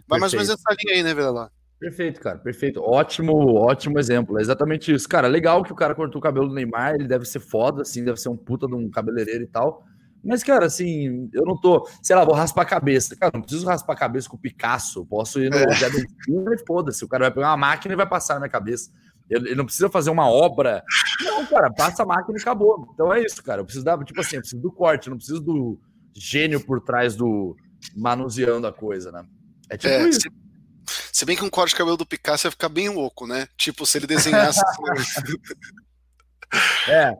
vai 0.08 0.18
Perfeito. 0.18 0.20
mais 0.20 0.32
ou 0.32 0.38
menos 0.38 0.48
essa 0.48 0.76
linha 0.80 0.94
aí, 0.96 1.02
né, 1.02 1.12
Vela? 1.12 1.52
Perfeito, 1.78 2.20
cara, 2.20 2.38
perfeito. 2.38 2.80
Ótimo, 2.82 3.54
ótimo 3.54 3.98
exemplo. 3.98 4.38
É 4.38 4.42
exatamente 4.42 4.92
isso. 4.92 5.08
Cara, 5.08 5.28
legal 5.28 5.62
que 5.62 5.72
o 5.72 5.76
cara 5.76 5.94
cortou 5.94 6.18
o 6.18 6.22
cabelo 6.22 6.48
do 6.48 6.54
Neymar, 6.54 6.94
ele 6.94 7.06
deve 7.06 7.24
ser 7.24 7.40
foda, 7.40 7.82
assim, 7.82 8.04
deve 8.04 8.18
ser 8.18 8.28
um 8.28 8.36
puta 8.36 8.66
de 8.66 8.74
um 8.74 8.90
cabeleireiro 8.90 9.44
e 9.44 9.46
tal. 9.46 9.84
Mas, 10.24 10.42
cara, 10.42 10.64
assim, 10.64 11.28
eu 11.34 11.44
não 11.44 11.60
tô, 11.60 11.86
sei 12.02 12.16
lá, 12.16 12.24
vou 12.24 12.34
raspar 12.34 12.62
a 12.62 12.66
cabeça. 12.66 13.14
Cara, 13.14 13.32
não 13.34 13.42
preciso 13.42 13.66
raspar 13.66 13.92
a 13.92 13.96
cabeça 13.96 14.28
com 14.28 14.36
o 14.36 14.40
Picasso. 14.40 15.04
Posso 15.04 15.38
ir 15.38 15.50
no 15.50 15.58
é. 15.58 16.54
e 16.54 16.66
foda-se. 16.66 17.04
O 17.04 17.08
cara 17.08 17.24
vai 17.24 17.30
pegar 17.30 17.50
uma 17.50 17.56
máquina 17.58 17.92
e 17.92 17.96
vai 17.96 18.08
passar 18.08 18.34
na 18.34 18.40
minha 18.40 18.50
cabeça. 18.50 18.90
Ele 19.28 19.54
não 19.54 19.66
precisa 19.66 19.90
fazer 19.90 20.10
uma 20.10 20.28
obra. 20.28 20.82
Não, 21.22 21.44
cara, 21.46 21.70
passa 21.72 22.02
a 22.02 22.06
máquina 22.06 22.38
e 22.38 22.40
acabou. 22.40 22.88
Então 22.94 23.12
é 23.12 23.22
isso, 23.22 23.42
cara. 23.42 23.60
Eu 23.60 23.64
preciso 23.64 23.84
dar, 23.84 24.02
tipo 24.02 24.20
assim, 24.20 24.36
eu 24.36 24.40
preciso 24.40 24.62
do 24.62 24.72
corte, 24.72 25.10
não 25.10 25.16
preciso 25.16 25.40
do 25.40 25.78
gênio 26.14 26.60
por 26.64 26.80
trás 26.80 27.14
do 27.16 27.56
manuseando 27.94 28.66
a 28.66 28.72
coisa, 28.72 29.12
né? 29.12 29.24
É 29.68 29.76
tipo 29.76 29.92
é, 29.92 30.08
isso. 30.08 30.20
Se 30.22 30.30
se 31.12 31.24
bem 31.24 31.36
que 31.36 31.44
um 31.44 31.50
corte 31.50 31.70
de 31.70 31.76
cabelo 31.76 31.96
do 31.96 32.06
Picasso 32.06 32.46
ia 32.46 32.50
ficar 32.50 32.68
bem 32.68 32.88
louco, 32.88 33.26
né? 33.26 33.48
Tipo, 33.56 33.86
se 33.86 33.98
ele 33.98 34.06
desenhasse. 34.06 34.60
é, 36.88 37.12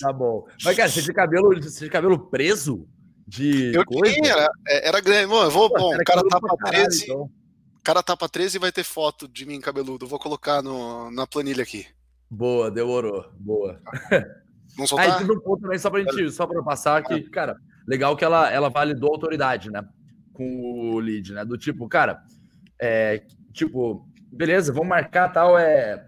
tá 0.00 0.12
bom. 0.12 0.46
Mas, 0.64 0.76
cara, 0.76 0.88
você 0.88 1.02
tinha 1.02 1.14
cabelo, 1.14 1.54
você 1.62 1.78
tinha 1.78 1.90
cabelo 1.90 2.18
preso? 2.18 2.88
De 3.26 3.72
eu 3.74 3.84
coisa? 3.84 4.12
tinha, 4.12 4.32
era, 4.32 4.50
é, 4.68 4.88
era 4.88 5.00
grande. 5.00 5.26
Bom, 5.28 5.42
eu 5.42 5.50
vou, 5.50 5.70
Pô, 5.70 5.78
bom, 5.78 5.94
o 5.94 6.04
cara 6.04 6.22
tapa 6.28 6.56
tá 6.56 6.70
13. 6.70 7.04
Então. 7.04 7.22
O 7.22 7.82
cara 7.82 8.02
tapa 8.02 8.28
13 8.28 8.56
e 8.56 8.60
vai 8.60 8.72
ter 8.72 8.84
foto 8.84 9.28
de 9.28 9.46
mim 9.46 9.60
cabeludo. 9.60 10.06
Vou 10.06 10.18
colocar 10.18 10.62
no, 10.62 11.10
na 11.10 11.26
planilha 11.26 11.62
aqui. 11.62 11.86
Boa, 12.28 12.70
demorou. 12.70 13.30
Boa. 13.38 13.80
Vamos 14.76 14.90
soltar? 14.90 15.12
Aí 15.12 15.18
teve 15.18 15.32
um 15.32 15.40
ponto 15.40 15.62
também, 15.62 15.78
só 15.78 15.90
pra 15.90 16.00
gente, 16.00 16.30
só 16.30 16.46
pra 16.46 16.62
passar, 16.62 17.02
que, 17.02 17.22
cara, 17.30 17.56
legal 17.86 18.16
que 18.16 18.24
ela, 18.24 18.50
ela 18.50 18.68
validou 18.68 19.10
a 19.10 19.14
autoridade, 19.14 19.70
né? 19.70 19.84
Com 20.32 20.92
o 20.94 20.98
lead, 20.98 21.32
né? 21.32 21.44
Do 21.44 21.56
tipo, 21.56 21.88
cara, 21.88 22.22
é, 22.80 23.22
tipo, 23.52 24.08
beleza, 24.32 24.72
vamos 24.72 24.88
marcar 24.88 25.28
tal, 25.28 25.58
é... 25.58 26.06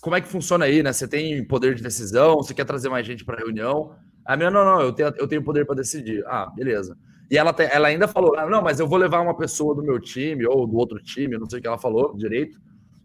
Como 0.00 0.16
é 0.16 0.20
que 0.20 0.28
funciona 0.28 0.64
aí, 0.64 0.82
né? 0.82 0.92
Você 0.92 1.06
tem 1.06 1.44
poder 1.46 1.74
de 1.74 1.82
decisão, 1.82 2.36
você 2.36 2.52
quer 2.52 2.64
trazer 2.64 2.88
mais 2.88 3.06
gente 3.06 3.24
para 3.24 3.36
reunião? 3.36 3.94
A 4.24 4.36
minha, 4.36 4.50
não, 4.50 4.64
não, 4.64 4.80
eu 4.80 4.92
tenho, 4.92 5.14
eu 5.16 5.28
tenho 5.28 5.44
poder 5.44 5.64
para 5.64 5.76
decidir. 5.76 6.24
Ah, 6.26 6.50
beleza. 6.54 6.98
E 7.30 7.38
ela, 7.38 7.54
ela 7.58 7.88
ainda 7.88 8.08
falou, 8.08 8.36
ah, 8.36 8.46
não, 8.46 8.62
mas 8.62 8.80
eu 8.80 8.88
vou 8.88 8.98
levar 8.98 9.20
uma 9.20 9.36
pessoa 9.36 9.74
do 9.74 9.82
meu 9.82 10.00
time 10.00 10.44
ou 10.46 10.66
do 10.66 10.76
outro 10.76 10.98
time, 10.98 11.38
não 11.38 11.48
sei 11.48 11.58
o 11.58 11.62
que 11.62 11.68
ela 11.68 11.78
falou 11.78 12.16
direito. 12.16 12.60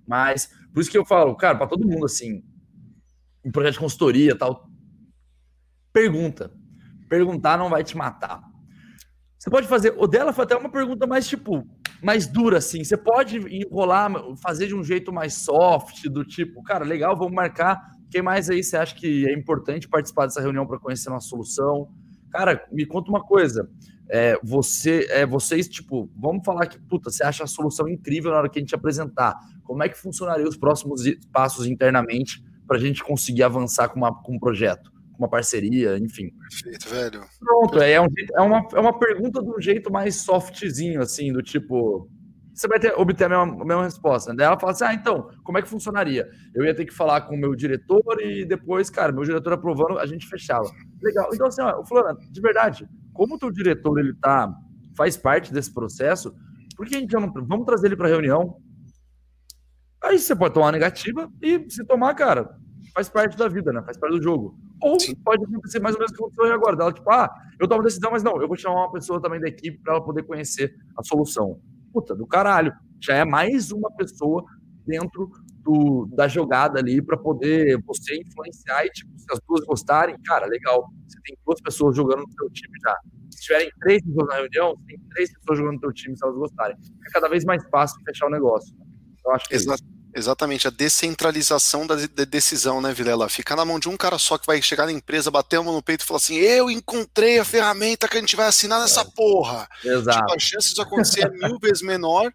Mas, 0.08 0.50
por 0.74 0.82
isso 0.82 0.90
que 0.90 0.98
eu 0.98 1.06
falo, 1.06 1.36
cara, 1.36 1.58
para 1.58 1.68
todo 1.68 1.88
mundo, 1.88 2.06
assim, 2.06 2.44
em 3.46 3.52
projeto 3.52 3.74
de 3.74 3.80
consultoria 3.80 4.36
tal, 4.36 4.68
pergunta. 5.94 6.52
Perguntar 7.08 7.58
não 7.58 7.70
vai 7.70 7.84
te 7.84 7.96
matar. 7.96 8.42
Você 9.38 9.50
pode 9.50 9.68
fazer. 9.68 9.94
O 9.98 10.08
dela 10.08 10.32
foi 10.32 10.46
até 10.46 10.56
uma 10.56 10.72
pergunta 10.72 11.08
mais 11.08 11.28
tipo, 11.28 11.68
mais 12.02 12.28
dura, 12.28 12.58
assim. 12.58 12.84
Você 12.84 12.98
pode 12.98 13.38
enrolar, 13.38 14.12
fazer 14.38 14.68
de 14.68 14.76
um 14.76 14.84
jeito 14.84 15.14
mais 15.14 15.36
soft, 15.36 16.04
do 16.10 16.26
tipo, 16.26 16.64
cara, 16.64 16.84
legal, 16.84 17.16
vamos 17.16 17.34
marcar. 17.34 17.80
Quem 18.10 18.22
mais 18.22 18.50
aí 18.50 18.64
você 18.64 18.76
acha 18.76 18.96
que 18.96 19.28
é 19.30 19.34
importante 19.34 19.88
participar 19.88 20.26
dessa 20.26 20.42
reunião 20.42 20.66
para 20.66 20.80
conhecer 20.80 21.10
uma 21.10 21.20
solução? 21.20 21.90
Cara, 22.30 22.66
me 22.72 22.86
conta 22.86 23.10
uma 23.10 23.24
coisa. 23.24 23.70
É, 24.10 24.38
você, 24.44 25.08
é, 25.10 25.26
vocês, 25.26 25.70
tipo, 25.70 26.10
vamos 26.18 26.44
falar 26.44 26.68
que, 26.68 26.78
puta, 26.78 27.10
você 27.10 27.24
acha 27.24 27.44
a 27.44 27.48
solução 27.48 27.88
incrível 27.88 28.32
na 28.32 28.38
hora 28.38 28.50
que 28.50 28.60
a 28.60 28.62
gente 28.62 28.76
apresentar. 28.76 29.38
Como 29.64 29.82
é 29.84 29.88
que 29.88 29.98
funcionaria 29.98 30.48
os 30.48 30.58
próximos 30.58 31.04
passos 31.32 31.66
internamente 31.66 32.44
para 32.68 32.78
a 32.78 32.80
gente 32.80 33.04
conseguir 33.04 33.44
avançar 33.44 33.88
com, 33.90 34.00
uma, 34.00 34.14
com 34.14 34.36
um 34.36 34.40
projeto? 34.40 34.92
Uma 35.22 35.30
parceria, 35.30 35.98
enfim. 35.98 36.32
Perfeito, 36.50 36.90
velho. 36.90 37.22
Pronto, 37.40 37.80
é, 37.80 37.94
é, 37.94 38.02
um, 38.02 38.08
é, 38.36 38.42
uma, 38.42 38.68
é 38.74 38.80
uma 38.80 38.98
pergunta 38.98 39.42
de 39.42 39.50
um 39.50 39.62
jeito 39.62 39.92
mais 39.92 40.16
softzinho, 40.16 41.02
assim, 41.02 41.32
do 41.32 41.42
tipo. 41.42 42.10
Você 42.54 42.68
vai 42.68 42.80
ter, 42.80 42.94
obter 43.00 43.26
a 43.26 43.30
mesma, 43.30 43.44
a 43.44 43.66
mesma 43.66 43.84
resposta. 43.84 44.36
Daí 44.36 44.46
ela 44.46 44.60
fala 44.60 44.72
assim: 44.72 44.84
ah, 44.84 44.94
então, 44.94 45.30
como 45.44 45.58
é 45.58 45.62
que 45.62 45.70
funcionaria? 45.70 46.28
Eu 46.54 46.66
ia 46.66 46.76
ter 46.76 46.86
que 46.86 46.94
falar 46.94 47.22
com 47.22 47.36
o 47.36 47.38
meu 47.38 47.56
diretor 47.56 48.04
e 48.20 48.44
depois, 48.44 48.90
cara, 48.90 49.12
meu 49.12 49.24
diretor 49.24 49.54
aprovando, 49.54 50.00
a 50.00 50.06
gente 50.06 50.28
fechava. 50.28 50.70
Legal. 51.02 51.30
Então, 51.34 51.48
assim, 51.48 51.62
ó, 51.62 51.84
Flora, 51.86 52.18
de 52.30 52.42
verdade, 52.42 52.88
como 53.14 53.36
o 53.36 53.40
teu 53.40 53.52
diretor 53.52 54.00
ele 54.00 54.14
tá, 54.16 54.52
faz 54.98 55.16
parte 55.16 55.54
desse 55.54 55.74
processo, 55.74 56.34
por 56.76 56.86
que 56.86 56.96
a 56.96 57.00
gente 57.00 57.14
não. 57.14 57.32
Vamos 57.48 57.66
trazer 57.66 57.88
ele 57.88 57.96
para 57.96 58.08
reunião. 58.08 58.58
Aí 60.04 60.18
você 60.18 60.36
pode 60.36 60.54
tomar 60.56 60.72
negativa 60.72 61.32
e 61.42 61.64
se 61.70 61.86
tomar, 61.86 62.16
cara, 62.16 62.58
faz 62.94 63.08
parte 63.10 63.38
da 63.38 63.48
vida, 63.48 63.72
né? 63.72 63.82
Faz 63.84 63.98
parte 63.98 64.18
do 64.18 64.24
jogo. 64.24 64.58
Ou 64.82 65.00
Sim. 65.00 65.16
pode 65.16 65.44
acontecer 65.46 65.80
mais 65.80 65.96
ou 65.96 66.00
menos 66.00 66.12
o 66.12 66.16
que 66.16 66.22
aconteceu 66.22 66.54
agora. 66.54 66.76
Ela, 66.82 66.94
tipo, 66.94 67.10
ah, 67.12 67.30
eu 67.60 67.68
tomo 67.68 67.84
decisão, 67.84 68.12
mas 68.12 68.24
não, 68.24 68.42
eu 68.42 68.48
vou 68.48 68.58
chamar 68.58 68.82
uma 68.82 68.92
pessoa 68.92 69.22
também 69.22 69.40
da 69.40 69.48
equipe 69.48 69.78
para 69.80 69.94
ela 69.94 70.04
poder 70.04 70.24
conhecer 70.24 70.76
a 70.98 71.04
solução. 71.04 71.60
Puta, 71.94 72.16
do 72.16 72.26
caralho. 72.26 72.74
Já 73.00 73.16
é 73.16 73.26
mais 73.26 73.72
uma 73.72 73.92
pessoa 73.92 74.44
dentro 74.86 75.32
do, 75.64 76.08
da 76.14 76.28
jogada 76.28 76.80
ali 76.80 77.02
para 77.02 77.18
poder 77.18 77.80
você 77.86 78.20
influenciar 78.20 78.86
e, 78.86 78.90
tipo, 78.90 79.12
se 79.18 79.26
as 79.32 79.40
duas 79.48 79.64
gostarem, 79.66 80.16
cara, 80.26 80.46
legal. 80.48 80.88
Você 81.08 81.20
tem 81.24 81.38
duas 81.46 81.62
pessoas 81.62 81.96
jogando 81.96 82.22
no 82.22 82.32
seu 82.32 82.50
time 82.50 82.74
já. 82.84 82.96
Se 83.30 83.44
tiverem 83.44 83.70
três 83.80 84.04
pessoas 84.04 84.28
na 84.28 84.36
reunião, 84.36 84.76
tem 84.88 85.00
três 85.12 85.34
pessoas 85.34 85.60
jogando 85.60 85.76
no 85.76 85.80
seu 85.82 85.94
time 85.94 86.18
se 86.18 86.24
elas 86.24 86.36
gostarem. 86.36 86.78
É 87.08 87.12
cada 87.12 87.28
vez 87.28 87.46
mais 87.46 87.64
fácil 87.70 88.02
fechar 88.06 88.28
o 88.28 88.32
negócio. 88.32 88.76
Eu 89.26 89.32
acho 89.32 89.48
que 89.48 89.54
é 89.54 89.58
Exato. 89.58 89.84
É 89.84 90.01
Exatamente, 90.14 90.68
a 90.68 90.72
descentralização 90.72 91.88
da 91.88 91.96
decisão, 92.26 92.82
né, 92.82 92.94
Vilela? 92.94 93.30
Fica 93.30 93.56
na 93.56 93.64
mão 93.64 93.80
de 93.80 93.88
um 93.88 93.96
cara 93.96 94.18
só 94.18 94.38
que 94.38 94.46
vai 94.46 94.62
chegar 94.62 94.86
na 94.86 94.92
empresa, 94.92 95.32
bater 95.32 95.58
a 95.58 95.64
mão 95.64 95.74
no 95.74 95.82
peito 95.82 96.04
e 96.04 96.06
falar 96.06 96.18
assim: 96.18 96.36
eu 96.36 96.70
encontrei 96.70 97.40
a 97.40 97.46
ferramenta 97.46 98.08
que 98.08 98.18
a 98.18 98.20
gente 98.20 98.36
vai 98.36 98.48
assinar 98.48 98.82
nessa 98.82 99.02
é. 99.02 99.06
porra. 99.16 99.68
Exato. 99.84 100.20
Tipo, 100.20 100.34
a 100.34 100.40
chance 100.40 100.70
disso 100.70 100.82
acontecer 100.82 101.26
é 101.26 101.30
mil 101.30 101.58
vezes 101.60 101.82
menor 101.82 102.32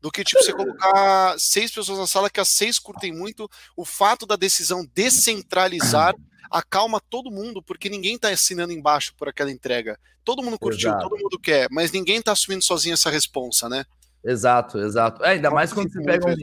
do 0.00 0.10
que 0.10 0.24
tipo, 0.24 0.42
você 0.42 0.52
colocar 0.52 1.34
seis 1.38 1.70
pessoas 1.70 1.98
na 1.98 2.06
sala 2.06 2.30
que 2.30 2.40
as 2.40 2.48
seis 2.48 2.78
curtem 2.78 3.12
muito. 3.12 3.48
O 3.76 3.84
fato 3.84 4.24
da 4.24 4.36
decisão 4.36 4.86
descentralizar 4.94 6.14
acalma 6.50 7.00
todo 7.10 7.30
mundo, 7.30 7.62
porque 7.62 7.90
ninguém 7.90 8.14
está 8.14 8.30
assinando 8.30 8.72
embaixo 8.72 9.14
por 9.16 9.28
aquela 9.28 9.50
entrega. 9.50 9.98
Todo 10.24 10.42
mundo 10.42 10.58
curtiu, 10.58 10.88
exato. 10.90 11.08
todo 11.08 11.20
mundo 11.20 11.38
quer, 11.38 11.68
mas 11.70 11.92
ninguém 11.92 12.18
está 12.18 12.32
assumindo 12.32 12.64
sozinho 12.64 12.94
essa 12.94 13.10
responsa, 13.10 13.68
né? 13.68 13.84
Exato, 14.24 14.78
exato. 14.78 15.22
É, 15.24 15.30
ainda 15.30 15.50
mais 15.50 15.72
quando 15.72 15.92
você 15.92 16.02
pega 16.02 16.26
um, 16.26 16.34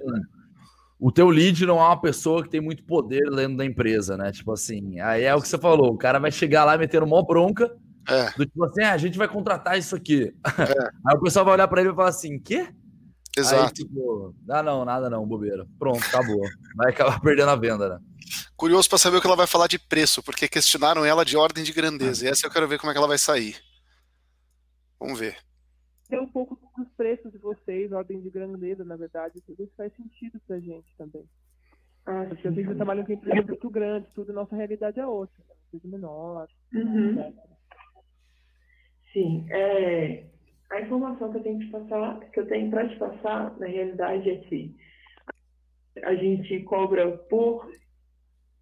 o 0.99 1.11
teu 1.11 1.29
lead 1.29 1.65
não 1.65 1.79
é 1.79 1.83
uma 1.83 1.99
pessoa 1.99 2.43
que 2.43 2.49
tem 2.49 2.61
muito 2.61 2.83
poder 2.83 3.29
dentro 3.31 3.57
da 3.57 3.65
empresa, 3.65 4.15
né? 4.17 4.31
Tipo 4.31 4.53
assim, 4.53 4.99
aí 4.99 5.23
é 5.23 5.35
o 5.35 5.41
que 5.41 5.47
você 5.47 5.57
falou, 5.57 5.93
o 5.93 5.97
cara 5.97 6.19
vai 6.19 6.31
chegar 6.31 6.63
lá 6.63 6.77
metendo 6.77 7.05
mó 7.05 7.21
bronca, 7.21 7.75
é. 8.07 8.31
do 8.37 8.45
tipo 8.45 8.63
assim, 8.63 8.83
ah, 8.83 8.93
a 8.93 8.97
gente 8.97 9.17
vai 9.17 9.27
contratar 9.27 9.77
isso 9.77 9.95
aqui. 9.95 10.23
É. 10.23 10.31
Aí 11.07 11.17
o 11.17 11.21
pessoal 11.21 11.43
vai 11.43 11.55
olhar 11.55 11.67
para 11.67 11.81
ele 11.81 11.91
e 11.91 11.95
falar 11.95 12.09
assim, 12.09 12.39
quê? 12.39 12.69
Exato. 13.37 13.63
Aí, 13.63 13.73
tipo, 13.73 14.33
ah, 14.49 14.63
não, 14.63 14.85
nada 14.85 15.09
não, 15.09 15.25
bobeira. 15.25 15.65
Pronto, 15.77 16.03
acabou. 16.05 16.39
vai 16.75 16.91
acabar 16.91 17.19
perdendo 17.21 17.49
a 17.49 17.55
venda, 17.55 17.89
né? 17.89 17.99
Curioso 18.55 18.87
para 18.87 18.97
saber 18.97 19.17
o 19.17 19.21
que 19.21 19.27
ela 19.27 19.35
vai 19.35 19.47
falar 19.47 19.67
de 19.67 19.77
preço, 19.77 20.23
porque 20.23 20.47
questionaram 20.47 21.03
ela 21.03 21.25
de 21.25 21.35
ordem 21.35 21.63
de 21.63 21.73
grandeza. 21.73 22.25
E 22.25 22.29
essa 22.29 22.45
eu 22.45 22.51
quero 22.51 22.67
ver 22.67 22.79
como 22.79 22.91
é 22.91 22.93
que 22.93 22.97
ela 22.97 23.07
vai 23.07 23.17
sair. 23.17 23.57
Vamos 24.99 25.19
ver. 25.19 25.37
Tem 26.07 26.19
um 26.19 26.27
pouco 26.27 26.55
preços 26.95 27.31
de 27.31 27.37
vocês, 27.37 27.91
ordem 27.91 28.21
de 28.21 28.29
grandeza, 28.29 28.83
na 28.83 28.95
verdade, 28.95 29.41
tudo 29.41 29.63
isso 29.63 29.73
faz 29.75 29.93
sentido 29.95 30.39
pra 30.47 30.59
gente 30.59 30.95
também. 30.97 31.25
Ah, 32.05 32.25
Porque 32.27 32.47
às 32.47 32.53
vezes 32.53 32.75
trabalham 32.75 33.05
com 33.05 33.13
empresas 33.13 33.45
muito 33.45 33.69
grandes, 33.69 34.11
tudo, 34.13 34.31
nossa 34.31 34.55
realidade 34.55 34.99
é 34.99 35.05
outra, 35.05 35.37
né? 35.49 35.55
coisa 35.71 35.87
menor, 35.87 36.47
uhum. 36.73 37.33
Sim, 39.11 39.45
é, 39.49 40.25
a 40.71 40.81
informação 40.81 41.31
que 41.31 41.37
eu 41.37 41.43
tenho 41.43 41.59
que 41.59 41.71
passar, 41.71 42.19
que 42.19 42.39
eu 42.39 42.47
tenho 42.47 42.69
para 42.69 42.89
te 42.89 42.97
passar, 42.97 43.57
na 43.57 43.65
realidade, 43.65 44.29
é 44.29 44.35
que 44.37 44.75
a 46.03 46.13
gente 46.15 46.59
cobra 46.63 47.17
por 47.17 47.71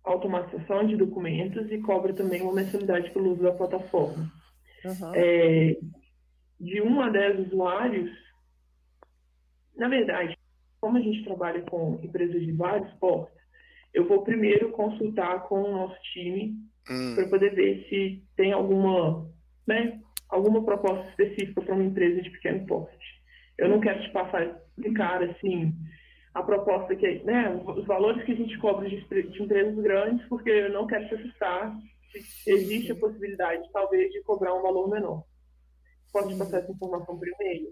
automatização 0.04 0.86
de 0.86 0.98
documentos 0.98 1.72
e 1.72 1.80
cobra 1.80 2.14
também 2.14 2.42
uma 2.42 2.54
mensalidade 2.54 3.10
pelo 3.12 3.32
uso 3.32 3.44
da 3.44 3.54
plataforma. 3.54 4.32
Uhum. 4.86 5.16
É, 5.16 5.78
de 6.60 6.82
1 6.82 7.02
a 7.02 7.10
10 7.10 7.48
usuários, 7.48 8.12
na 9.76 9.88
verdade, 9.88 10.38
como 10.80 10.98
a 10.98 11.02
gente 11.02 11.24
trabalha 11.24 11.62
com 11.62 12.00
empresas 12.04 12.42
de 12.42 12.52
vários 12.52 12.92
portos, 12.96 13.42
eu 13.94 14.08
vou 14.08 14.24
primeiro 14.24 14.72
consultar 14.72 15.48
com 15.48 15.62
o 15.62 15.72
nosso 15.72 16.02
time 16.14 16.56
hum. 16.90 17.16
para 17.16 17.28
poder 17.28 17.54
ver 17.56 17.88
se 17.88 18.24
tem 18.36 18.52
alguma, 18.52 19.30
né, 19.68 20.02
alguma 20.30 20.64
proposta 20.64 21.08
específica 21.10 21.62
para 21.62 21.76
uma 21.76 21.84
empresa 21.84 22.22
de 22.22 22.30
pequeno 22.32 22.66
porte. 22.66 23.24
Eu 23.58 23.70
não 23.70 23.80
quero 23.80 24.02
te 24.02 24.12
passar 24.12 24.60
de 24.78 24.92
cara 24.94 25.32
assim 25.32 25.74
a 26.34 26.42
proposta 26.42 26.96
que, 26.96 27.24
né, 27.24 27.50
os 27.56 27.86
valores 27.86 28.24
que 28.26 28.32
a 28.32 28.36
gente 28.36 28.58
cobra 28.58 28.90
de, 28.90 29.00
de 29.06 29.44
empresas 29.44 29.76
grandes, 29.76 30.28
porque 30.28 30.50
eu 30.50 30.74
não 30.74 30.88
quero 30.88 31.08
te 31.08 31.16
assustar. 31.16 31.78
Existe 32.46 32.92
a 32.92 32.96
possibilidade, 32.96 33.68
talvez, 33.72 34.12
de 34.12 34.22
cobrar 34.24 34.54
um 34.54 34.62
valor 34.62 34.90
menor. 34.90 35.24
Pode 36.12 36.36
passar 36.38 36.60
essa 36.60 36.72
informação 36.72 37.18
por 37.18 37.28
e-mail. 37.28 37.72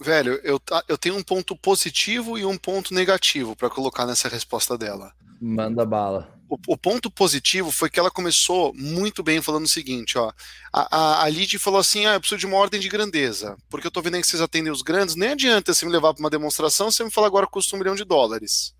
Velho, 0.00 0.40
eu, 0.42 0.58
eu 0.88 0.96
tenho 0.96 1.16
um 1.16 1.22
ponto 1.22 1.54
positivo 1.54 2.38
e 2.38 2.44
um 2.46 2.56
ponto 2.56 2.94
negativo 2.94 3.54
para 3.54 3.68
colocar 3.68 4.06
nessa 4.06 4.28
resposta 4.28 4.78
dela. 4.78 5.12
Manda 5.38 5.84
bala. 5.84 6.34
O, 6.48 6.56
o, 6.68 6.76
ponto 6.76 7.10
positivo 7.10 7.70
foi 7.70 7.90
que 7.90 8.00
ela 8.00 8.10
começou 8.10 8.72
muito 8.74 9.22
bem 9.22 9.42
falando 9.42 9.66
o 9.66 9.68
seguinte, 9.68 10.16
ó. 10.16 10.32
A, 10.72 10.96
a, 10.96 11.24
a 11.24 11.28
Lid 11.28 11.58
falou 11.58 11.78
assim: 11.78 12.06
ah, 12.06 12.14
eu 12.14 12.20
preciso 12.20 12.38
de 12.38 12.46
uma 12.46 12.56
ordem 12.56 12.80
de 12.80 12.88
grandeza, 12.88 13.56
porque 13.68 13.86
eu 13.86 13.90
tô 13.90 14.00
vendo 14.00 14.18
que 14.20 14.26
vocês 14.26 14.42
atendem 14.42 14.72
os 14.72 14.82
grandes, 14.82 15.14
nem 15.14 15.30
adianta 15.30 15.72
você 15.72 15.84
me 15.84 15.92
levar 15.92 16.14
para 16.14 16.20
uma 16.20 16.30
demonstração, 16.30 16.90
você 16.90 17.04
me 17.04 17.10
falar 17.10 17.26
agora 17.26 17.46
custa 17.46 17.76
um 17.76 17.78
milhão 17.78 17.94
de 17.94 18.04
dólares. 18.04 18.74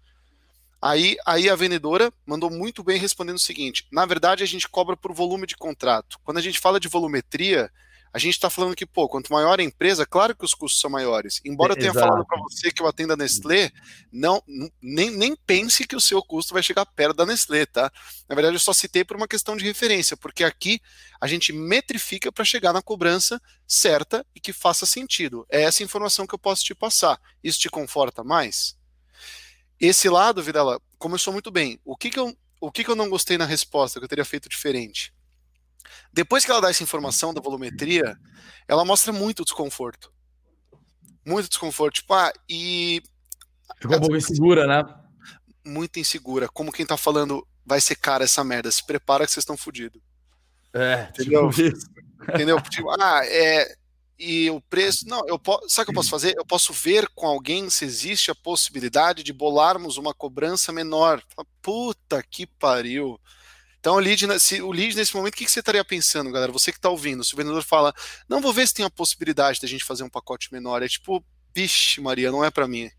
Aí, 0.82 1.16
aí 1.26 1.50
a 1.50 1.54
vendedora 1.54 2.10
mandou 2.26 2.50
muito 2.50 2.82
bem 2.82 2.98
respondendo 2.98 3.36
o 3.36 3.40
seguinte: 3.40 3.86
na 3.92 4.06
verdade, 4.06 4.42
a 4.42 4.46
gente 4.46 4.68
cobra 4.68 4.96
por 4.96 5.12
volume 5.12 5.46
de 5.46 5.56
contrato. 5.56 6.18
Quando 6.24 6.38
a 6.38 6.42
gente 6.42 6.58
fala 6.58 6.80
de 6.80 6.88
volumetria, 6.88 7.70
a 8.12 8.18
gente 8.18 8.34
está 8.34 8.50
falando 8.50 8.74
que, 8.74 8.84
pô, 8.84 9.08
quanto 9.08 9.32
maior 9.32 9.60
a 9.60 9.62
empresa, 9.62 10.04
claro 10.04 10.34
que 10.36 10.44
os 10.44 10.52
custos 10.52 10.80
são 10.80 10.90
maiores. 10.90 11.40
Embora 11.44 11.72
eu 11.72 11.76
tenha 11.76 11.90
Exato. 11.90 12.06
falado 12.06 12.26
para 12.26 12.40
você 12.40 12.72
que 12.72 12.82
eu 12.82 12.86
atendo 12.88 13.12
a 13.12 13.16
Nestlé, 13.16 13.70
não, 14.12 14.42
nem, 14.82 15.10
nem 15.10 15.36
pense 15.36 15.86
que 15.86 15.94
o 15.94 16.00
seu 16.00 16.20
custo 16.20 16.52
vai 16.52 16.62
chegar 16.62 16.84
perto 16.86 17.16
da 17.16 17.26
Nestlé, 17.26 17.66
tá? 17.66 17.90
Na 18.28 18.34
verdade, 18.34 18.56
eu 18.56 18.60
só 18.60 18.72
citei 18.72 19.04
por 19.04 19.16
uma 19.16 19.28
questão 19.28 19.56
de 19.56 19.64
referência, 19.64 20.16
porque 20.16 20.42
aqui 20.42 20.80
a 21.20 21.28
gente 21.28 21.52
metrifica 21.52 22.32
para 22.32 22.44
chegar 22.44 22.72
na 22.72 22.82
cobrança 22.82 23.40
certa 23.66 24.26
e 24.34 24.40
que 24.40 24.52
faça 24.52 24.84
sentido. 24.86 25.46
É 25.48 25.62
essa 25.62 25.84
informação 25.84 26.26
que 26.26 26.34
eu 26.34 26.38
posso 26.38 26.64
te 26.64 26.74
passar. 26.74 27.20
Isso 27.44 27.60
te 27.60 27.68
conforta 27.68 28.24
mais? 28.24 28.76
Esse 29.78 30.08
lado, 30.08 30.42
Vidala, 30.42 30.80
começou 30.98 31.32
muito 31.32 31.50
bem. 31.50 31.80
O 31.84 31.96
que, 31.96 32.10
que, 32.10 32.18
eu, 32.18 32.36
o 32.60 32.72
que, 32.72 32.82
que 32.82 32.90
eu 32.90 32.96
não 32.96 33.08
gostei 33.08 33.38
na 33.38 33.46
resposta, 33.46 34.00
que 34.00 34.04
eu 34.04 34.08
teria 34.08 34.24
feito 34.24 34.48
diferente? 34.48 35.14
Depois 36.12 36.44
que 36.44 36.50
ela 36.50 36.60
dá 36.60 36.70
essa 36.70 36.82
informação 36.82 37.32
da 37.32 37.40
volumetria, 37.40 38.16
ela 38.66 38.84
mostra 38.84 39.12
muito 39.12 39.44
desconforto. 39.44 40.12
Muito 41.26 41.48
desconforto. 41.48 41.96
Tipo, 41.96 42.14
ah, 42.14 42.32
e. 42.48 43.02
Ficou 43.80 43.96
um 43.96 44.00
pouco 44.00 44.16
insegura, 44.16 44.66
né? 44.66 44.82
Muito 45.64 45.98
insegura. 45.98 46.48
Como 46.48 46.72
quem 46.72 46.86
tá 46.86 46.96
falando, 46.96 47.46
vai 47.64 47.80
ser 47.80 47.96
cara 47.96 48.24
essa 48.24 48.42
merda. 48.42 48.70
Se 48.70 48.84
prepara 48.84 49.24
que 49.24 49.32
vocês 49.32 49.42
estão 49.42 49.56
fodidos. 49.56 50.00
É, 50.72 51.08
entendeu? 51.10 51.50
Tipo. 51.50 51.78
Entendeu? 52.28 52.60
Tipo, 52.60 52.90
ah, 53.00 53.22
é. 53.24 53.74
E 54.18 54.50
o 54.50 54.60
preço. 54.60 55.08
Não, 55.08 55.26
eu 55.26 55.38
posso. 55.38 55.68
Sabe 55.70 55.84
o 55.84 55.86
que 55.86 55.90
eu 55.92 55.94
posso 55.94 56.10
fazer? 56.10 56.34
Eu 56.36 56.44
posso 56.44 56.72
ver 56.72 57.08
com 57.14 57.26
alguém 57.26 57.70
se 57.70 57.84
existe 57.86 58.30
a 58.30 58.34
possibilidade 58.34 59.22
de 59.22 59.32
bolarmos 59.32 59.96
uma 59.96 60.12
cobrança 60.12 60.70
menor. 60.70 61.22
Puta 61.62 62.22
que 62.22 62.46
pariu. 62.46 63.18
Então, 63.80 63.94
o 63.94 63.98
lead, 63.98 64.38
se, 64.38 64.60
o 64.60 64.70
lead 64.70 64.94
nesse 64.94 65.16
momento, 65.16 65.34
o 65.34 65.36
que, 65.38 65.46
que 65.46 65.50
você 65.50 65.60
estaria 65.60 65.84
pensando, 65.84 66.30
galera? 66.30 66.52
Você 66.52 66.70
que 66.70 66.76
está 66.76 66.90
ouvindo, 66.90 67.24
se 67.24 67.32
o 67.32 67.36
vendedor 67.36 67.62
fala, 67.64 67.94
não 68.28 68.40
vou 68.40 68.52
ver 68.52 68.68
se 68.68 68.74
tem 68.74 68.84
a 68.84 68.90
possibilidade 68.90 69.58
da 69.60 69.66
gente 69.66 69.84
fazer 69.84 70.04
um 70.04 70.10
pacote 70.10 70.52
menor, 70.52 70.82
é 70.82 70.88
tipo, 70.88 71.24
vixe, 71.54 71.98
Maria, 72.00 72.30
não 72.30 72.44
é 72.44 72.50
para 72.50 72.68
mim. 72.68 72.90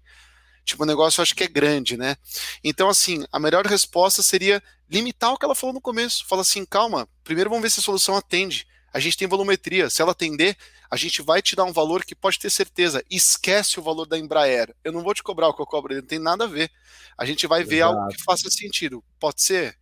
Tipo, 0.66 0.84
o 0.84 0.86
negócio 0.86 1.20
eu 1.20 1.24
acho 1.24 1.36
que 1.36 1.44
é 1.44 1.48
grande, 1.48 1.98
né? 1.98 2.16
Então, 2.64 2.90
assim, 2.90 3.24
a 3.32 3.40
melhor 3.40 3.66
resposta 3.66 4.24
seria 4.24 4.62
limitar 4.90 5.32
o 5.32 5.38
que 5.38 5.46
ela 5.46 5.56
falou 5.56 5.74
no 5.74 5.82
começo. 5.82 6.26
Fala 6.28 6.42
assim, 6.42 6.66
calma, 6.66 7.08
primeiro 7.24 7.50
vamos 7.50 7.62
ver 7.62 7.70
se 7.70 7.80
a 7.80 7.84
solução 7.84 8.16
atende. 8.16 8.66
A 8.94 9.00
gente 9.00 9.18
tem 9.18 9.28
volumetria. 9.28 9.90
Se 9.90 10.02
ela 10.02 10.12
atender, 10.12 10.58
a 10.90 10.96
gente 10.98 11.22
vai 11.22 11.42
te 11.42 11.56
dar 11.56 11.64
um 11.64 11.72
valor 11.72 12.04
que 12.04 12.16
pode 12.16 12.40
ter 12.40 12.50
certeza. 12.50 13.04
Esquece 13.10 13.80
o 13.80 13.84
valor 13.84 14.06
da 14.06 14.18
Embraer. 14.18 14.76
Eu 14.84 14.92
não 14.92 15.02
vou 15.02 15.14
te 15.14 15.24
cobrar 15.24 15.48
o 15.48 15.54
que 15.54 15.62
eu 15.62 15.66
cobro, 15.66 15.96
não 15.96 16.02
tem 16.02 16.20
nada 16.20 16.44
a 16.44 16.48
ver. 16.48 16.70
A 17.18 17.26
gente 17.26 17.48
vai 17.48 17.64
ver 17.64 17.82
algo 17.82 18.08
que 18.10 18.22
faça 18.24 18.50
sentido. 18.50 19.04
Pode 19.20 19.42
ser? 19.42 19.81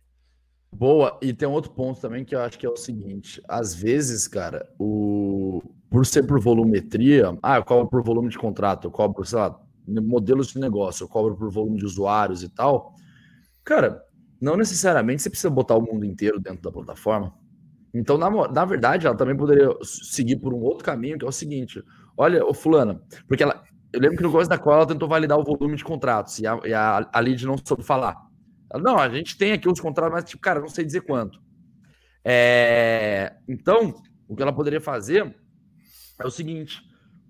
Boa, 0.72 1.18
e 1.20 1.32
tem 1.32 1.48
um 1.48 1.52
outro 1.52 1.72
ponto 1.72 2.00
também 2.00 2.24
que 2.24 2.34
eu 2.34 2.40
acho 2.40 2.58
que 2.58 2.64
é 2.64 2.68
o 2.70 2.76
seguinte: 2.76 3.42
às 3.48 3.74
vezes, 3.74 4.28
cara, 4.28 4.68
o 4.78 5.62
por 5.90 6.06
ser 6.06 6.22
por 6.24 6.40
volumetria, 6.40 7.36
ah, 7.42 7.56
eu 7.56 7.64
cobro 7.64 7.88
por 7.88 8.02
volume 8.02 8.28
de 8.28 8.38
contrato, 8.38 8.86
eu 8.86 8.92
cobro, 8.92 9.24
sei 9.24 9.38
lá, 9.38 9.60
modelos 9.88 10.48
de 10.48 10.60
negócio, 10.60 11.02
eu 11.02 11.08
cobro 11.08 11.36
por 11.36 11.50
volume 11.50 11.78
de 11.78 11.84
usuários 11.84 12.44
e 12.44 12.48
tal. 12.48 12.94
Cara, 13.64 14.00
não 14.40 14.56
necessariamente 14.56 15.22
você 15.22 15.30
precisa 15.30 15.50
botar 15.50 15.74
o 15.76 15.82
mundo 15.82 16.04
inteiro 16.04 16.38
dentro 16.38 16.62
da 16.62 16.70
plataforma. 16.70 17.34
Então, 17.92 18.16
na, 18.16 18.30
na 18.30 18.64
verdade, 18.64 19.06
ela 19.06 19.16
também 19.16 19.36
poderia 19.36 19.68
seguir 19.82 20.36
por 20.36 20.54
um 20.54 20.60
outro 20.60 20.84
caminho, 20.84 21.18
que 21.18 21.24
é 21.24 21.28
o 21.28 21.32
seguinte: 21.32 21.82
olha, 22.16 22.44
o 22.46 22.54
fulana, 22.54 23.02
porque 23.26 23.42
ela. 23.42 23.62
Eu 23.92 24.00
lembro 24.00 24.18
que 24.18 24.22
no 24.22 24.30
começo 24.30 24.48
da 24.48 24.56
qual 24.56 24.76
ela 24.76 24.86
tentou 24.86 25.08
validar 25.08 25.36
o 25.36 25.42
volume 25.42 25.74
de 25.76 25.82
contratos 25.82 26.38
e 26.38 26.46
a, 26.46 26.54
a, 26.54 27.10
a 27.12 27.20
lead 27.20 27.44
não 27.44 27.56
soube 27.58 27.82
falar. 27.82 28.29
Não, 28.78 28.98
a 28.98 29.08
gente 29.08 29.36
tem 29.36 29.52
aqui 29.52 29.68
os 29.68 29.80
contratos, 29.80 30.12
mas, 30.12 30.24
tipo, 30.24 30.42
cara, 30.42 30.60
não 30.60 30.68
sei 30.68 30.84
dizer 30.84 31.00
quanto. 31.00 31.40
É... 32.24 33.36
Então, 33.48 33.94
o 34.28 34.36
que 34.36 34.42
ela 34.42 34.52
poderia 34.52 34.80
fazer 34.80 35.34
é 36.18 36.26
o 36.26 36.30
seguinte: 36.30 36.82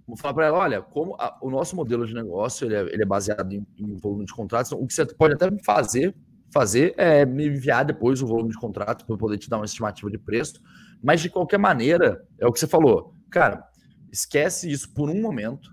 vou 0.07 0.17
falar 0.17 0.35
para 0.35 0.47
ela, 0.47 0.59
olha, 0.59 0.83
como 0.83 1.15
a, 1.19 1.39
o 1.41 1.51
nosso 1.51 1.75
modelo 1.77 2.07
de 2.07 2.15
negócio 2.15 2.67
ele 2.67 2.75
é, 2.75 2.81
ele 2.93 3.03
é 3.03 3.07
baseado 3.07 3.53
em, 3.53 3.67
em, 3.79 3.97
volume 3.97 4.25
de 4.25 4.35
contratos, 4.35 4.71
então, 4.71 4.83
o 4.83 4.87
que 4.87 4.93
você 4.93 5.07
pode 5.07 5.35
até 5.35 5.49
fazer, 5.65 6.15
fazer 6.53 6.95
é 6.97 7.25
me 7.25 7.47
enviar 7.47 7.85
depois 7.85 8.21
o 8.21 8.27
volume 8.27 8.51
de 8.51 8.59
contrato 8.59 9.07
para 9.07 9.17
poder 9.17 9.39
te 9.39 9.49
dar 9.49 9.59
uma 9.59 9.65
estimativa 9.65 10.11
de 10.11 10.19
preço, 10.19 10.61
mas 11.03 11.21
de 11.21 11.31
qualquer 11.31 11.59
maneira, 11.59 12.27
é 12.39 12.47
o 12.47 12.53
que 12.53 12.59
você 12.59 12.67
falou, 12.67 13.15
cara, 13.31 13.65
esquece 14.13 14.71
isso 14.71 14.93
por 14.93 15.09
um 15.09 15.21
momento, 15.21 15.71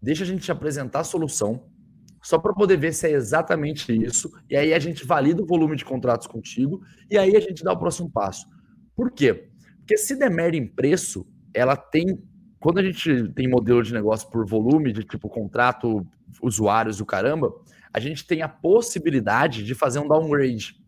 deixa 0.00 0.22
a 0.22 0.26
gente 0.26 0.42
te 0.42 0.52
apresentar 0.52 1.00
a 1.00 1.04
solução, 1.04 1.66
só 2.24 2.38
para 2.38 2.54
poder 2.54 2.78
ver 2.78 2.94
se 2.94 3.06
é 3.06 3.10
exatamente 3.12 3.92
isso. 3.92 4.32
E 4.48 4.56
aí 4.56 4.72
a 4.72 4.78
gente 4.78 5.04
valida 5.04 5.42
o 5.42 5.46
volume 5.46 5.76
de 5.76 5.84
contratos 5.84 6.26
contigo 6.26 6.80
e 7.10 7.18
aí 7.18 7.36
a 7.36 7.40
gente 7.40 7.62
dá 7.62 7.72
o 7.72 7.78
próximo 7.78 8.10
passo. 8.10 8.48
Por 8.96 9.12
quê? 9.12 9.50
Porque 9.78 9.98
se 9.98 10.16
der 10.16 10.30
merda 10.30 10.56
em 10.56 10.66
preço, 10.66 11.26
ela 11.52 11.76
tem. 11.76 12.18
Quando 12.58 12.78
a 12.78 12.82
gente 12.82 13.28
tem 13.34 13.46
modelo 13.46 13.82
de 13.82 13.92
negócio 13.92 14.30
por 14.30 14.46
volume, 14.46 14.90
de 14.90 15.04
tipo 15.04 15.28
contrato, 15.28 16.06
usuários 16.42 16.98
o 16.98 17.04
caramba, 17.04 17.52
a 17.92 18.00
gente 18.00 18.26
tem 18.26 18.40
a 18.40 18.48
possibilidade 18.48 19.62
de 19.62 19.74
fazer 19.74 19.98
um 19.98 20.08
downgrade. 20.08 20.82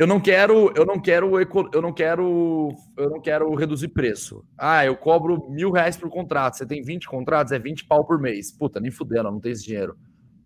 Eu 0.00 0.06
não 0.06 0.18
quero, 0.18 0.72
eu 0.74 0.86
não 0.86 0.98
quero, 0.98 1.38
eu 1.38 1.82
não 1.82 1.92
quero, 1.92 2.74
eu 2.96 3.10
não 3.10 3.20
quero 3.20 3.54
reduzir 3.54 3.88
preço. 3.88 4.42
Ah, 4.56 4.82
eu 4.82 4.96
cobro 4.96 5.50
mil 5.50 5.70
reais 5.70 5.94
por 5.94 6.08
contrato. 6.08 6.56
Você 6.56 6.64
tem 6.64 6.80
20 6.80 7.06
contratos, 7.06 7.52
é 7.52 7.58
20 7.58 7.84
pau 7.84 8.02
por 8.02 8.18
mês. 8.18 8.50
Puta, 8.50 8.80
nem 8.80 8.90
fudendo, 8.90 9.24
não 9.24 9.38
tem 9.38 9.52
esse 9.52 9.62
dinheiro. 9.62 9.98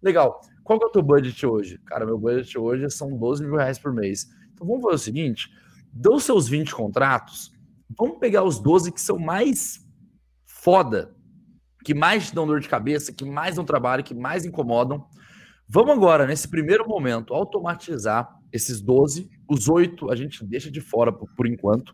Legal. 0.02 0.40
Qual 0.64 0.76
que 0.76 0.84
é 0.84 0.88
o 0.88 0.90
teu 0.90 1.04
budget 1.04 1.46
hoje? 1.46 1.78
Cara, 1.86 2.04
meu 2.04 2.18
budget 2.18 2.58
hoje 2.58 2.90
são 2.90 3.16
12 3.16 3.44
mil 3.44 3.54
reais 3.54 3.78
por 3.78 3.92
mês. 3.92 4.26
Então 4.52 4.66
vamos 4.66 4.82
fazer 4.82 4.96
o 4.96 4.98
seguinte: 4.98 5.48
dos 5.92 6.24
seus 6.24 6.48
20 6.48 6.74
contratos, 6.74 7.52
vamos 7.96 8.18
pegar 8.18 8.42
os 8.42 8.58
12 8.58 8.90
que 8.90 9.00
são 9.00 9.20
mais 9.20 9.78
foda, 10.44 11.14
que 11.84 11.94
mais 11.94 12.26
te 12.26 12.34
dão 12.34 12.44
dor 12.44 12.58
de 12.58 12.68
cabeça, 12.68 13.12
que 13.12 13.24
mais 13.24 13.54
dão 13.54 13.64
trabalho, 13.64 14.02
que 14.02 14.16
mais 14.16 14.44
incomodam. 14.44 15.06
Vamos 15.68 15.92
agora, 15.92 16.26
nesse 16.26 16.48
primeiro 16.48 16.88
momento, 16.88 17.32
automatizar 17.32 18.28
esses 18.54 18.80
12, 18.80 19.28
os 19.48 19.68
8 19.68 20.12
a 20.12 20.14
gente 20.14 20.44
deixa 20.44 20.70
de 20.70 20.80
fora 20.80 21.12
por, 21.12 21.28
por 21.34 21.44
enquanto. 21.44 21.92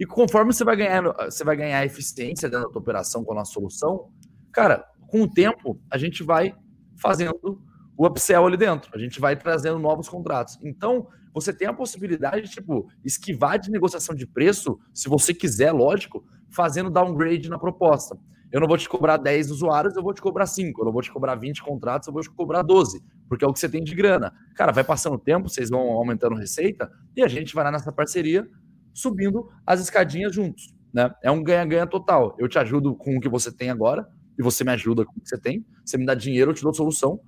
E 0.00 0.04
conforme 0.04 0.52
você 0.52 0.64
vai 0.64 0.74
ganhar, 0.74 1.02
você 1.24 1.44
vai 1.44 1.56
ganhar 1.56 1.86
eficiência 1.86 2.50
dentro 2.50 2.66
da 2.66 2.72
tua 2.72 2.82
operação 2.82 3.24
com 3.24 3.32
a 3.32 3.36
nossa 3.36 3.52
solução, 3.52 4.10
cara, 4.52 4.84
com 5.06 5.22
o 5.22 5.30
tempo 5.30 5.80
a 5.88 5.96
gente 5.96 6.24
vai 6.24 6.54
fazendo 7.00 7.62
o 7.96 8.04
upsell 8.04 8.44
ali 8.44 8.56
dentro, 8.56 8.90
a 8.94 8.98
gente 8.98 9.20
vai 9.20 9.36
trazendo 9.36 9.78
novos 9.78 10.08
contratos. 10.08 10.58
Então, 10.62 11.06
você 11.32 11.52
tem 11.52 11.68
a 11.68 11.72
possibilidade 11.72 12.42
de, 12.42 12.50
tipo, 12.50 12.88
esquivar 13.04 13.58
de 13.58 13.70
negociação 13.70 14.14
de 14.14 14.26
preço, 14.26 14.78
se 14.92 15.08
você 15.08 15.32
quiser, 15.32 15.70
lógico, 15.70 16.24
fazendo 16.50 16.90
downgrade 16.90 17.48
na 17.48 17.58
proposta. 17.58 18.18
Eu 18.50 18.60
não 18.60 18.66
vou 18.66 18.76
te 18.76 18.88
cobrar 18.88 19.18
10 19.18 19.50
usuários, 19.50 19.96
eu 19.96 20.02
vou 20.02 20.12
te 20.12 20.20
cobrar 20.20 20.46
5. 20.46 20.80
Eu 20.80 20.86
não 20.86 20.92
vou 20.92 21.02
te 21.02 21.12
cobrar 21.12 21.34
20 21.36 21.62
contratos, 21.62 22.08
eu 22.08 22.12
vou 22.12 22.22
te 22.22 22.30
cobrar 22.30 22.62
12 22.62 23.02
porque 23.28 23.44
é 23.44 23.48
o 23.48 23.52
que 23.52 23.58
você 23.58 23.68
tem 23.68 23.82
de 23.82 23.94
grana. 23.94 24.32
Cara, 24.54 24.72
vai 24.72 24.84
passando 24.84 25.14
o 25.14 25.18
tempo, 25.18 25.48
vocês 25.48 25.70
vão 25.70 25.80
aumentando 25.80 26.34
receita 26.34 26.90
e 27.16 27.22
a 27.22 27.28
gente 27.28 27.54
vai 27.54 27.64
lá 27.64 27.70
nessa 27.70 27.92
parceria 27.92 28.48
subindo 28.92 29.48
as 29.66 29.80
escadinhas 29.80 30.34
juntos, 30.34 30.74
né? 30.92 31.10
É 31.22 31.30
um 31.30 31.42
ganha-ganha 31.42 31.86
total. 31.86 32.34
Eu 32.38 32.48
te 32.48 32.58
ajudo 32.58 32.94
com 32.94 33.16
o 33.16 33.20
que 33.20 33.28
você 33.28 33.52
tem 33.52 33.68
agora 33.70 34.08
e 34.38 34.42
você 34.42 34.64
me 34.64 34.70
ajuda 34.70 35.04
com 35.04 35.12
o 35.12 35.20
que 35.20 35.28
você 35.28 35.38
tem. 35.38 35.64
Você 35.84 35.98
me 35.98 36.06
dá 36.06 36.14
dinheiro, 36.14 36.50
eu 36.50 36.54
te 36.54 36.62
dou 36.62 36.72
solução. 36.72 37.20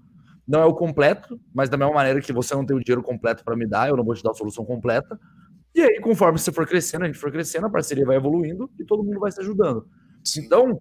não 0.46 0.60
é 0.60 0.64
o 0.64 0.74
completo, 0.74 1.38
mas 1.54 1.68
da 1.68 1.76
mesma 1.76 1.92
maneira 1.92 2.22
que 2.22 2.32
você 2.32 2.54
não 2.54 2.64
tem 2.64 2.74
o 2.74 2.82
dinheiro 2.82 3.02
completo 3.02 3.44
para 3.44 3.54
me 3.54 3.66
dar, 3.66 3.90
eu 3.90 3.96
não 3.96 4.04
vou 4.04 4.14
te 4.14 4.22
dar 4.22 4.30
a 4.30 4.34
solução 4.34 4.64
completa. 4.64 5.18
E 5.74 5.82
aí, 5.82 6.00
conforme 6.00 6.38
você 6.38 6.50
for 6.50 6.66
crescendo, 6.66 7.04
a 7.04 7.06
gente 7.06 7.18
for 7.18 7.30
crescendo, 7.30 7.66
a 7.66 7.70
parceria 7.70 8.06
vai 8.06 8.16
evoluindo 8.16 8.70
e 8.80 8.84
todo 8.84 9.04
mundo 9.04 9.20
vai 9.20 9.30
se 9.30 9.40
ajudando. 9.40 9.86
Então, 10.38 10.80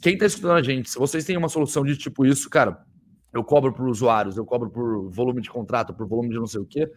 quem 0.00 0.14
está 0.14 0.26
escutando 0.26 0.52
a 0.52 0.62
gente, 0.62 0.88
se 0.88 0.98
vocês 0.98 1.24
têm 1.24 1.36
uma 1.36 1.48
solução 1.48 1.84
de 1.84 1.96
tipo 1.96 2.24
isso, 2.24 2.48
cara, 2.48 2.84
eu 3.32 3.44
cobro 3.44 3.72
por 3.72 3.86
usuários, 3.88 4.36
eu 4.36 4.44
cobro 4.44 4.70
por 4.70 5.10
volume 5.10 5.40
de 5.40 5.50
contrato, 5.50 5.94
por 5.94 6.06
volume 6.06 6.30
de 6.30 6.36
não 6.36 6.46
sei 6.46 6.60
o 6.60 6.66
quê, 6.66 6.90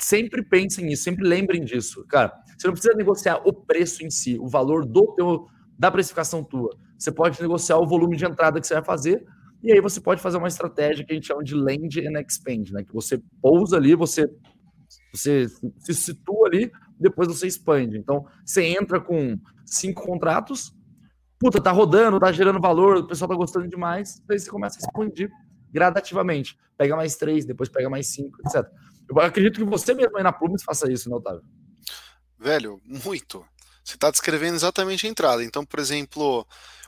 sempre 0.00 0.42
pensem 0.42 0.84
nisso, 0.84 1.04
sempre 1.04 1.26
lembrem 1.26 1.64
disso. 1.64 2.04
Cara, 2.06 2.32
você 2.56 2.66
não 2.66 2.74
precisa 2.74 2.94
negociar 2.94 3.40
o 3.44 3.52
preço 3.52 4.04
em 4.04 4.10
si, 4.10 4.38
o 4.38 4.48
valor 4.48 4.84
do 4.84 5.14
teu, 5.14 5.46
da 5.78 5.90
precificação 5.90 6.44
tua. 6.44 6.76
Você 6.98 7.10
pode 7.10 7.40
negociar 7.40 7.78
o 7.78 7.86
volume 7.86 8.16
de 8.16 8.24
entrada 8.24 8.60
que 8.60 8.66
você 8.66 8.74
vai 8.74 8.84
fazer, 8.84 9.24
e 9.62 9.72
aí 9.72 9.80
você 9.80 10.00
pode 10.00 10.20
fazer 10.20 10.38
uma 10.38 10.48
estratégia 10.48 11.04
que 11.04 11.12
a 11.12 11.14
gente 11.14 11.26
chama 11.26 11.42
de 11.42 11.54
land 11.54 12.00
and 12.06 12.20
expand, 12.20 12.70
né? 12.72 12.84
Que 12.84 12.92
você 12.92 13.22
pousa 13.40 13.76
ali, 13.76 13.94
você, 13.94 14.28
você 15.14 15.46
se 15.78 15.94
situa 15.94 16.48
ali, 16.48 16.70
depois 16.98 17.28
você 17.28 17.46
expande. 17.46 17.96
Então, 17.96 18.24
você 18.44 18.64
entra 18.64 19.00
com 19.00 19.38
cinco 19.64 20.02
contratos, 20.02 20.74
puta, 21.42 21.60
tá 21.60 21.72
rodando, 21.72 22.20
tá 22.20 22.30
gerando 22.30 22.60
valor, 22.60 22.98
o 22.98 23.06
pessoal 23.08 23.28
tá 23.28 23.34
gostando 23.34 23.66
demais, 23.66 24.22
aí 24.30 24.38
você 24.38 24.48
começa 24.48 24.78
a 24.78 24.80
expandir 24.80 25.28
gradativamente. 25.72 26.56
Pega 26.78 26.94
mais 26.94 27.16
três, 27.16 27.44
depois 27.44 27.68
pega 27.68 27.90
mais 27.90 28.06
cinco, 28.06 28.38
etc. 28.46 28.64
Eu 29.10 29.18
acredito 29.18 29.58
que 29.58 29.64
você 29.64 29.92
mesmo 29.92 30.16
aí 30.16 30.22
na 30.22 30.32
Plumes 30.32 30.62
faça 30.62 30.90
isso, 30.90 31.10
né, 31.10 31.16
Otávio? 31.16 31.42
Velho, 32.38 32.80
muito. 32.84 33.44
Você 33.82 33.96
está 33.96 34.08
descrevendo 34.08 34.54
exatamente 34.54 35.04
a 35.04 35.10
entrada. 35.10 35.42
Então, 35.42 35.64
por 35.64 35.80
exemplo, 35.80 36.46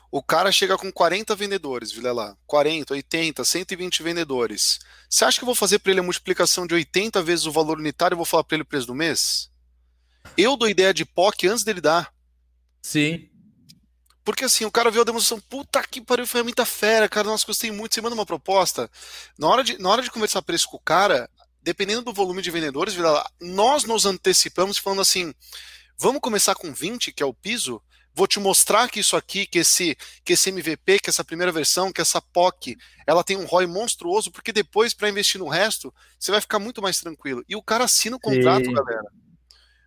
o 0.09 0.23
cara 0.23 0.49
chega 0.53 0.77
com 0.77 0.89
40 0.89 1.35
vendedores, 1.35 1.91
Vilela. 1.91 2.37
40, 2.47 2.93
80, 2.93 3.43
120 3.43 4.03
vendedores. 4.03 4.79
Você 5.09 5.25
acha 5.25 5.37
que 5.37 5.43
eu 5.43 5.47
vou 5.47 5.55
fazer 5.55 5.79
para 5.79 5.91
ele 5.91 5.99
a 5.99 6.03
multiplicação 6.03 6.65
de 6.65 6.73
80 6.73 7.21
vezes 7.21 7.45
o 7.45 7.51
valor 7.51 7.77
unitário 7.77 8.15
e 8.15 8.17
vou 8.17 8.25
falar 8.25 8.45
para 8.45 8.55
ele 8.55 8.63
o 8.63 8.65
preço 8.65 8.87
do 8.87 8.95
mês? 8.95 9.51
Eu 10.37 10.55
dou 10.55 10.69
ideia 10.69 10.93
de 10.93 11.03
POC 11.03 11.47
antes 11.47 11.65
dele 11.65 11.81
dar. 11.81 12.13
Sim. 12.81 13.29
Porque 14.25 14.43
assim, 14.43 14.65
o 14.65 14.71
cara 14.71 14.89
viu 14.89 15.03
a 15.03 15.05
demonstração, 15.05 15.39
puta 15.39 15.81
que 15.83 16.01
pariu, 16.01 16.25
foi 16.25 16.41
muita 16.41 16.65
fera, 16.65 17.07
cara, 17.07 17.27
nossa, 17.27 17.45
gostei 17.45 17.71
muito, 17.71 17.93
você 17.93 18.01
manda 18.01 18.15
uma 18.15 18.25
proposta. 18.25 18.89
Na 19.37 19.47
hora 19.47 19.63
de, 19.63 19.77
na 19.77 19.87
hora 19.87 20.01
de 20.01 20.09
conversar 20.09 20.41
preço 20.41 20.67
com 20.67 20.77
o 20.77 20.79
cara, 20.79 21.29
dependendo 21.61 22.01
do 22.01 22.11
volume 22.11 22.41
de 22.41 22.49
vendedores, 22.49 22.95
nós 23.39 23.83
nos 23.83 24.03
antecipamos 24.03 24.79
falando 24.79 25.01
assim, 25.01 25.31
vamos 25.95 26.21
começar 26.21 26.55
com 26.55 26.73
20, 26.73 27.11
que 27.11 27.21
é 27.21 27.25
o 27.25 27.35
piso, 27.35 27.79
vou 28.15 28.25
te 28.25 28.39
mostrar 28.39 28.89
que 28.89 28.99
isso 28.99 29.15
aqui, 29.15 29.45
que 29.45 29.59
esse, 29.59 29.95
que 30.23 30.33
esse 30.33 30.49
MVP, 30.49 31.01
que 31.01 31.09
essa 31.11 31.23
primeira 31.23 31.51
versão, 31.51 31.93
que 31.93 32.01
essa 32.01 32.19
POC, 32.19 32.75
ela 33.05 33.23
tem 33.23 33.37
um 33.37 33.45
ROI 33.45 33.67
monstruoso, 33.67 34.31
porque 34.31 34.51
depois, 34.51 34.91
para 34.91 35.07
investir 35.07 35.39
no 35.39 35.47
resto, 35.47 35.93
você 36.19 36.31
vai 36.31 36.41
ficar 36.41 36.57
muito 36.57 36.81
mais 36.81 36.99
tranquilo. 36.99 37.43
E 37.47 37.55
o 37.55 37.61
cara 37.61 37.83
assina 37.83 38.15
o 38.15 38.19
contrato, 38.19 38.65
Sim. 38.65 38.73
galera 38.73 39.11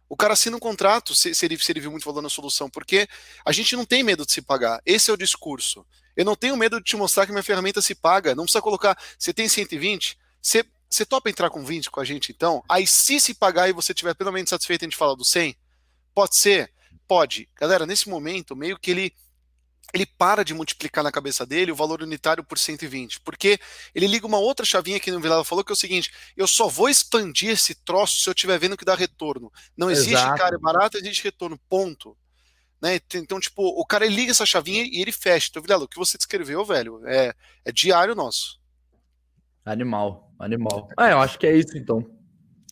o 0.09 0.17
cara 0.17 0.33
assina 0.33 0.57
um 0.57 0.61
contrato 0.61 1.15
se, 1.15 1.35
se, 1.35 1.45
ele, 1.45 1.59
se 1.59 1.71
ele 1.71 1.81
viu 1.81 1.91
muito 1.91 2.05
valor 2.05 2.23
na 2.23 2.31
solução, 2.31 2.71
porque 2.71 3.09
a 3.45 3.53
gente 3.53 3.77
não 3.77 3.85
tem 3.85 4.03
medo 4.03 4.25
de 4.25 4.33
se 4.33 4.41
pagar. 4.41 4.81
Esse 4.87 5.11
é 5.11 5.15
o 5.15 5.17
discurso. 5.17 5.85
Eu 6.17 6.25
não 6.25 6.35
tenho 6.35 6.57
medo 6.57 6.79
de 6.79 6.85
te 6.85 6.97
mostrar 6.97 7.27
que 7.27 7.33
minha 7.33 7.43
ferramenta 7.43 7.83
se 7.83 7.95
paga. 7.95 8.35
Não 8.35 8.45
precisa 8.45 8.63
colocar. 8.63 8.99
Você 9.19 9.33
tem 9.33 9.49
120, 9.49 10.19
você, 10.41 10.65
você 10.89 11.05
topa 11.05 11.29
entrar 11.29 11.51
com 11.51 11.65
20 11.65 11.91
com 11.91 12.01
a 12.01 12.05
gente 12.05 12.33
então? 12.33 12.63
Aí, 12.69 12.87
se 12.87 13.21
se 13.21 13.35
pagar 13.35 13.69
e 13.69 13.73
você 13.73 13.93
estiver 13.93 14.15
plenamente 14.15 14.51
satisfeito, 14.51 14.85
a 14.85 14.87
gente 14.87 14.97
fala 14.97 15.15
do 15.15 15.25
100? 15.25 15.57
Pode 16.15 16.37
ser? 16.37 16.73
Pode. 17.07 17.49
Galera, 17.55 17.87
nesse 17.87 18.09
momento, 18.09 18.57
meio 18.57 18.79
que 18.79 18.91
ele 18.91 19.13
ele 19.93 20.05
para 20.05 20.45
de 20.45 20.53
multiplicar 20.53 21.03
na 21.03 21.11
cabeça 21.11 21.47
dele 21.47 21.73
o 21.73 21.77
valor 21.77 22.03
unitário 22.03 22.45
por 22.45 22.59
120, 22.59 23.21
porque 23.21 23.59
ele 23.95 24.07
liga 24.07 24.27
uma 24.27 24.39
outra 24.39 24.65
chavinha 24.65 25.01
que 25.01 25.11
no 25.11 25.21
Vilela 25.21 25.45
falou 25.45 25.65
que 25.65 25.73
é 25.73 25.75
o 25.75 25.77
seguinte: 25.77 26.13
eu 26.37 26.47
só 26.47 26.69
vou 26.69 26.89
expandir 26.89 27.51
esse 27.51 27.75
troço 27.75 28.21
se 28.21 28.29
eu 28.29 28.33
estiver 28.33 28.59
vendo 28.59 28.77
que 28.77 28.85
dá 28.85 28.95
retorno. 28.95 29.51
Não 29.77 29.91
existe 29.91 30.15
Exato. 30.15 30.39
cara 30.39 30.59
barato, 30.59 30.99
existe 30.99 31.25
retorno, 31.25 31.59
ponto. 31.69 32.17
Né? 32.81 33.01
Então, 33.15 33.41
tipo, 33.41 33.63
o 33.63 33.85
cara 33.85 34.07
liga 34.07 34.31
essa 34.31 34.47
chavinha 34.47 34.85
e 34.85 35.01
ele 35.01 35.11
fecha. 35.11 35.49
Então, 35.51 35.63
Vilela, 35.63 35.85
o 35.85 35.89
que 35.89 35.99
você 35.99 36.17
descreveu, 36.17 36.65
velho, 36.65 37.01
é, 37.07 37.35
é 37.65 37.73
diário 37.73 38.15
nosso. 38.15 38.61
Animal, 39.65 40.33
animal. 40.39 40.89
Ah, 40.97 41.11
eu 41.11 41.19
acho 41.19 41.39
que 41.39 41.47
é 41.47 41.57
isso 41.57 41.77
então. 41.77 42.09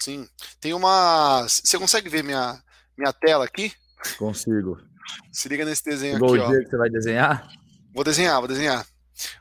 Sim. 0.01 0.29
Tem 0.61 0.73
uma. 0.73 1.43
Você 1.43 1.79
consegue 1.79 2.09
ver 2.09 2.23
minha, 2.23 2.62
minha 2.97 3.12
tela 3.12 3.45
aqui? 3.45 3.73
Consigo. 4.19 4.79
Se 5.33 5.49
liga 5.49 5.65
nesse 5.65 5.85
desenho 5.85 6.17
Igual 6.17 6.35
aqui, 6.35 6.45
o 6.45 6.49
dia 6.49 6.65
que 6.65 6.71
você 6.71 6.77
vai 6.77 6.91
desenhar? 6.91 7.49
Vou 7.95 8.05
desenhar, 8.05 8.39
vou 8.39 8.49
desenhar. 8.49 8.87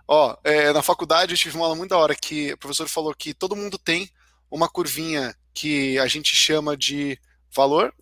Ó, 0.07 0.37
é, 0.43 0.71
na 0.71 0.81
faculdade 0.81 1.33
eu 1.33 1.37
tive 1.37 1.55
uma 1.55 1.65
aula 1.65 1.75
muito 1.75 1.89
da 1.89 1.97
hora 1.97 2.15
que 2.15 2.53
o 2.53 2.57
professor 2.57 2.87
falou 2.87 3.13
que 3.13 3.33
todo 3.33 3.55
mundo 3.55 3.77
tem 3.77 4.09
uma 4.49 4.69
curvinha 4.69 5.35
que 5.53 5.97
a 5.99 6.07
gente 6.07 6.35
chama 6.35 6.77
de 6.77 7.19
valor, 7.53 7.93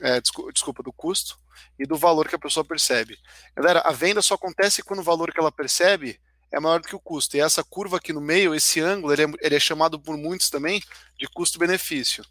é, 0.00 0.20
desculpa, 0.20 0.82
do 0.82 0.92
custo, 0.92 1.38
e 1.78 1.86
do 1.86 1.96
valor 1.96 2.28
que 2.28 2.34
a 2.34 2.38
pessoa 2.38 2.64
percebe. 2.64 3.18
Galera, 3.56 3.80
a 3.80 3.92
venda 3.92 4.22
só 4.22 4.34
acontece 4.34 4.82
quando 4.82 5.00
o 5.00 5.04
valor 5.04 5.32
que 5.32 5.40
ela 5.40 5.50
percebe 5.50 6.20
é 6.52 6.58
maior 6.58 6.80
do 6.80 6.88
que 6.88 6.96
o 6.96 7.00
custo. 7.00 7.36
E 7.36 7.40
essa 7.40 7.62
curva 7.62 7.96
aqui 7.96 8.12
no 8.12 8.20
meio, 8.20 8.54
esse 8.54 8.80
ângulo, 8.80 9.12
ele 9.12 9.24
é, 9.24 9.26
ele 9.40 9.56
é 9.56 9.60
chamado 9.60 9.98
por 9.98 10.16
muitos 10.16 10.50
também 10.50 10.82
de 11.18 11.26
custo-benefício. 11.28 12.24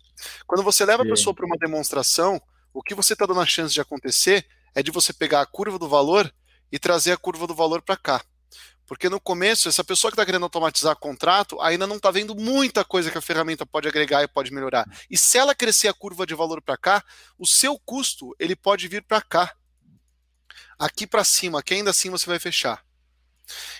Quando 0.46 0.64
você 0.64 0.86
leva 0.86 1.04
Sim. 1.04 1.10
a 1.10 1.12
pessoa 1.12 1.34
para 1.34 1.46
uma 1.46 1.58
demonstração, 1.58 2.42
o 2.74 2.84
que 2.84 2.94
você 2.94 3.14
está 3.14 3.26
dando 3.26 3.42
a 3.42 3.46
chance 3.46 3.74
de 3.74 3.82
acontecer 3.82 4.46
é 4.76 4.84
de 4.84 4.91
você 4.91 5.13
pegar 5.13 5.41
a 5.41 5.45
curva 5.45 5.78
do 5.78 5.88
valor 5.88 6.34
e 6.72 6.80
trazer 6.80 7.11
a 7.11 7.17
curva 7.17 7.47
do 7.47 7.55
valor 7.55 7.82
para 7.82 7.97
cá. 7.97 8.24
Porque 8.89 9.07
no 9.07 9.20
começo, 9.20 9.70
essa 9.70 9.84
pessoa 9.84 10.09
que 10.09 10.15
está 10.15 10.26
querendo 10.26 10.43
automatizar 10.43 10.95
contrato 10.95 11.61
ainda 11.61 11.86
não 11.86 11.97
está 11.97 12.09
vendo 12.09 12.34
muita 12.34 12.84
coisa 12.84 13.11
que 13.11 13.17
a 13.20 13.22
ferramenta 13.22 13.63
pode 13.63 13.88
agregar 13.88 14.24
e 14.24 14.28
pode 14.28 14.51
melhorar. 14.51 14.89
E 15.07 15.15
se 15.15 15.38
ela 15.38 15.53
crescer 15.53 15.89
a 15.89 15.93
curva 15.93 16.26
de 16.26 16.34
valor 16.34 16.59
para 16.59 16.76
cá, 16.76 17.03
o 17.38 17.45
seu 17.45 17.78
custo 17.78 18.36
ele 18.39 18.55
pode 18.55 18.88
vir 18.88 19.03
para 19.03 19.22
cá. 19.22 19.53
Aqui 20.80 21.05
para 21.05 21.24
cima, 21.24 21.61
que 21.61 21.76
ainda 21.76 21.91
assim 21.91 22.09
você 22.09 22.26
vai 22.26 22.39
fechar. 22.39 22.84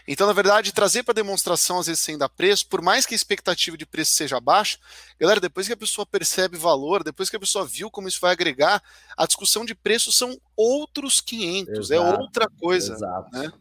Então, 0.08 0.28
na 0.28 0.34
verdade, 0.34 0.74
trazer 0.74 1.04
para 1.04 1.14
demonstração, 1.14 1.80
às 1.80 1.88
vezes, 1.88 2.02
sem 2.02 2.18
dar 2.18 2.30
preço, 2.30 2.68
por 2.68 2.82
mais 2.82 3.06
que 3.06 3.14
a 3.14 3.16
expectativa 3.16 3.78
de 3.78 3.86
preço 3.86 4.14
seja 4.14 4.40
baixa, 4.40 4.78
galera, 5.20 5.40
depois 5.40 5.68
que 5.68 5.74
a 5.74 5.78
pessoa 5.78 6.06
percebe 6.06 6.58
valor, 6.58 7.04
depois 7.04 7.30
que 7.30 7.36
a 7.36 7.40
pessoa 7.40 7.66
viu 7.66 7.90
como 7.92 8.08
isso 8.08 8.20
vai 8.22 8.32
agregar, 8.32 8.82
a 9.18 9.26
discussão 9.26 9.66
de 9.66 9.76
preço 9.76 10.12
são 10.12 10.38
outros 10.56 11.22
500, 11.22 11.92
é 11.92 11.96
exato, 11.96 12.16
é 12.16 12.20
outra 12.22 12.50
coisa. 12.60 12.94
Exato. 12.94 13.38
Né? 13.38 13.52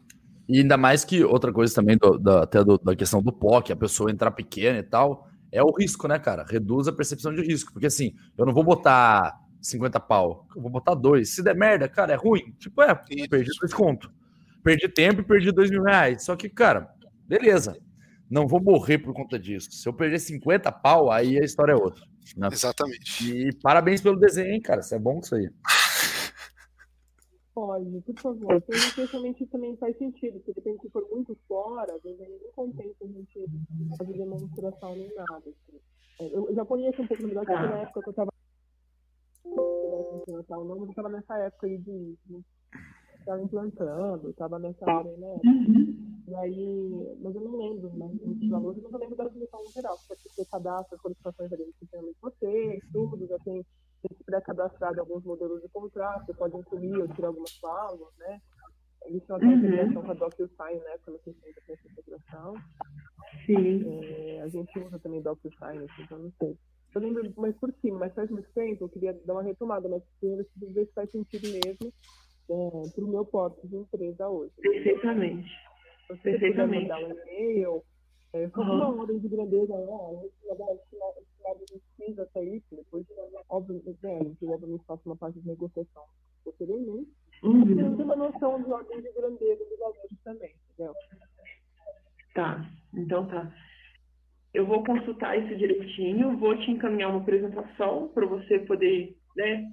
E 0.47 0.59
ainda 0.59 0.77
mais 0.77 1.05
que 1.05 1.23
outra 1.23 1.53
coisa 1.53 1.73
também, 1.75 1.97
do, 1.97 2.17
da, 2.17 2.43
até 2.43 2.63
do, 2.63 2.77
da 2.77 2.95
questão 2.95 3.21
do 3.21 3.31
POC, 3.31 3.71
a 3.71 3.75
pessoa 3.75 4.09
entrar 4.09 4.31
pequena 4.31 4.79
e 4.79 4.83
tal, 4.83 5.27
é 5.51 5.61
o 5.63 5.71
risco, 5.71 6.07
né, 6.07 6.17
cara? 6.17 6.43
Reduz 6.47 6.87
a 6.87 6.91
percepção 6.91 7.33
de 7.33 7.41
risco. 7.41 7.71
Porque 7.71 7.85
assim, 7.85 8.15
eu 8.35 8.45
não 8.45 8.53
vou 8.53 8.63
botar 8.63 9.39
50 9.61 9.99
pau, 9.99 10.47
eu 10.55 10.61
vou 10.61 10.71
botar 10.71 10.95
dois. 10.95 11.35
Se 11.35 11.43
der 11.43 11.55
merda, 11.55 11.87
cara, 11.87 12.13
é 12.13 12.15
ruim. 12.15 12.55
Tipo, 12.57 12.81
é, 12.81 12.95
perdi 12.95 13.51
dois 13.59 13.73
conto 13.73 14.11
perdi 14.69 14.87
tempo 14.87 15.21
e 15.21 15.25
perdi 15.25 15.51
dois 15.51 15.71
mil 15.71 15.81
reais. 15.81 16.23
Só 16.23 16.35
que, 16.35 16.47
cara, 16.47 16.93
beleza. 17.25 17.77
Não 18.29 18.47
vou 18.47 18.61
morrer 18.61 18.99
por 18.99 19.11
conta 19.13 19.39
disso. 19.39 19.71
Se 19.71 19.89
eu 19.89 19.93
perder 19.93 20.19
50 20.19 20.71
pau, 20.71 21.11
aí 21.11 21.39
a 21.39 21.43
história 21.43 21.71
é 21.71 21.75
outra. 21.75 22.05
Né? 22.37 22.47
Exatamente. 22.51 23.27
E 23.27 23.55
parabéns 23.55 24.01
pelo 24.01 24.19
desenho, 24.19 24.53
hein, 24.53 24.61
cara. 24.61 24.81
Isso 24.81 24.93
é 24.93 24.99
bom 24.99 25.19
isso 25.19 25.33
aí. 25.33 25.49
Pode, 27.55 28.01
por 28.01 28.19
favor. 28.21 28.61
Principalmente 28.61 29.47
também 29.47 29.75
faz 29.77 29.97
sentido, 29.97 30.39
porque 30.39 30.53
depende 30.53 30.81
se 30.81 30.89
for 30.91 31.07
muito 31.09 31.35
fora, 31.47 31.91
às 31.91 32.03
vezes 32.03 32.19
não 32.19 32.51
compensa 32.55 33.03
a 33.03 33.07
gente 33.07 33.45
fazer 33.97 34.13
demonstração 34.13 34.95
nem 34.95 35.13
nada. 35.15 35.37
Assim. 35.39 35.79
É, 36.19 36.35
eu 36.35 36.53
já 36.53 36.63
conheço 36.63 37.01
um 37.01 37.07
pouco, 37.07 37.23
na 37.23 37.29
verdade, 37.29 37.67
na 37.67 37.77
época 37.79 38.01
que 38.01 38.09
eu 38.09 38.11
estava. 38.11 38.31
Não, 39.43 40.77
eu 40.77 40.89
estava 40.89 41.09
nessa 41.09 41.35
época 41.39 41.65
aí 41.65 41.79
de 41.79 42.15
estava 43.29 43.43
implantando, 43.43 44.29
estava 44.29 44.59
nessa 44.59 44.85
tá. 44.85 44.97
área, 44.97 45.17
né? 45.17 45.39
Uhum. 45.45 46.09
E 46.27 46.35
aí, 46.35 47.17
mas 47.21 47.35
eu 47.35 47.41
não 47.41 47.57
lembro, 47.57 47.89
né? 47.95 48.11
Os 48.21 48.49
valores, 48.49 48.83
eu 48.83 48.89
não 48.89 48.99
lembro 48.99 49.15
da 49.15 49.23
definição 49.25 49.63
no 49.63 49.71
geral. 49.71 49.97
Porque 50.07 50.29
você 50.29 50.45
cadastra 50.45 50.95
as 50.95 51.01
qualificações 51.01 51.51
ali 51.51 51.73
que 51.79 51.87
tem 51.87 52.15
você, 52.21 52.79
tudo, 52.91 53.27
já 53.27 53.37
tem, 53.39 53.65
pré-cadastrado 54.25 54.99
alguns 54.99 55.23
modelos 55.23 55.61
de 55.61 55.69
contrato, 55.69 56.25
você 56.25 56.33
pode 56.33 56.55
incluir 56.55 56.97
ou 56.97 57.07
tirar 57.09 57.27
algumas 57.27 57.57
cláusulas, 57.59 58.13
né? 58.17 58.41
Eles 59.05 59.23
têm 59.25 59.35
até 59.35 59.45
uhum. 59.45 59.53
integração 59.53 60.01
com 60.03 60.11
a 60.11 60.13
DocuSign, 60.13 60.79
né? 60.79 60.97
Quando 61.03 61.19
você 61.19 61.33
tem 61.33 61.75
essa 61.75 61.87
integração. 61.87 62.53
Sim. 63.45 64.03
É, 64.03 64.41
a 64.41 64.47
gente 64.49 64.79
usa 64.79 64.99
também 64.99 65.21
DocuSign, 65.21 65.83
assim, 65.83 66.01
então 66.03 66.19
não 66.19 66.31
sei. 66.37 66.57
Eu 66.93 67.01
lembro 67.01 67.33
mais 67.37 67.55
por 67.57 67.71
cima, 67.81 67.99
mas 67.99 68.13
faz 68.13 68.29
muito 68.31 68.49
tempo, 68.53 68.85
eu 68.85 68.89
queria 68.89 69.13
dar 69.25 69.33
uma 69.33 69.43
retomada, 69.43 69.87
mas 69.87 70.03
primeiro 70.19 70.45
ver 70.57 70.85
se 70.87 70.93
faz 70.93 71.09
sentido 71.11 71.47
mesmo 71.47 71.93
é, 72.49 72.89
para 72.93 73.03
o 73.03 73.07
meu 73.07 73.25
porte 73.25 73.67
de 73.67 73.75
empresa 73.75 74.27
hoje. 74.27 74.51
Perfeitamente. 74.61 75.49
Se 76.07 76.15
você 76.15 76.31
Perfeitamente. 76.31 76.87
mandar 76.87 77.03
um 77.03 77.11
e-mail, 77.11 77.83
é, 78.33 78.49
uhum. 78.55 78.63
uma 78.63 79.01
ordem 79.01 79.19
de 79.19 79.27
grandeza, 79.27 79.75
né? 79.75 80.29
estimado 81.49 81.65
de 81.65 81.79
precisa 81.97 82.29
sair, 82.33 82.63
depois, 82.71 83.05
óbvio, 83.49 83.81
né, 84.03 84.19
a 84.19 84.23
gente 84.23 84.45
obviamente 84.45 84.85
faça 84.85 85.01
uma 85.05 85.15
parte 85.15 85.39
de 85.39 85.47
negociação 85.47 86.03
posteriormente. 86.43 87.09
Uhum. 87.43 87.95
Tem 87.95 88.05
uma 88.05 88.15
noção 88.15 88.61
de 88.61 88.71
ordem 88.71 89.01
de 89.01 89.11
grandeza 89.13 89.65
dos 89.65 89.79
valores 89.79 90.19
também, 90.23 90.53
entendeu? 90.73 90.93
Tá. 92.33 92.69
Então 92.93 93.27
tá. 93.27 93.53
Eu 94.53 94.65
vou 94.65 94.83
consultar 94.83 95.37
isso 95.37 95.55
direitinho, 95.55 96.37
vou 96.37 96.57
te 96.57 96.71
encaminhar 96.71 97.09
uma 97.09 97.21
apresentação 97.21 98.09
para 98.09 98.25
você 98.25 98.59
poder 98.59 99.15
né, 99.35 99.71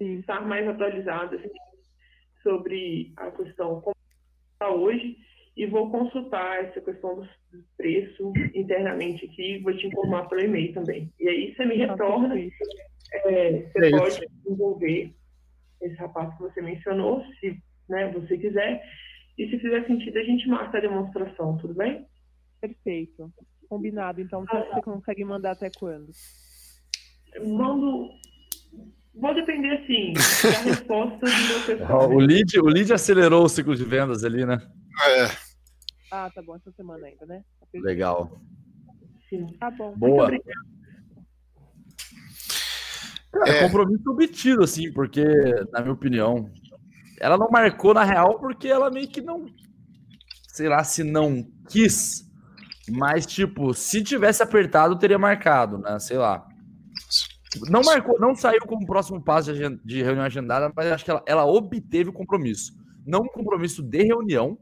estar 0.00 0.40
mais 0.46 0.66
atualizado 0.68 1.36
assim, 1.36 1.48
sobre 2.42 3.12
a 3.16 3.30
questão 3.30 3.80
como 3.80 3.96
está 4.52 4.70
hoje 4.70 5.16
e 5.56 5.66
vou 5.66 5.90
consultar 5.90 6.64
essa 6.64 6.80
questão 6.80 7.16
do 7.16 7.64
preço 7.76 8.32
internamente 8.54 9.24
aqui, 9.24 9.58
vou 9.58 9.76
te 9.76 9.86
informar 9.88 10.28
pelo 10.28 10.42
e-mail 10.42 10.72
também. 10.72 11.12
E 11.18 11.28
aí 11.28 11.54
você 11.54 11.64
me 11.64 11.78
tá 11.78 11.92
retorna, 11.92 12.38
é, 12.38 13.62
você 13.72 13.86
é 13.86 13.90
pode 13.90 14.28
desenvolver 14.44 15.12
esse 15.80 15.94
rapaz 15.96 16.34
que 16.36 16.42
você 16.42 16.62
mencionou, 16.62 17.24
se 17.40 17.60
né, 17.88 18.10
você 18.12 18.38
quiser, 18.38 18.82
e 19.36 19.48
se 19.50 19.58
fizer 19.58 19.86
sentido 19.86 20.18
a 20.18 20.24
gente 20.24 20.48
marca 20.48 20.78
a 20.78 20.80
demonstração, 20.80 21.56
tudo 21.58 21.74
bem? 21.74 22.06
Perfeito. 22.60 23.32
Combinado. 23.68 24.20
Então, 24.20 24.44
ah, 24.48 24.64
você 24.64 24.82
consegue 24.82 25.24
mandar 25.24 25.52
até 25.52 25.70
quando? 25.70 26.10
Mando 27.44 28.10
Vou 29.20 29.34
depender, 29.34 29.72
assim, 29.72 30.12
da 30.12 30.58
resposta 30.60 31.18
do 31.18 31.26
meu 31.26 31.66
pessoal. 31.66 32.10
O 32.10 32.18
lead, 32.18 32.58
o 32.60 32.66
lead 32.66 32.92
acelerou 32.92 33.44
o 33.44 33.48
ciclo 33.48 33.74
de 33.74 33.84
vendas 33.84 34.22
ali, 34.24 34.46
né? 34.46 34.58
É. 35.06 35.28
Ah, 36.10 36.30
tá 36.34 36.40
bom, 36.40 36.56
essa 36.56 36.70
semana 36.72 37.06
ainda, 37.06 37.26
né? 37.26 37.42
Legal. 37.74 38.40
Sim. 39.28 39.46
Tá 39.58 39.70
bom. 39.70 39.94
Boa. 39.96 40.30
Cara, 43.32 43.50
é. 43.50 43.62
compromisso 43.62 44.10
obtido, 44.10 44.62
assim, 44.64 44.92
porque, 44.92 45.24
na 45.72 45.80
minha 45.80 45.92
opinião, 45.92 46.50
ela 47.20 47.36
não 47.36 47.50
marcou 47.50 47.92
na 47.92 48.04
real 48.04 48.38
porque 48.38 48.68
ela 48.68 48.90
meio 48.90 49.08
que 49.08 49.20
não, 49.20 49.46
sei 50.48 50.68
lá, 50.68 50.82
se 50.82 51.04
não 51.04 51.44
quis, 51.68 52.24
mas, 52.90 53.26
tipo, 53.26 53.74
se 53.74 54.02
tivesse 54.02 54.42
apertado, 54.42 54.98
teria 54.98 55.18
marcado, 55.18 55.78
né? 55.78 55.98
Sei 55.98 56.16
lá. 56.16 56.46
Não 57.68 57.82
marcou, 57.82 58.20
não 58.20 58.34
saiu 58.34 58.60
como 58.66 58.86
próximo 58.86 59.22
passo 59.22 59.52
de 59.84 60.02
reunião 60.02 60.24
agendada, 60.24 60.70
mas 60.74 60.92
acho 60.92 61.04
que 61.04 61.10
ela, 61.10 61.22
ela 61.26 61.46
obteve 61.46 62.10
o 62.10 62.12
compromisso. 62.12 62.72
Não 63.06 63.20
um 63.20 63.28
compromisso 63.28 63.82
de 63.82 64.02
reunião, 64.02 64.58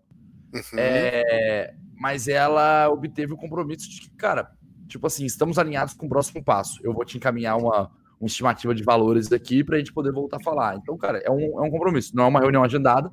uhum. 0.55 0.79
é, 0.79 1.75
mas 1.99 2.29
ela 2.29 2.89
obteve 2.89 3.33
o 3.33 3.37
compromisso 3.37 3.91
de 3.91 4.03
que, 4.03 4.11
cara, 4.11 4.53
tipo 4.87 5.07
assim, 5.07 5.25
estamos 5.25 5.59
alinhados 5.59 5.95
com 5.95 6.07
o 6.07 6.09
próximo 6.09 6.45
passo. 6.45 6.79
Eu 6.85 6.93
vou 6.93 7.05
te 7.05 7.17
encaminhar 7.17 7.57
uma, 7.57 7.91
uma 8.21 8.27
estimativa 8.27 8.75
de 8.75 8.85
valores 8.85 9.33
aqui 9.33 9.65
para 9.65 9.77
a 9.77 9.79
gente 9.79 9.93
poder 9.93 10.13
voltar 10.13 10.37
a 10.37 10.43
falar. 10.43 10.77
Então, 10.77 10.97
cara, 10.97 11.19
é 11.19 11.31
um, 11.31 11.59
é 11.59 11.63
um 11.67 11.71
compromisso. 11.71 12.15
Não 12.15 12.25
é 12.25 12.29
uma 12.29 12.41
reunião 12.41 12.63
agendada, 12.63 13.11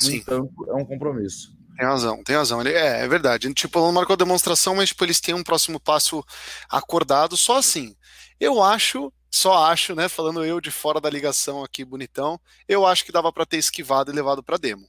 Sim. 0.00 0.16
então 0.16 0.48
é 0.68 0.74
um 0.74 0.84
compromisso. 0.84 1.54
Tem 1.76 1.86
razão, 1.86 2.22
tem 2.22 2.36
razão. 2.36 2.60
Ele, 2.60 2.70
é, 2.70 3.04
é 3.04 3.08
verdade. 3.08 3.52
Tipo, 3.54 3.80
não 3.80 3.92
marcou 3.92 4.16
demonstração, 4.16 4.76
mas 4.76 4.90
tipo, 4.90 5.04
eles 5.04 5.20
têm 5.20 5.34
um 5.34 5.42
próximo 5.42 5.80
passo 5.80 6.24
acordado. 6.70 7.36
Só 7.36 7.58
assim, 7.58 7.94
eu 8.42 8.60
acho, 8.60 9.12
só 9.30 9.66
acho, 9.66 9.94
né? 9.94 10.08
Falando 10.08 10.44
eu 10.44 10.60
de 10.60 10.72
fora 10.72 11.00
da 11.00 11.08
ligação 11.08 11.62
aqui, 11.62 11.84
bonitão, 11.84 12.40
eu 12.68 12.84
acho 12.84 13.04
que 13.04 13.12
dava 13.12 13.32
para 13.32 13.46
ter 13.46 13.56
esquivado 13.56 14.10
e 14.10 14.14
levado 14.14 14.42
para 14.42 14.56
demo. 14.56 14.84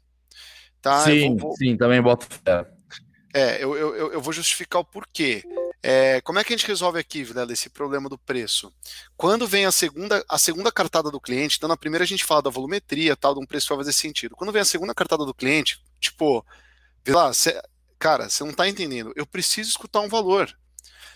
Tá? 0.82 1.04
Sim, 1.04 1.38
vou, 1.38 1.50
vou... 1.50 1.58
sim, 1.58 1.78
também 1.78 2.02
boto 2.02 2.26
fé. 2.26 2.68
É, 3.32 3.64
eu, 3.64 3.76
eu, 3.76 4.14
eu 4.14 4.20
vou 4.20 4.34
justificar 4.34 4.82
o 4.82 4.86
porquê. 4.86 5.44
É, 5.84 6.20
como 6.22 6.40
é 6.40 6.44
que 6.44 6.52
a 6.52 6.58
gente 6.58 6.68
resolve 6.68 6.98
aqui, 6.98 7.24
Vilela, 7.24 7.54
esse 7.54 7.70
problema 7.70 8.10
do 8.10 8.18
preço? 8.18 8.74
Quando 9.16 9.48
vem 9.48 9.68
a 9.68 9.72
segunda, 9.72 10.26
a 10.28 10.40
segunda 10.40 10.72
cartada 10.72 11.12
do 11.12 11.22
cliente, 11.22 11.58
então 11.58 11.70
na 11.70 11.78
primeira 11.78 12.04
a 12.04 12.08
gente 12.08 12.26
fala 12.26 12.42
da 12.42 12.50
volumetria, 12.50 13.16
tal, 13.16 13.36
de 13.36 13.40
um 13.40 13.46
preço 13.46 13.70
vai 13.70 13.78
fazer 13.78 13.94
sentido. 13.94 14.36
Quando 14.36 14.52
vem 14.52 14.64
a 14.64 14.66
segunda 14.66 14.96
cartada 14.96 15.26
do 15.26 15.34
cliente, 15.34 15.80
tipo, 16.00 16.44
Vilela, 17.06 17.34
cê, 17.34 17.62
cara, 18.00 18.30
você 18.30 18.44
não 18.44 18.52
está 18.52 18.68
entendendo, 18.68 19.14
eu 19.16 19.28
preciso 19.28 19.70
escutar 19.70 20.00
um 20.02 20.10
valor. 20.10 20.52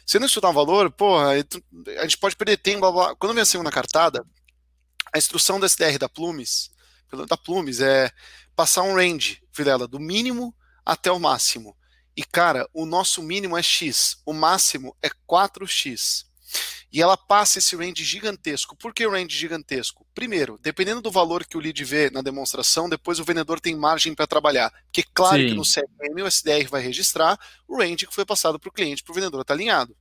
Se 0.07 0.17
não 0.19 0.25
estudar 0.25 0.51
um 0.51 0.53
valor, 0.53 0.89
porra, 0.89 1.31
a 1.31 2.03
gente 2.03 2.17
pode 2.17 2.37
perder 2.37 2.55
tempo. 2.55 2.79
Blá, 2.79 2.91
blá. 2.91 3.15
Quando 3.17 3.33
vem 3.33 3.41
a 3.41 3.45
segunda 3.45 3.69
cartada, 3.69 4.25
a 5.13 5.17
instrução 5.17 5.59
da 5.59 5.67
SDR 5.67 5.99
da 5.99 6.07
Plumes, 6.07 6.71
da 7.27 7.35
Plumes, 7.35 7.81
é 7.81 8.09
passar 8.55 8.83
um 8.83 8.95
range, 8.95 9.43
Vilela, 9.53 9.85
do 9.85 9.99
mínimo 9.99 10.55
até 10.85 11.11
o 11.11 11.19
máximo. 11.19 11.75
E, 12.15 12.23
cara, 12.23 12.65
o 12.73 12.85
nosso 12.85 13.21
mínimo 13.21 13.57
é 13.57 13.61
X, 13.61 14.21
o 14.25 14.31
máximo 14.31 14.95
é 15.01 15.09
4X. 15.29 16.25
E 16.91 17.01
ela 17.01 17.17
passa 17.17 17.59
esse 17.59 17.75
range 17.75 18.03
gigantesco. 18.03 18.75
Por 18.75 18.93
que 18.93 19.05
o 19.05 19.11
range 19.11 19.35
gigantesco? 19.35 20.05
Primeiro, 20.15 20.57
dependendo 20.61 21.01
do 21.01 21.11
valor 21.11 21.45
que 21.45 21.57
o 21.57 21.59
lead 21.59 21.83
vê 21.83 22.09
na 22.09 22.21
demonstração, 22.21 22.87
depois 22.87 23.19
o 23.19 23.25
vendedor 23.25 23.59
tem 23.59 23.75
margem 23.75 24.15
para 24.15 24.25
trabalhar. 24.25 24.71
Porque, 24.85 25.03
claro 25.13 25.41
Sim. 25.41 25.49
que 25.49 25.53
no 25.53 25.63
CRM 25.63 26.23
o 26.23 26.27
SDR 26.27 26.69
vai 26.69 26.81
registrar 26.81 27.37
o 27.67 27.77
range 27.77 28.07
que 28.07 28.15
foi 28.15 28.25
passado 28.25 28.57
para 28.57 28.69
o 28.69 28.71
cliente, 28.71 29.03
para 29.03 29.11
o 29.11 29.15
vendedor 29.15 29.41
estar 29.41 29.53
tá 29.53 29.57
alinhado. 29.57 29.95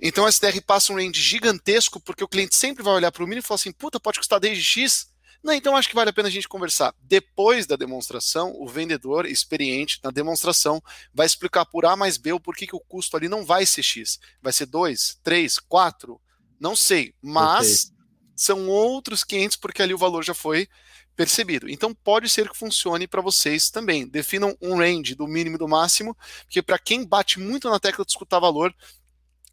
Então 0.00 0.24
o 0.24 0.28
SDR 0.28 0.60
passa 0.66 0.92
um 0.92 0.96
range 0.96 1.20
gigantesco, 1.20 2.00
porque 2.00 2.24
o 2.24 2.28
cliente 2.28 2.56
sempre 2.56 2.82
vai 2.82 2.94
olhar 2.94 3.12
para 3.12 3.22
o 3.22 3.26
mínimo 3.26 3.44
e 3.44 3.46
falar 3.46 3.56
assim: 3.56 3.72
puta, 3.72 4.00
pode 4.00 4.18
custar 4.18 4.40
desde 4.40 4.62
X? 4.62 5.11
Não, 5.42 5.52
então 5.52 5.76
acho 5.76 5.88
que 5.88 5.94
vale 5.94 6.10
a 6.10 6.12
pena 6.12 6.28
a 6.28 6.30
gente 6.30 6.48
conversar. 6.48 6.94
Depois 7.00 7.66
da 7.66 7.74
demonstração, 7.74 8.54
o 8.56 8.68
vendedor 8.68 9.26
experiente 9.26 9.98
na 10.02 10.10
demonstração 10.10 10.80
vai 11.12 11.26
explicar 11.26 11.66
por 11.66 11.84
A 11.84 11.96
mais 11.96 12.16
B 12.16 12.32
o 12.32 12.38
porquê 12.38 12.66
que 12.66 12.76
o 12.76 12.80
custo 12.80 13.16
ali 13.16 13.28
não 13.28 13.44
vai 13.44 13.66
ser 13.66 13.82
X. 13.82 14.20
Vai 14.40 14.52
ser 14.52 14.66
2, 14.66 15.18
3, 15.22 15.58
4, 15.58 16.20
não 16.60 16.76
sei. 16.76 17.12
Mas 17.20 17.86
okay. 17.86 17.96
são 18.36 18.68
outros 18.68 19.24
500 19.24 19.56
porque 19.56 19.82
ali 19.82 19.92
o 19.92 19.98
valor 19.98 20.22
já 20.22 20.34
foi 20.34 20.68
percebido. 21.16 21.68
Então 21.68 21.92
pode 21.92 22.28
ser 22.28 22.48
que 22.48 22.56
funcione 22.56 23.08
para 23.08 23.20
vocês 23.20 23.68
também. 23.68 24.06
Definam 24.06 24.56
um 24.62 24.76
range 24.76 25.16
do 25.16 25.26
mínimo 25.26 25.56
e 25.56 25.58
do 25.58 25.68
máximo, 25.68 26.16
porque 26.44 26.62
para 26.62 26.78
quem 26.78 27.04
bate 27.04 27.40
muito 27.40 27.68
na 27.68 27.80
tecla 27.80 28.04
de 28.04 28.12
escutar 28.12 28.38
valor, 28.38 28.72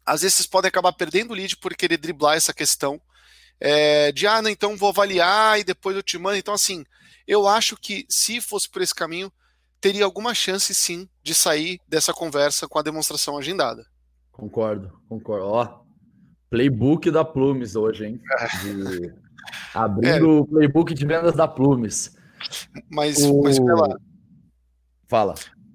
às 0.06 0.22
vezes 0.22 0.36
vocês 0.36 0.46
podem 0.46 0.68
acabar 0.68 0.92
perdendo 0.92 1.32
o 1.32 1.34
lead 1.34 1.56
por 1.56 1.74
querer 1.74 1.96
driblar 1.96 2.36
essa 2.36 2.54
questão 2.54 3.00
é, 3.60 4.10
de, 4.10 4.26
ah, 4.26 4.40
não, 4.40 4.50
então 4.50 4.76
vou 4.76 4.88
avaliar 4.88 5.60
e 5.60 5.64
depois 5.64 5.94
eu 5.94 6.02
te 6.02 6.16
mando. 6.18 6.36
Então, 6.36 6.54
assim, 6.54 6.84
eu 7.26 7.46
acho 7.46 7.76
que 7.76 8.06
se 8.08 8.40
fosse 8.40 8.68
por 8.68 8.80
esse 8.80 8.94
caminho, 8.94 9.30
teria 9.80 10.04
alguma 10.04 10.34
chance 10.34 10.74
sim 10.74 11.08
de 11.22 11.34
sair 11.34 11.78
dessa 11.86 12.12
conversa 12.12 12.66
com 12.66 12.78
a 12.78 12.82
demonstração 12.82 13.36
agendada. 13.36 13.84
Concordo, 14.32 14.90
concordo. 15.08 15.46
Ó, 15.46 15.80
playbook 16.48 17.10
da 17.10 17.24
Plumes 17.24 17.76
hoje, 17.76 18.06
hein? 18.06 18.20
De... 18.62 19.14
Abrindo 19.74 20.38
é. 20.38 20.40
o 20.40 20.46
playbook 20.46 20.94
de 20.94 21.06
vendas 21.06 21.34
da 21.34 21.46
Plumes. 21.46 22.16
Mas, 22.90 23.18
o... 23.18 23.42
mas 23.42 23.58
pela... 23.58 24.00
Fala. 25.08 25.34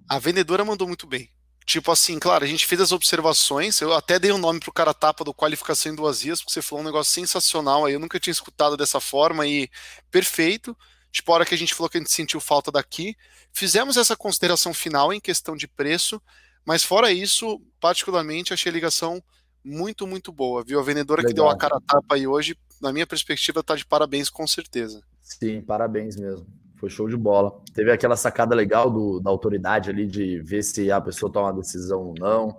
A 0.09 0.17
vendedora 0.17 0.65
mandou 0.65 0.87
muito 0.87 1.05
bem. 1.05 1.29
Tipo 1.65 1.91
assim, 1.91 2.19
claro, 2.19 2.43
a 2.43 2.47
gente 2.47 2.67
fez 2.67 2.79
as 2.79 2.91
observações, 2.91 3.81
eu 3.81 3.91
até 3.91 4.19
dei 4.19 4.31
o 4.31 4.35
um 4.35 4.37
nome 4.37 4.59
pro 4.59 4.71
cara 4.71 4.93
tapa 4.93 5.23
do 5.23 5.33
qualificação 5.33 5.91
em 5.91 5.95
duas 5.95 6.21
vias, 6.21 6.39
porque 6.39 6.53
você 6.53 6.61
falou 6.61 6.83
um 6.83 6.85
negócio 6.85 7.11
sensacional 7.11 7.85
aí, 7.85 7.93
eu 7.93 7.99
nunca 7.99 8.19
tinha 8.19 8.31
escutado 8.31 8.77
dessa 8.77 8.99
forma 8.99 9.47
e 9.47 9.67
perfeito. 10.11 10.77
Tipo, 11.11 11.31
a 11.31 11.35
hora 11.35 11.45
que 11.45 11.55
a 11.55 11.57
gente 11.57 11.73
falou 11.73 11.89
que 11.89 11.97
a 11.97 12.01
gente 12.01 12.11
sentiu 12.11 12.39
falta 12.39 12.71
daqui, 12.71 13.15
fizemos 13.51 13.97
essa 13.97 14.15
consideração 14.15 14.73
final 14.73 15.11
em 15.11 15.19
questão 15.19 15.55
de 15.55 15.67
preço, 15.67 16.21
mas 16.63 16.83
fora 16.83 17.11
isso, 17.11 17.59
particularmente, 17.79 18.53
achei 18.53 18.69
a 18.69 18.73
ligação 18.73 19.23
muito, 19.63 20.05
muito 20.05 20.31
boa, 20.31 20.63
viu? 20.63 20.79
A 20.79 20.83
vendedora 20.83 21.21
Legal. 21.21 21.29
que 21.29 21.35
deu 21.35 21.49
a 21.49 21.57
cara 21.57 21.81
tapa 21.87 22.13
aí 22.15 22.27
hoje, 22.27 22.55
na 22.79 22.93
minha 22.93 23.07
perspectiva, 23.07 23.63
tá 23.63 23.75
de 23.75 23.85
parabéns 23.85 24.29
com 24.29 24.45
certeza. 24.45 25.01
Sim, 25.21 25.61
parabéns 25.61 26.15
mesmo. 26.15 26.45
Foi 26.75 26.89
show 26.89 27.07
de 27.07 27.17
bola. 27.17 27.59
Teve 27.73 27.91
aquela 27.91 28.15
sacada 28.15 28.55
legal 28.55 28.89
do, 28.89 29.19
da 29.19 29.29
autoridade 29.29 29.89
ali 29.89 30.05
de 30.05 30.39
ver 30.41 30.63
se 30.63 30.91
a 30.91 30.99
pessoa 30.99 31.31
toma 31.31 31.47
uma 31.47 31.61
decisão 31.61 32.01
ou 32.01 32.13
não. 32.17 32.57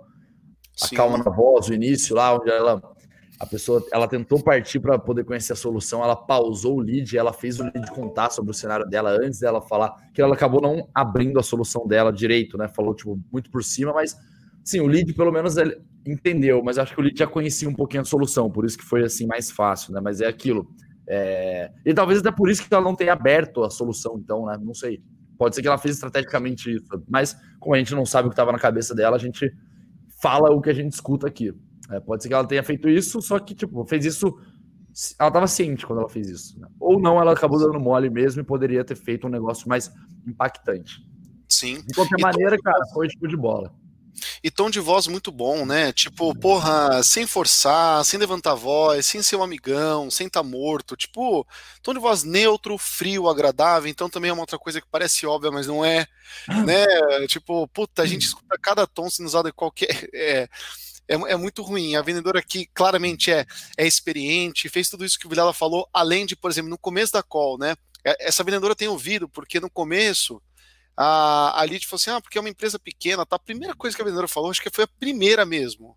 A 0.81 0.87
Sim. 0.87 0.95
calma 0.95 1.17
na 1.17 1.29
voz, 1.31 1.69
o 1.69 1.73
início 1.73 2.15
lá, 2.15 2.35
onde 2.35 2.49
ela 2.49 2.81
a 3.39 3.45
pessoa 3.45 3.85
ela 3.91 4.07
tentou 4.07 4.41
partir 4.41 4.79
para 4.79 4.97
poder 4.97 5.23
conhecer 5.23 5.53
a 5.53 5.55
solução, 5.55 6.03
ela 6.03 6.15
pausou 6.15 6.77
o 6.77 6.79
lead, 6.79 7.15
ela 7.15 7.31
fez 7.31 7.59
o 7.59 7.63
lead 7.63 7.91
contar 7.91 8.31
sobre 8.31 8.51
o 8.51 8.53
cenário 8.53 8.85
dela 8.87 9.11
antes 9.11 9.39
dela 9.39 9.61
falar, 9.61 9.95
que 10.13 10.21
ela 10.21 10.33
acabou 10.33 10.59
não 10.59 10.89
abrindo 10.93 11.39
a 11.39 11.43
solução 11.43 11.87
dela 11.87 12.11
direito, 12.11 12.57
né? 12.57 12.67
Falou 12.67 12.95
tipo 12.95 13.19
muito 13.31 13.51
por 13.51 13.63
cima, 13.63 13.93
mas 13.93 14.15
sim, 14.63 14.79
o 14.79 14.87
lead 14.87 15.13
pelo 15.13 15.31
menos 15.31 15.55
ele 15.55 15.77
entendeu, 16.05 16.63
mas 16.63 16.79
acho 16.79 16.95
que 16.95 16.99
o 16.99 17.03
lead 17.03 17.17
já 17.17 17.27
conhecia 17.27 17.69
um 17.69 17.73
pouquinho 17.73 18.01
a 18.01 18.05
solução, 18.05 18.49
por 18.49 18.65
isso 18.65 18.77
que 18.77 18.83
foi 18.83 19.03
assim 19.03 19.27
mais 19.27 19.51
fácil, 19.51 19.93
né? 19.93 20.01
Mas 20.03 20.19
é 20.19 20.27
aquilo. 20.27 20.67
É... 21.07 21.71
E 21.85 21.93
talvez 21.93 22.19
até 22.19 22.31
por 22.31 22.49
isso 22.49 22.67
que 22.67 22.73
ela 22.73 22.83
não 22.83 22.95
tenha 22.95 23.13
aberto 23.13 23.63
a 23.63 23.69
solução, 23.69 24.17
então, 24.17 24.45
né? 24.45 24.57
Não 24.61 24.73
sei. 24.73 25.01
Pode 25.37 25.55
ser 25.55 25.61
que 25.61 25.67
ela 25.67 25.77
fez 25.77 25.95
estrategicamente 25.95 26.75
isso, 26.75 27.03
mas 27.07 27.35
como 27.59 27.75
a 27.75 27.77
gente 27.77 27.93
não 27.93 28.05
sabe 28.05 28.27
o 28.27 28.29
que 28.29 28.33
estava 28.33 28.51
na 28.51 28.59
cabeça 28.59 28.95
dela, 28.95 29.15
a 29.15 29.19
gente 29.19 29.53
fala 30.21 30.49
o 30.51 30.61
que 30.61 30.69
a 30.69 30.73
gente 30.73 30.93
escuta 30.93 31.27
aqui. 31.27 31.53
É, 31.89 31.99
pode 31.99 32.23
ser 32.23 32.29
que 32.29 32.33
ela 32.35 32.45
tenha 32.45 32.63
feito 32.63 32.89
isso, 32.89 33.21
só 33.21 33.39
que, 33.39 33.55
tipo, 33.55 33.85
fez 33.85 34.03
isso. 34.03 34.35
Ela 35.19 35.29
estava 35.29 35.47
ciente 35.47 35.85
quando 35.85 35.99
ela 35.99 36.09
fez 36.09 36.27
isso. 36.27 36.59
Né? 36.59 36.67
Ou 36.79 36.99
não, 36.99 37.21
ela 37.21 37.33
acabou 37.33 37.59
dando 37.59 37.79
mole 37.79 38.09
mesmo 38.09 38.41
e 38.41 38.43
poderia 38.43 38.83
ter 38.83 38.95
feito 38.95 39.27
um 39.27 39.29
negócio 39.29 39.69
mais 39.69 39.91
impactante. 40.25 41.07
Sim. 41.47 41.81
De 41.85 41.93
qualquer 41.93 42.19
maneira, 42.19 42.57
cara, 42.57 42.83
foi 42.93 43.07
tipo 43.07 43.27
de 43.27 43.37
bola. 43.37 43.73
E 44.43 44.51
tom 44.51 44.69
de 44.69 44.79
voz 44.79 45.07
muito 45.07 45.31
bom, 45.31 45.65
né? 45.65 45.91
Tipo, 45.93 46.33
porra, 46.37 47.01
sem 47.03 47.25
forçar, 47.25 48.03
sem 48.05 48.19
levantar 48.19 48.51
a 48.51 48.55
voz, 48.55 49.05
sem 49.05 49.21
ser 49.21 49.35
um 49.35 49.43
amigão, 49.43 50.09
sem 50.09 50.27
estar 50.27 50.41
tá 50.41 50.47
morto. 50.47 50.95
Tipo, 50.95 51.45
tom 51.81 51.93
de 51.93 51.99
voz 51.99 52.23
neutro, 52.23 52.77
frio, 52.77 53.27
agradável. 53.27 53.89
Então 53.89 54.09
também 54.09 54.29
é 54.29 54.33
uma 54.33 54.43
outra 54.43 54.57
coisa 54.59 54.81
que 54.81 54.87
parece 54.89 55.25
óbvia, 55.25 55.51
mas 55.51 55.67
não 55.67 55.83
é. 55.83 56.07
Né? 56.65 56.85
Tipo, 57.27 57.67
puta, 57.67 58.01
a 58.01 58.05
gente 58.05 58.25
escuta 58.25 58.57
cada 58.61 58.85
tom 58.87 59.09
sendo 59.09 59.27
usado 59.27 59.49
em 59.49 59.53
qualquer. 59.53 59.87
É, 60.19 60.47
é, 61.07 61.15
é, 61.15 61.35
muito 61.37 61.61
ruim. 61.61 61.95
A 61.95 62.01
vendedora 62.01 62.39
aqui 62.39 62.67
claramente 62.73 63.31
é, 63.31 63.45
é 63.77 63.87
experiente, 63.87 64.67
fez 64.67 64.89
tudo 64.89 65.05
isso 65.05 65.17
que 65.17 65.25
o 65.25 65.29
Vilela 65.29 65.53
falou, 65.53 65.87
além 65.93 66.25
de, 66.25 66.35
por 66.35 66.51
exemplo, 66.51 66.69
no 66.69 66.77
começo 66.77 67.13
da 67.13 67.23
call, 67.23 67.57
né? 67.57 67.75
É, 68.03 68.27
essa 68.27 68.43
vendedora 68.43 68.75
tem 68.75 68.87
ouvido, 68.87 69.29
porque 69.29 69.59
no 69.59 69.69
começo 69.69 70.41
a, 70.97 71.61
a 71.61 71.65
Lid 71.65 71.85
falou 71.85 71.99
assim: 72.01 72.09
ah, 72.09 72.19
porque 72.19 72.37
é 72.37 72.41
uma 72.41 72.49
empresa 72.49 72.79
pequena, 72.79 73.25
tá? 73.25 73.35
A 73.35 73.39
primeira 73.39 73.75
coisa 73.75 73.95
que 73.95 74.01
a 74.01 74.05
vendedora 74.05 74.27
falou, 74.27 74.49
acho 74.49 74.61
que 74.61 74.69
foi 74.69 74.85
a 74.85 74.87
primeira 74.99 75.45
mesmo. 75.45 75.95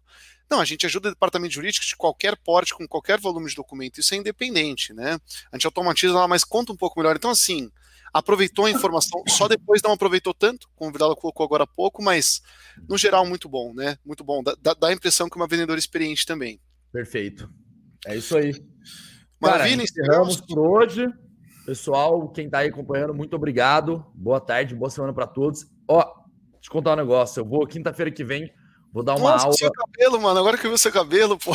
Não, 0.50 0.60
a 0.60 0.64
gente 0.64 0.84
ajuda 0.84 1.08
o 1.08 1.12
departamento 1.12 1.54
jurídico 1.54 1.86
de 1.86 1.96
qualquer 1.96 2.36
porte, 2.36 2.74
com 2.74 2.86
qualquer 2.86 3.18
volume 3.20 3.48
de 3.48 3.54
documento, 3.54 4.00
isso 4.00 4.14
é 4.14 4.18
independente, 4.18 4.92
né? 4.92 5.18
A 5.50 5.56
gente 5.56 5.66
automatiza 5.66 6.12
lá, 6.12 6.28
mas 6.28 6.44
conta 6.44 6.72
um 6.72 6.76
pouco 6.76 6.98
melhor. 6.98 7.14
Então, 7.14 7.30
assim, 7.30 7.70
aproveitou 8.12 8.66
a 8.66 8.70
informação, 8.70 9.22
só 9.28 9.46
depois 9.46 9.80
não 9.80 9.92
aproveitou 9.92 10.34
tanto, 10.34 10.68
o 10.76 10.90
Vidal 10.90 11.14
colocou 11.14 11.46
agora 11.46 11.62
há 11.62 11.66
pouco, 11.68 12.02
mas 12.02 12.42
no 12.88 12.98
geral 12.98 13.24
muito 13.24 13.48
bom, 13.48 13.72
né? 13.72 13.96
Muito 14.04 14.24
bom. 14.24 14.42
Dá, 14.42 14.74
dá 14.74 14.88
a 14.88 14.92
impressão 14.92 15.30
que 15.30 15.38
é 15.38 15.40
uma 15.40 15.46
vendedora 15.46 15.78
experiente 15.78 16.26
também. 16.26 16.60
Perfeito. 16.92 17.48
É 18.04 18.16
isso 18.16 18.36
aí. 18.36 18.52
Maravilha, 19.40 19.76
Cara, 19.76 19.84
encerramos 19.84 20.40
por 20.40 20.58
hoje. 20.58 21.06
Pessoal, 21.70 22.28
quem 22.30 22.46
está 22.46 22.58
aí 22.58 22.68
acompanhando, 22.68 23.14
muito 23.14 23.36
obrigado. 23.36 24.04
Boa 24.12 24.40
tarde, 24.40 24.74
boa 24.74 24.90
semana 24.90 25.12
para 25.12 25.28
todos. 25.28 25.70
Ó, 25.86 26.04
te 26.60 26.68
contar 26.68 26.94
um 26.94 26.96
negócio. 26.96 27.38
Eu 27.38 27.44
vou 27.44 27.64
quinta-feira 27.64 28.10
que 28.10 28.24
vem, 28.24 28.52
vou 28.92 29.04
dar 29.04 29.14
uma 29.14 29.30
Nossa, 29.30 29.44
aula. 29.44 29.56
seu 29.56 29.70
cabelo, 29.70 30.20
mano. 30.20 30.40
Agora 30.40 30.58
que 30.58 30.66
eu 30.66 30.70
vi 30.70 30.74
o 30.74 30.78
seu 30.78 30.90
cabelo, 30.90 31.38
pô. 31.38 31.52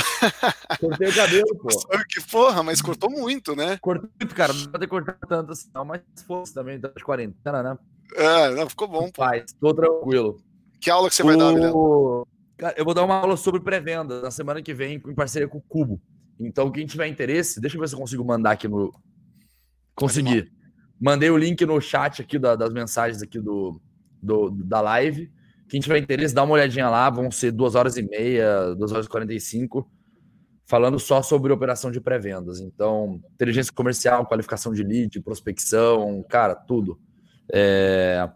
Cortei 0.80 1.09
o 1.09 1.13
cabelo, 1.13 1.53
pô. 1.59 1.68
Que 2.07 2.26
porra, 2.32 2.63
mas 2.63 2.82
cortou 2.82 3.11
muito, 3.11 3.57
né? 3.57 3.78
Cortou 3.82 4.09
muito, 4.18 4.34
cara. 4.34 4.53
Não 4.53 4.63
pode 4.68 4.80
ter 4.80 4.88
cortado 4.88 5.18
tanto 5.28 5.51
assim, 5.51 5.70
não, 5.76 5.84
mas 5.84 5.99
fosse 6.26 6.53
também, 6.53 6.80
das 6.80 6.93
tá 6.93 7.03
quarentena, 7.03 7.61
né? 7.61 7.78
É, 8.16 8.51
não, 8.51 8.70
ficou 8.70 8.88
bom, 8.88 9.11
pô. 9.11 9.22
Faz, 9.22 9.51
tô 9.59 9.74
tranquilo. 9.74 10.38
Que 10.80 10.89
aula 10.89 11.09
que 11.09 11.16
você 11.16 11.24
o... 11.24 11.26
vai 11.26 11.36
dar, 11.36 11.53
Guilherme? 11.53 11.76
Cara, 12.55 12.74
eu 12.78 12.86
vou 12.86 12.93
dar 12.93 13.03
uma 13.03 13.16
aula 13.16 13.36
sobre 13.36 13.59
pré-venda 13.59 14.22
na 14.22 14.32
semana 14.32 14.61
que 14.61 14.74
vem, 14.74 14.95
em 14.95 15.13
parceria 15.13 15.49
com 15.49 15.57
o 15.57 15.61
Cubo. 15.61 15.99
Então, 16.39 16.72
quem 16.72 16.86
tiver 16.86 17.07
interesse, 17.07 17.59
deixa 17.59 17.76
eu 17.76 17.82
ver 17.82 17.89
se 17.89 17.95
eu 17.95 17.99
consigo 17.99 18.24
mandar 18.24 18.51
aqui 18.51 18.68
no, 18.68 18.93
Consegui. 19.95 20.51
Mandei 20.99 21.29
o 21.29 21.37
link 21.37 21.65
no 21.65 21.79
chat 21.81 22.21
aqui 22.21 22.37
da, 22.37 22.55
das 22.55 22.73
mensagens 22.73 23.21
aqui 23.21 23.39
do, 23.39 23.81
do, 24.21 24.49
da 24.51 24.81
live. 24.81 25.31
Quem 25.67 25.79
tiver 25.79 25.97
interesse, 25.97 26.33
dá 26.33 26.43
uma 26.43 26.53
olhadinha 26.53 26.89
lá. 26.89 27.09
Vão 27.09 27.31
ser 27.31 27.51
duas 27.51 27.75
horas 27.75 27.97
e 27.97 28.03
meia, 28.03 28.75
duas 28.75 28.91
horas 28.91 29.05
e 29.05 29.09
quarenta 29.09 29.33
e 29.33 29.39
cinco, 29.39 29.89
falando 30.65 30.99
só 30.99 31.21
sobre 31.21 31.51
operação 31.51 31.91
de 31.91 31.99
pré-vendas. 31.99 32.59
Então, 32.59 33.21
inteligência 33.33 33.73
comercial, 33.73 34.25
qualificação 34.25 34.73
de 34.73 34.83
lead, 34.83 35.19
prospecção, 35.21 36.23
cara, 36.29 36.55
tudo. 36.55 36.99
É... 37.51 38.29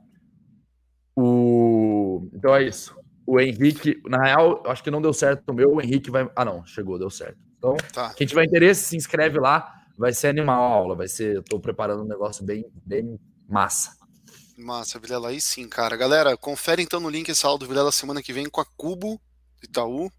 O... 1.15 2.29
Então 2.33 2.55
é 2.55 2.63
isso. 2.63 2.97
O 3.25 3.39
Henrique, 3.39 4.01
na 4.07 4.23
real, 4.23 4.63
acho 4.65 4.83
que 4.83 4.89
não 4.89 5.01
deu 5.01 5.13
certo 5.13 5.49
o 5.49 5.53
meu. 5.53 5.75
O 5.75 5.81
Henrique 5.81 6.09
vai. 6.09 6.29
Ah, 6.35 6.43
não, 6.43 6.65
chegou, 6.65 6.97
deu 6.97 7.09
certo. 7.09 7.37
Então, 7.57 7.75
tá. 7.93 8.13
quem 8.13 8.25
tiver 8.25 8.45
interesse, 8.45 8.85
se 8.85 8.95
inscreve 8.95 9.39
lá 9.39 9.78
vai 9.99 10.13
ser 10.13 10.29
animal 10.29 10.63
a 10.63 10.67
aula, 10.75 10.95
vai 10.95 11.09
ser, 11.09 11.35
eu 11.35 11.43
tô 11.43 11.59
preparando 11.59 12.03
um 12.03 12.07
negócio 12.07 12.43
bem, 12.43 12.65
bem 12.85 13.19
massa. 13.47 13.91
Massa, 14.57 14.97
Vilela, 14.97 15.27
aí 15.27 15.41
sim, 15.41 15.67
cara. 15.67 15.97
Galera, 15.97 16.37
confere 16.37 16.81
então 16.81 17.01
no 17.01 17.09
link 17.09 17.29
essa 17.29 17.47
aula 17.47 17.59
do 17.59 17.67
Vilela 17.67 17.91
semana 17.91 18.21
que 18.21 18.31
vem 18.31 18.49
com 18.49 18.61
a 18.61 18.65
Cubo 18.77 19.19
Itaú. 19.61 20.09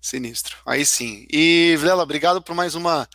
Sinistro. 0.00 0.56
Aí 0.64 0.84
sim. 0.84 1.26
E, 1.32 1.74
Vilela, 1.76 2.04
obrigado 2.04 2.40
por 2.40 2.54
mais 2.54 2.74
uma 2.76 3.08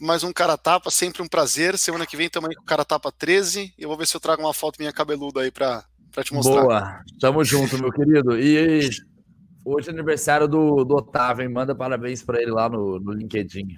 mais 0.00 0.22
um 0.22 0.32
cara 0.32 0.56
tapa, 0.56 0.90
sempre 0.90 1.22
um 1.22 1.28
prazer. 1.28 1.78
Semana 1.78 2.06
que 2.06 2.16
vem 2.16 2.28
também 2.28 2.56
com 2.56 2.62
o 2.62 2.66
cara 2.66 2.84
tapa 2.84 3.12
13. 3.12 3.74
Eu 3.78 3.88
vou 3.88 3.96
ver 3.96 4.06
se 4.06 4.16
eu 4.16 4.20
trago 4.20 4.42
uma 4.42 4.54
foto 4.54 4.78
minha 4.78 4.92
cabeluda 4.92 5.40
aí 5.40 5.50
para 5.50 5.84
te 6.22 6.32
mostrar. 6.32 6.62
Boa. 6.62 7.02
Tamo 7.20 7.44
junto, 7.44 7.78
meu 7.78 7.92
querido. 7.92 8.38
E 8.38 8.90
Hoje 9.70 9.90
é 9.90 9.92
aniversário 9.92 10.48
do, 10.48 10.82
do 10.82 10.96
Otávio, 10.96 11.42
hein? 11.42 11.52
Manda 11.52 11.74
parabéns 11.74 12.22
para 12.22 12.40
ele 12.40 12.50
lá 12.50 12.70
no, 12.70 12.98
no 12.98 13.12
LinkedIn. 13.12 13.68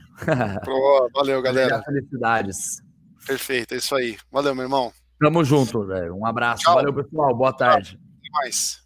Pô, 0.65 1.11
valeu, 1.13 1.43
galera. 1.43 1.83
Felicidades. 1.83 2.81
Perfeito, 3.27 3.75
é 3.75 3.79
isso 3.79 3.97
aí. 3.97 4.17
Valeu, 4.31 4.55
meu 4.55 4.63
irmão. 4.63 4.93
Tamo 5.19 5.45
junto, 5.45 5.85
velho. 5.85 6.15
Um 6.15 6.25
abraço. 6.25 6.63
Tchau. 6.63 6.77
Valeu, 6.77 6.95
pessoal. 6.95 7.37
Boa 7.37 7.53
tarde. 7.53 7.91
Tchau. 7.91 8.01
Até 8.01 8.45
mais. 8.45 8.80